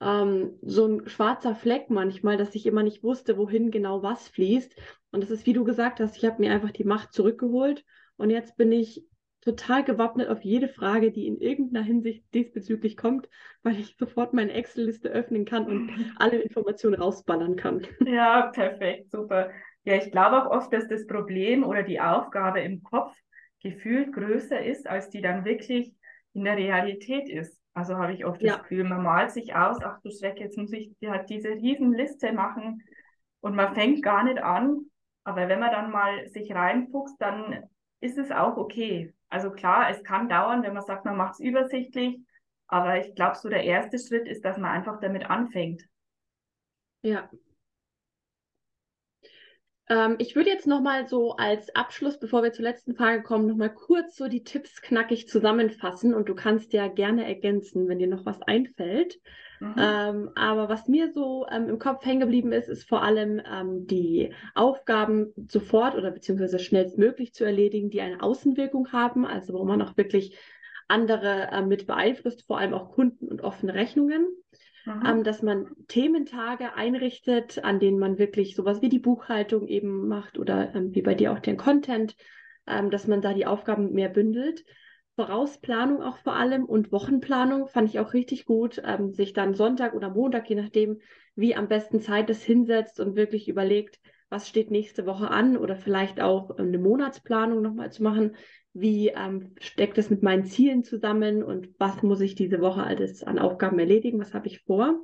ähm, 0.02 0.58
so 0.62 0.88
ein 0.88 1.08
schwarzer 1.08 1.56
Fleck 1.56 1.90
manchmal, 1.90 2.36
dass 2.36 2.56
ich 2.56 2.66
immer 2.66 2.84
nicht 2.84 3.04
wusste, 3.04 3.38
wohin 3.38 3.72
genau 3.72 4.04
was 4.04 4.28
fließt. 4.28 4.76
Und 5.12 5.24
das 5.24 5.30
ist, 5.30 5.46
wie 5.46 5.54
du 5.54 5.64
gesagt 5.64 6.02
hast, 6.02 6.18
ich 6.18 6.26
habe 6.26 6.42
mir 6.42 6.52
einfach 6.52 6.72
die 6.72 6.84
Macht 6.84 7.14
zurückgeholt. 7.14 7.86
Und 8.18 8.30
jetzt 8.30 8.58
bin 8.58 8.74
ich 8.74 9.06
total 9.42 9.84
gewappnet 9.84 10.30
auf 10.30 10.42
jede 10.42 10.70
Frage, 10.70 11.12
die 11.12 11.28
in 11.28 11.40
irgendeiner 11.40 11.86
Hinsicht 11.86 12.24
diesbezüglich 12.34 12.96
kommt, 12.96 13.28
weil 13.64 13.80
ich 13.80 13.98
sofort 13.98 14.34
meine 14.34 14.54
Excel-Liste 14.54 15.10
öffnen 15.10 15.46
kann 15.46 15.66
und 15.66 16.14
alle 16.18 16.38
Informationen 16.38 17.02
rausballern 17.02 17.56
kann. 17.56 17.86
Ja, 18.06 18.48
perfekt, 18.48 19.12
super. 19.12 19.52
Ja, 19.84 19.96
ich 19.96 20.12
glaube 20.12 20.44
auch 20.44 20.52
oft, 20.52 20.72
dass 20.72 20.88
das 20.88 21.08
Problem 21.08 21.64
oder 21.64 21.82
die 21.82 22.00
Aufgabe 22.00 22.62
im 22.62 22.84
Kopf 22.84 23.16
gefühlt 23.62 24.14
größer 24.14 24.64
ist, 24.64 24.88
als 24.88 25.10
die 25.10 25.22
dann 25.22 25.44
wirklich 25.44 25.94
in 26.34 26.44
der 26.44 26.58
Realität 26.58 27.30
ist. 27.30 27.60
Also 27.74 27.98
habe 27.98 28.14
ich 28.14 28.26
oft 28.26 28.42
ja. 28.42 28.54
das 28.54 28.62
Gefühl, 28.64 28.84
man 28.84 29.02
malt 29.02 29.32
sich 29.32 29.56
aus, 29.56 29.78
ach 29.82 30.00
du 30.02 30.12
Schreck, 30.12 30.40
jetzt 30.40 30.58
muss 30.58 30.72
ich 30.72 30.92
halt 31.06 31.30
diese 31.30 31.50
Riesenliste 31.50 32.34
machen 32.34 32.84
und 33.40 33.56
man 33.56 33.74
fängt 33.74 34.04
gar 34.04 34.24
nicht 34.24 34.40
an. 34.40 34.86
Aber 35.24 35.48
wenn 35.48 35.60
man 35.60 35.72
dann 35.72 35.92
mal 35.92 36.28
sich 36.30 36.54
reinfuchst, 36.54 37.16
dann 37.20 37.64
ist 38.02 38.18
es 38.18 38.32
auch 38.32 38.58
okay. 38.58 39.14
Also 39.32 39.50
klar, 39.50 39.90
es 39.90 40.04
kann 40.04 40.28
dauern, 40.28 40.62
wenn 40.62 40.74
man 40.74 40.84
sagt, 40.84 41.06
man 41.06 41.16
macht 41.16 41.36
es 41.36 41.40
übersichtlich, 41.40 42.20
aber 42.68 43.00
ich 43.00 43.16
glaube, 43.16 43.38
so 43.38 43.48
der 43.48 43.64
erste 43.64 43.98
Schritt 43.98 44.28
ist, 44.28 44.44
dass 44.44 44.58
man 44.58 44.72
einfach 44.72 45.00
damit 45.00 45.30
anfängt. 45.30 45.84
Ja. 47.02 47.30
Ähm, 49.88 50.18
ich 50.20 50.36
würde 50.36 50.50
jetzt 50.50 50.68
nochmal 50.68 51.08
so 51.08 51.38
als 51.38 51.74
Abschluss, 51.76 52.20
bevor 52.20 52.44
wir 52.44 52.52
zur 52.52 52.64
letzten 52.64 52.94
Frage 52.94 53.24
kommen, 53.24 53.48
nochmal 53.48 53.74
kurz 53.74 54.18
so 54.18 54.28
die 54.28 54.44
Tipps 54.44 54.82
knackig 54.82 55.30
zusammenfassen 55.30 56.14
und 56.14 56.28
du 56.28 56.36
kannst 56.36 56.74
ja 56.74 56.90
gerne 56.90 57.26
ergänzen, 57.26 57.88
wenn 57.88 58.00
dir 58.00 58.08
noch 58.08 58.26
was 58.26 58.42
einfällt. 58.42 59.18
Mhm. 59.62 59.76
Ähm, 59.78 60.30
aber 60.34 60.70
was 60.70 60.88
mir 60.88 61.12
so 61.14 61.46
ähm, 61.52 61.70
im 61.70 61.78
Kopf 61.78 62.04
hängen 62.04 62.22
geblieben 62.22 62.52
ist, 62.52 62.68
ist 62.68 62.90
vor 62.90 63.04
allem 63.04 63.40
ähm, 63.46 63.86
die 63.86 64.34
Aufgaben 64.56 65.34
sofort 65.48 65.96
oder 65.96 66.10
beziehungsweise 66.10 66.58
schnellstmöglich 66.58 67.36
zu 67.36 67.46
erledigen, 67.46 67.92
die 67.92 68.02
eine 68.02 68.24
Außenwirkung 68.24 68.92
haben, 68.92 69.24
also 69.24 69.54
wo 69.54 69.64
man 69.64 69.84
auch 69.84 69.96
wirklich 69.98 70.36
andere 70.88 71.50
äh, 71.52 71.62
mit 71.62 71.86
beeinflusst, 71.86 72.48
vor 72.48 72.58
allem 72.58 72.74
auch 72.74 72.92
Kunden 72.92 73.28
und 73.28 73.44
offene 73.44 73.76
Rechnungen. 73.76 74.26
Mhm. 74.86 75.04
Ähm, 75.06 75.24
dass 75.24 75.44
man 75.44 75.68
Thementage 75.88 76.74
einrichtet, 76.74 77.64
an 77.64 77.80
denen 77.80 78.00
man 78.00 78.18
wirklich 78.18 78.56
sowas 78.56 78.82
wie 78.82 78.90
die 78.90 78.98
Buchhaltung 78.98 79.68
eben 79.68 80.08
macht 80.08 80.40
oder 80.40 80.74
ähm, 80.74 80.96
wie 80.96 81.04
bei 81.04 81.14
dir 81.14 81.34
auch 81.34 81.40
den 81.40 81.56
Content, 81.56 82.16
ähm, 82.66 82.90
dass 82.90 83.08
man 83.08 83.22
da 83.22 83.36
die 83.36 83.46
Aufgaben 83.46 83.94
mehr 83.94 84.10
bündelt. 84.10 84.66
Vorausplanung 85.16 86.02
auch 86.02 86.18
vor 86.18 86.34
allem 86.36 86.66
und 86.66 86.92
Wochenplanung 86.92 87.68
fand 87.68 87.90
ich 87.90 88.00
auch 88.00 88.14
richtig 88.14 88.46
gut, 88.46 88.82
ähm, 88.86 89.14
sich 89.14 89.34
dann 89.34 89.54
Sonntag 89.54 89.94
oder 89.94 90.10
Montag, 90.10 90.50
je 90.50 90.56
nachdem, 90.56 91.00
wie 91.36 91.56
am 91.56 91.68
besten 91.68 92.00
Zeit 92.00 92.30
es 92.30 92.44
hinsetzt 92.44 93.00
und 93.00 93.16
wirklich 93.16 93.48
überlegt, 93.48 94.00
was 94.30 94.48
steht 94.48 94.72
nächste 94.72 95.06
Woche 95.06 95.30
an 95.30 95.58
oder 95.58 95.76
vielleicht 95.76 96.22
auch 96.22 96.58
ähm, 96.58 96.68
eine 96.68 96.80
Monatsplanung 96.80 97.62
nochmal 97.62 97.92
zu 97.92 98.04
machen. 98.04 98.36
Wie 98.74 99.10
ähm, 99.10 99.54
steckt 99.60 99.98
es 99.98 100.10
mit 100.10 100.24
meinen 100.24 100.46
Zielen 100.46 100.84
zusammen 100.84 101.44
und 101.44 101.70
was 101.78 102.02
muss 102.04 102.22
ich 102.22 102.36
diese 102.36 102.62
Woche 102.62 102.84
alles 102.84 103.24
an 103.24 103.38
Aufgaben 103.38 103.78
erledigen? 103.80 104.20
Was 104.20 104.34
habe 104.34 104.48
ich 104.48 104.62
vor? 104.62 105.02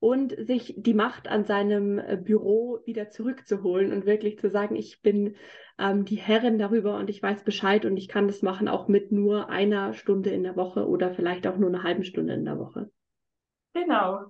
Und 0.00 0.34
sich 0.46 0.74
die 0.76 0.94
Macht 0.94 1.28
an 1.28 1.44
seinem 1.44 1.98
äh, 1.98 2.16
Büro 2.16 2.80
wieder 2.84 3.10
zurückzuholen 3.10 3.92
und 3.92 4.06
wirklich 4.06 4.38
zu 4.38 4.48
sagen, 4.48 4.76
ich 4.76 5.02
bin 5.02 5.36
ähm, 5.78 6.04
die 6.04 6.16
Herrin 6.16 6.58
darüber 6.58 6.96
und 6.98 7.10
ich 7.10 7.22
weiß 7.22 7.42
Bescheid 7.42 7.84
und 7.84 7.96
ich 7.96 8.08
kann 8.08 8.28
das 8.28 8.42
machen 8.42 8.68
auch 8.68 8.88
mit 8.88 9.10
nur 9.10 9.48
einer 9.48 9.94
Stunde 9.94 10.30
in 10.30 10.44
der 10.44 10.56
Woche 10.56 10.86
oder 10.86 11.12
vielleicht 11.12 11.46
auch 11.46 11.56
nur 11.56 11.68
einer 11.68 11.82
halben 11.82 12.04
Stunde 12.04 12.34
in 12.34 12.44
der 12.44 12.58
Woche. 12.58 12.90
Genau. 13.74 14.26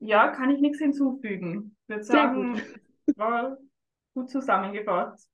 Ja, 0.00 0.28
kann 0.28 0.50
ich 0.50 0.60
nichts 0.60 0.78
hinzufügen. 0.78 1.76
Ich 1.82 1.88
würde 1.88 2.04
sagen, 2.04 2.52
gut. 2.52 3.16
war 3.16 3.58
gut 4.14 4.30
zusammengefasst. 4.30 5.30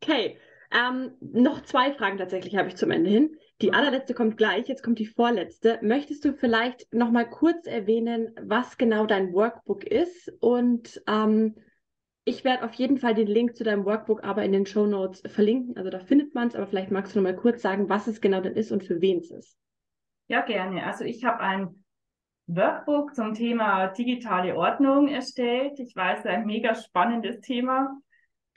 Okay, 0.00 0.38
ähm, 0.70 1.12
noch 1.20 1.62
zwei 1.62 1.92
Fragen 1.92 2.18
tatsächlich 2.18 2.56
habe 2.56 2.68
ich 2.68 2.76
zum 2.76 2.90
Ende 2.90 3.10
hin. 3.10 3.36
Die 3.60 3.72
allerletzte 3.72 4.14
kommt 4.14 4.36
gleich, 4.36 4.66
jetzt 4.66 4.82
kommt 4.82 4.98
die 4.98 5.06
vorletzte. 5.06 5.78
Möchtest 5.80 6.24
du 6.24 6.32
vielleicht 6.32 6.92
noch 6.92 7.10
mal 7.10 7.28
kurz 7.28 7.66
erwähnen, 7.66 8.34
was 8.42 8.76
genau 8.76 9.06
dein 9.06 9.32
Workbook 9.32 9.84
ist? 9.84 10.32
Und 10.40 11.00
ähm, 11.06 11.54
ich 12.24 12.42
werde 12.42 12.64
auf 12.64 12.72
jeden 12.74 12.98
Fall 12.98 13.14
den 13.14 13.28
Link 13.28 13.54
zu 13.54 13.64
deinem 13.64 13.84
Workbook 13.84 14.24
aber 14.24 14.44
in 14.44 14.52
den 14.52 14.66
Show 14.66 14.86
Notes 14.86 15.22
verlinken. 15.26 15.76
Also 15.76 15.90
da 15.90 16.00
findet 16.00 16.34
man 16.34 16.48
es, 16.48 16.56
aber 16.56 16.66
vielleicht 16.66 16.90
magst 16.90 17.14
du 17.14 17.20
noch 17.20 17.30
mal 17.30 17.36
kurz 17.36 17.62
sagen, 17.62 17.88
was 17.88 18.06
es 18.06 18.20
genau 18.20 18.40
denn 18.40 18.54
ist 18.54 18.72
und 18.72 18.82
für 18.82 19.00
wen 19.00 19.18
es 19.18 19.30
ist. 19.30 19.56
Ja, 20.26 20.40
gerne. 20.40 20.84
Also 20.84 21.04
ich 21.04 21.24
habe 21.24 21.40
ein 21.40 21.84
Workbook 22.46 23.14
zum 23.14 23.34
Thema 23.34 23.88
digitale 23.88 24.56
Ordnung 24.56 25.08
erstellt. 25.08 25.78
Ich 25.78 25.94
weiß, 25.94 26.26
ein 26.26 26.46
mega 26.46 26.74
spannendes 26.74 27.40
Thema. 27.40 27.96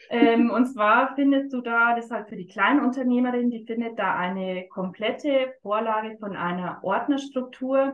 Ähm, 0.10 0.52
und 0.52 0.66
zwar 0.68 1.16
findest 1.16 1.54
du 1.54 1.62
da, 1.62 1.96
das 1.96 2.06
ist 2.06 2.12
halt 2.12 2.30
für 2.30 2.36
die 2.36 2.48
Kleinunternehmerin, 2.48 3.50
die 3.50 3.66
findet 3.66 3.98
da 3.98 4.16
eine 4.16 4.68
komplette 4.68 5.54
Vorlage 5.62 6.18
von 6.20 6.36
einer 6.36 6.80
Ordnerstruktur, 6.84 7.94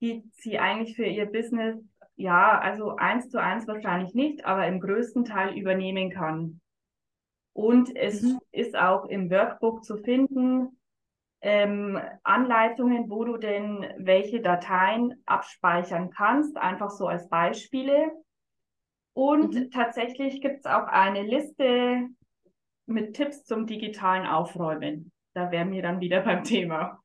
die 0.00 0.24
sie 0.32 0.58
eigentlich 0.58 0.96
für 0.96 1.04
ihr 1.04 1.26
Business, 1.26 1.76
ja, 2.16 2.58
also 2.58 2.96
eins 2.96 3.28
zu 3.28 3.40
eins 3.40 3.66
wahrscheinlich 3.68 4.14
nicht, 4.14 4.44
aber 4.44 4.66
im 4.66 4.80
größten 4.80 5.24
Teil 5.24 5.56
übernehmen 5.56 6.10
kann. 6.10 6.60
Und 7.52 7.94
es 7.94 8.22
mhm. 8.22 8.38
ist 8.52 8.76
auch 8.76 9.06
im 9.06 9.30
Workbook 9.30 9.84
zu 9.84 9.96
finden, 9.98 10.78
ähm, 11.40 11.98
Anleitungen, 12.22 13.08
wo 13.10 13.24
du 13.24 13.36
denn 13.36 13.86
welche 13.98 14.40
Dateien 14.40 15.22
abspeichern 15.26 16.10
kannst, 16.10 16.56
einfach 16.56 16.90
so 16.90 17.06
als 17.06 17.28
Beispiele. 17.28 18.10
Und 19.16 19.54
mhm. 19.54 19.70
tatsächlich 19.70 20.42
gibt 20.42 20.58
es 20.58 20.66
auch 20.66 20.88
eine 20.88 21.22
Liste 21.22 22.06
mit 22.84 23.16
Tipps 23.16 23.44
zum 23.44 23.66
digitalen 23.66 24.26
Aufräumen. 24.26 25.10
Da 25.32 25.50
wären 25.50 25.72
wir 25.72 25.80
dann 25.80 26.00
wieder 26.00 26.20
beim 26.20 26.44
Thema. 26.44 27.00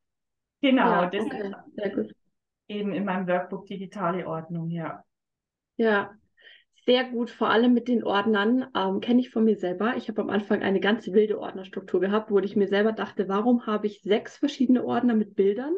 Genau, 0.60 1.04
ja, 1.04 1.10
das 1.10 1.26
okay. 1.26 1.54
ist 2.02 2.14
eben 2.68 2.92
in 2.92 3.06
meinem 3.06 3.30
Workbook 3.30 3.66
digitale 3.66 4.28
Ordnung, 4.28 4.70
ja. 4.70 5.06
Ja, 5.78 6.12
sehr 6.86 7.06
gut, 7.06 7.30
vor 7.30 7.50
allem 7.50 7.74
mit 7.74 7.88
den 7.88 8.04
Ordnern, 8.04 8.68
ähm, 8.76 9.00
kenne 9.00 9.22
ich 9.22 9.30
von 9.30 9.46
mir 9.46 9.56
selber. 9.56 9.96
Ich 9.96 10.10
habe 10.10 10.20
am 10.20 10.30
Anfang 10.30 10.64
eine 10.64 10.82
ganz 10.82 11.08
wilde 11.08 11.40
Ordnerstruktur 11.40 12.02
gehabt, 12.02 12.30
wo 12.30 12.40
ich 12.40 12.58
mir 12.58 12.68
selber 12.68 12.92
dachte, 12.92 13.30
warum 13.30 13.66
habe 13.68 13.88
ich 13.88 14.02
sechs 14.02 14.36
verschiedene 14.36 14.84
Ordner 14.84 15.16
mit 15.16 15.38
Bildern? 15.38 15.74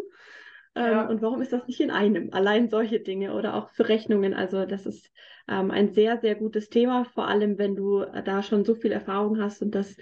Ähm, 0.76 0.92
ja. 0.92 1.08
Und 1.08 1.22
warum 1.22 1.42
ist 1.42 1.54
das 1.54 1.68
nicht 1.68 1.80
in 1.80 1.92
einem? 1.92 2.34
Allein 2.34 2.70
solche 2.70 3.00
Dinge 3.00 3.34
oder 3.36 3.56
auch 3.56 3.70
für 3.70 3.88
Rechnungen. 3.88 4.34
Also 4.34 4.66
das 4.66 4.86
ist 4.86 5.12
ähm, 5.48 5.72
ein 5.72 5.94
sehr, 5.94 6.20
sehr 6.20 6.36
gutes 6.36 6.70
Thema, 6.70 7.06
vor 7.06 7.28
allem 7.28 7.58
wenn 7.58 7.76
du 7.76 8.02
äh, 8.02 8.24
da 8.24 8.42
schon 8.42 8.66
so 8.66 8.76
viel 8.76 8.92
Erfahrung 8.92 9.42
hast 9.42 9.62
und 9.62 9.76
das 9.76 9.96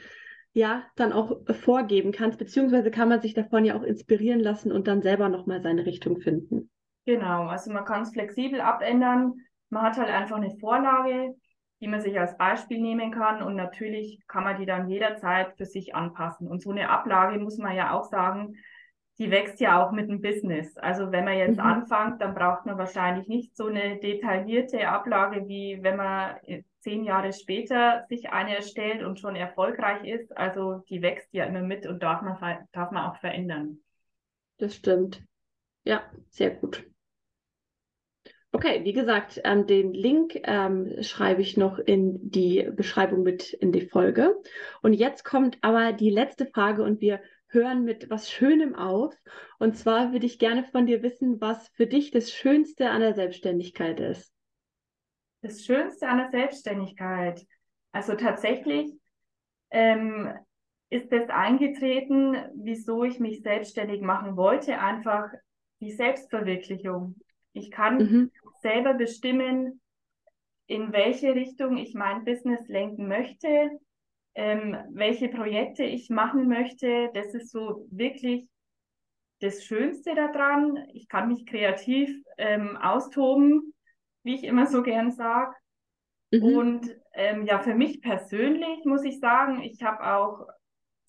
ja 0.53 0.83
dann 0.95 1.13
auch 1.13 1.39
vorgeben 1.61 2.11
kannst, 2.11 2.37
beziehungsweise 2.37 2.91
kann 2.91 3.09
man 3.09 3.21
sich 3.21 3.33
davon 3.33 3.63
ja 3.63 3.77
auch 3.77 3.83
inspirieren 3.83 4.39
lassen 4.39 4.71
und 4.71 4.87
dann 4.87 5.01
selber 5.01 5.29
nochmal 5.29 5.61
seine 5.61 5.85
Richtung 5.85 6.19
finden. 6.19 6.69
Genau, 7.05 7.47
also 7.47 7.71
man 7.71 7.85
kann 7.85 8.03
es 8.03 8.11
flexibel 8.11 8.61
abändern. 8.61 9.33
Man 9.69 9.83
hat 9.83 9.97
halt 9.97 10.09
einfach 10.09 10.35
eine 10.35 10.51
Vorlage, 10.59 11.33
die 11.79 11.87
man 11.87 12.01
sich 12.01 12.19
als 12.19 12.37
Beispiel 12.37 12.79
nehmen 12.79 13.11
kann 13.11 13.41
und 13.41 13.55
natürlich 13.55 14.19
kann 14.27 14.43
man 14.43 14.59
die 14.59 14.65
dann 14.65 14.89
jederzeit 14.89 15.55
für 15.57 15.65
sich 15.65 15.95
anpassen. 15.95 16.47
Und 16.47 16.61
so 16.61 16.69
eine 16.69 16.89
Ablage 16.89 17.39
muss 17.39 17.57
man 17.57 17.75
ja 17.75 17.93
auch 17.93 18.03
sagen, 18.03 18.55
die 19.21 19.29
wächst 19.29 19.59
ja 19.59 19.85
auch 19.85 19.91
mit 19.91 20.09
dem 20.09 20.19
Business. 20.19 20.75
Also 20.77 21.11
wenn 21.11 21.25
man 21.25 21.37
jetzt 21.37 21.59
mhm. 21.59 21.65
anfängt, 21.65 22.19
dann 22.21 22.33
braucht 22.33 22.65
man 22.65 22.79
wahrscheinlich 22.79 23.27
nicht 23.27 23.55
so 23.55 23.67
eine 23.67 23.99
detaillierte 23.99 24.87
Ablage, 24.87 25.47
wie 25.47 25.77
wenn 25.83 25.95
man 25.95 26.37
zehn 26.79 27.03
Jahre 27.03 27.31
später 27.31 28.03
sich 28.09 28.31
eine 28.31 28.55
erstellt 28.55 29.03
und 29.03 29.19
schon 29.19 29.35
erfolgreich 29.35 30.03
ist. 30.05 30.35
Also 30.35 30.83
die 30.89 31.03
wächst 31.03 31.31
ja 31.33 31.45
immer 31.45 31.61
mit 31.61 31.85
und 31.85 32.01
darf 32.01 32.23
man, 32.23 32.35
darf 32.71 32.89
man 32.89 33.11
auch 33.11 33.17
verändern. 33.17 33.77
Das 34.57 34.75
stimmt. 34.75 35.21
Ja, 35.83 36.01
sehr 36.29 36.49
gut. 36.49 36.83
Okay, 38.53 38.83
wie 38.83 38.93
gesagt, 38.93 39.39
ähm, 39.43 39.67
den 39.67 39.93
Link 39.93 40.41
ähm, 40.45 41.03
schreibe 41.03 41.43
ich 41.43 41.57
noch 41.57 41.77
in 41.77 42.31
die 42.31 42.67
Beschreibung 42.75 43.21
mit 43.21 43.53
in 43.53 43.71
die 43.71 43.87
Folge. 43.87 44.35
Und 44.81 44.93
jetzt 44.93 45.23
kommt 45.23 45.59
aber 45.61 45.93
die 45.93 46.09
letzte 46.09 46.47
Frage 46.47 46.81
und 46.83 47.01
wir 47.01 47.21
hören 47.51 47.83
mit 47.83 48.09
was 48.09 48.31
Schönem 48.31 48.75
auf. 48.75 49.13
Und 49.59 49.77
zwar 49.77 50.11
würde 50.11 50.25
ich 50.25 50.39
gerne 50.39 50.63
von 50.63 50.85
dir 50.85 51.03
wissen, 51.03 51.39
was 51.39 51.67
für 51.69 51.87
dich 51.87 52.11
das 52.11 52.31
Schönste 52.31 52.89
an 52.89 53.01
der 53.01 53.13
Selbstständigkeit 53.13 53.99
ist. 53.99 54.33
Das 55.41 55.63
Schönste 55.65 56.07
an 56.07 56.17
der 56.17 56.31
Selbstständigkeit. 56.31 57.45
Also 57.91 58.15
tatsächlich 58.15 58.91
ähm, 59.71 60.31
ist 60.89 61.11
das 61.11 61.29
eingetreten, 61.29 62.37
wieso 62.55 63.03
ich 63.03 63.19
mich 63.19 63.41
selbstständig 63.41 64.01
machen 64.01 64.35
wollte, 64.37 64.79
einfach 64.79 65.29
die 65.79 65.91
Selbstverwirklichung. 65.91 67.15
Ich 67.53 67.71
kann 67.71 67.97
mhm. 67.97 68.31
selber 68.61 68.93
bestimmen, 68.93 69.81
in 70.67 70.93
welche 70.93 71.33
Richtung 71.33 71.77
ich 71.77 71.93
mein 71.93 72.23
Business 72.23 72.67
lenken 72.67 73.07
möchte, 73.07 73.71
ähm, 74.35 74.77
welche 74.91 75.29
Projekte 75.29 75.83
ich 75.83 76.09
machen 76.09 76.47
möchte. 76.47 77.09
Das 77.13 77.33
ist 77.33 77.51
so 77.51 77.87
wirklich 77.91 78.47
das 79.39 79.63
Schönste 79.63 80.15
daran. 80.15 80.77
Ich 80.93 81.07
kann 81.07 81.27
mich 81.27 81.45
kreativ 81.45 82.09
ähm, 82.37 82.77
austoben, 82.77 83.73
wie 84.23 84.35
ich 84.35 84.43
immer 84.43 84.67
so 84.67 84.83
gern 84.83 85.11
sage. 85.11 85.55
Mhm. 86.31 86.43
Und 86.43 86.95
ähm, 87.13 87.45
ja, 87.45 87.59
für 87.59 87.75
mich 87.75 88.01
persönlich 88.01 88.85
muss 88.85 89.03
ich 89.03 89.19
sagen, 89.19 89.61
ich 89.61 89.83
habe 89.83 90.15
auch 90.15 90.47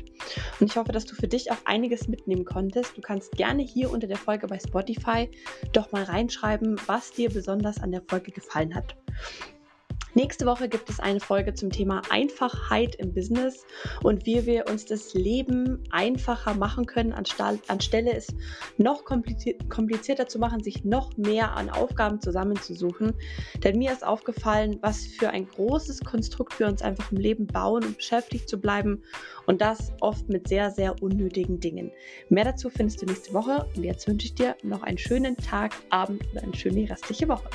Und 0.61 0.71
ich 0.71 0.77
hoffe, 0.77 0.93
dass 0.93 1.05
du 1.05 1.15
für 1.15 1.29
dich 1.29 1.51
auch 1.51 1.59
einiges 1.65 2.09
mitnehmen 2.09 2.45
konntest. 2.45 2.97
Du 2.97 3.01
kannst 3.01 3.33
gerne 3.33 3.63
hier 3.63 3.91
unter 3.91 4.07
der 4.07 4.17
Folge 4.17 4.47
bei 4.47 4.59
Spotify 4.59 5.31
doch 5.73 5.93
mal 5.93 6.05
reinschreiben, 6.05 6.77
was 6.87 7.13
dir 7.13 7.31
besonders 7.31 7.83
an 7.83 7.93
der 7.93 8.03
Folge 8.09 8.33
gefallen 8.33 8.75
hat. 8.75 8.97
Nächste 10.17 10.47
Woche 10.47 10.71
gibt 10.71 10.89
es 10.89 10.99
eine 10.99 11.21
Folge 11.21 11.53
zum 11.53 11.69
Thema 11.69 12.01
Einfachheit 12.09 12.95
im 12.95 13.13
Business 13.13 13.67
und 14.03 14.25
wie 14.25 14.47
wir 14.47 14.65
uns 14.67 14.87
das 14.87 15.13
Leben 15.13 15.85
einfacher 15.91 16.55
machen 16.55 16.87
können, 16.87 17.13
anstelle 17.13 18.15
es 18.15 18.29
noch 18.79 19.05
komplizierter 19.05 20.27
zu 20.27 20.39
machen, 20.39 20.63
sich 20.63 20.87
noch 20.87 21.15
mehr 21.19 21.55
an 21.55 21.69
Aufgaben 21.69 22.19
zusammenzusuchen. 22.23 23.13
Denn 23.63 23.77
mir 23.77 23.93
ist 23.93 24.07
aufgefallen, 24.07 24.79
was 24.81 25.05
für 25.07 25.29
ein 25.29 25.49
großes 25.49 26.01
Konstrukt 26.01 26.59
wir 26.59 26.67
uns 26.67 26.81
einfach 26.81 27.13
im 27.13 27.19
Leben 27.19 27.47
bauen, 27.47 27.85
um 27.85 27.95
beschäftigt 27.95 28.49
zu 28.49 28.59
bleiben 28.59 29.03
und 29.45 29.61
das 29.61 29.93
oft 30.01 30.31
mit 30.31 30.49
sehr, 30.49 30.71
sehr 30.71 31.03
unnötigen 31.03 31.61
Dingen. 31.61 31.93
Mehr 32.31 32.45
dazu 32.45 32.71
findest 32.71 33.03
du 33.03 33.07
nächste 33.07 33.35
Woche 33.35 33.69
und 33.77 33.85
jetzt 33.85 34.09
wünsche 34.09 34.29
ich 34.29 34.35
dir 34.35 34.57
noch 34.63 34.83
einen 34.83 34.97
schönen 34.97 35.37
Tag, 35.37 35.75
Abend 35.91 36.23
oder 36.33 36.43
eine 36.43 36.57
schöne 36.57 36.89
restliche 36.89 37.29
Woche. 37.29 37.51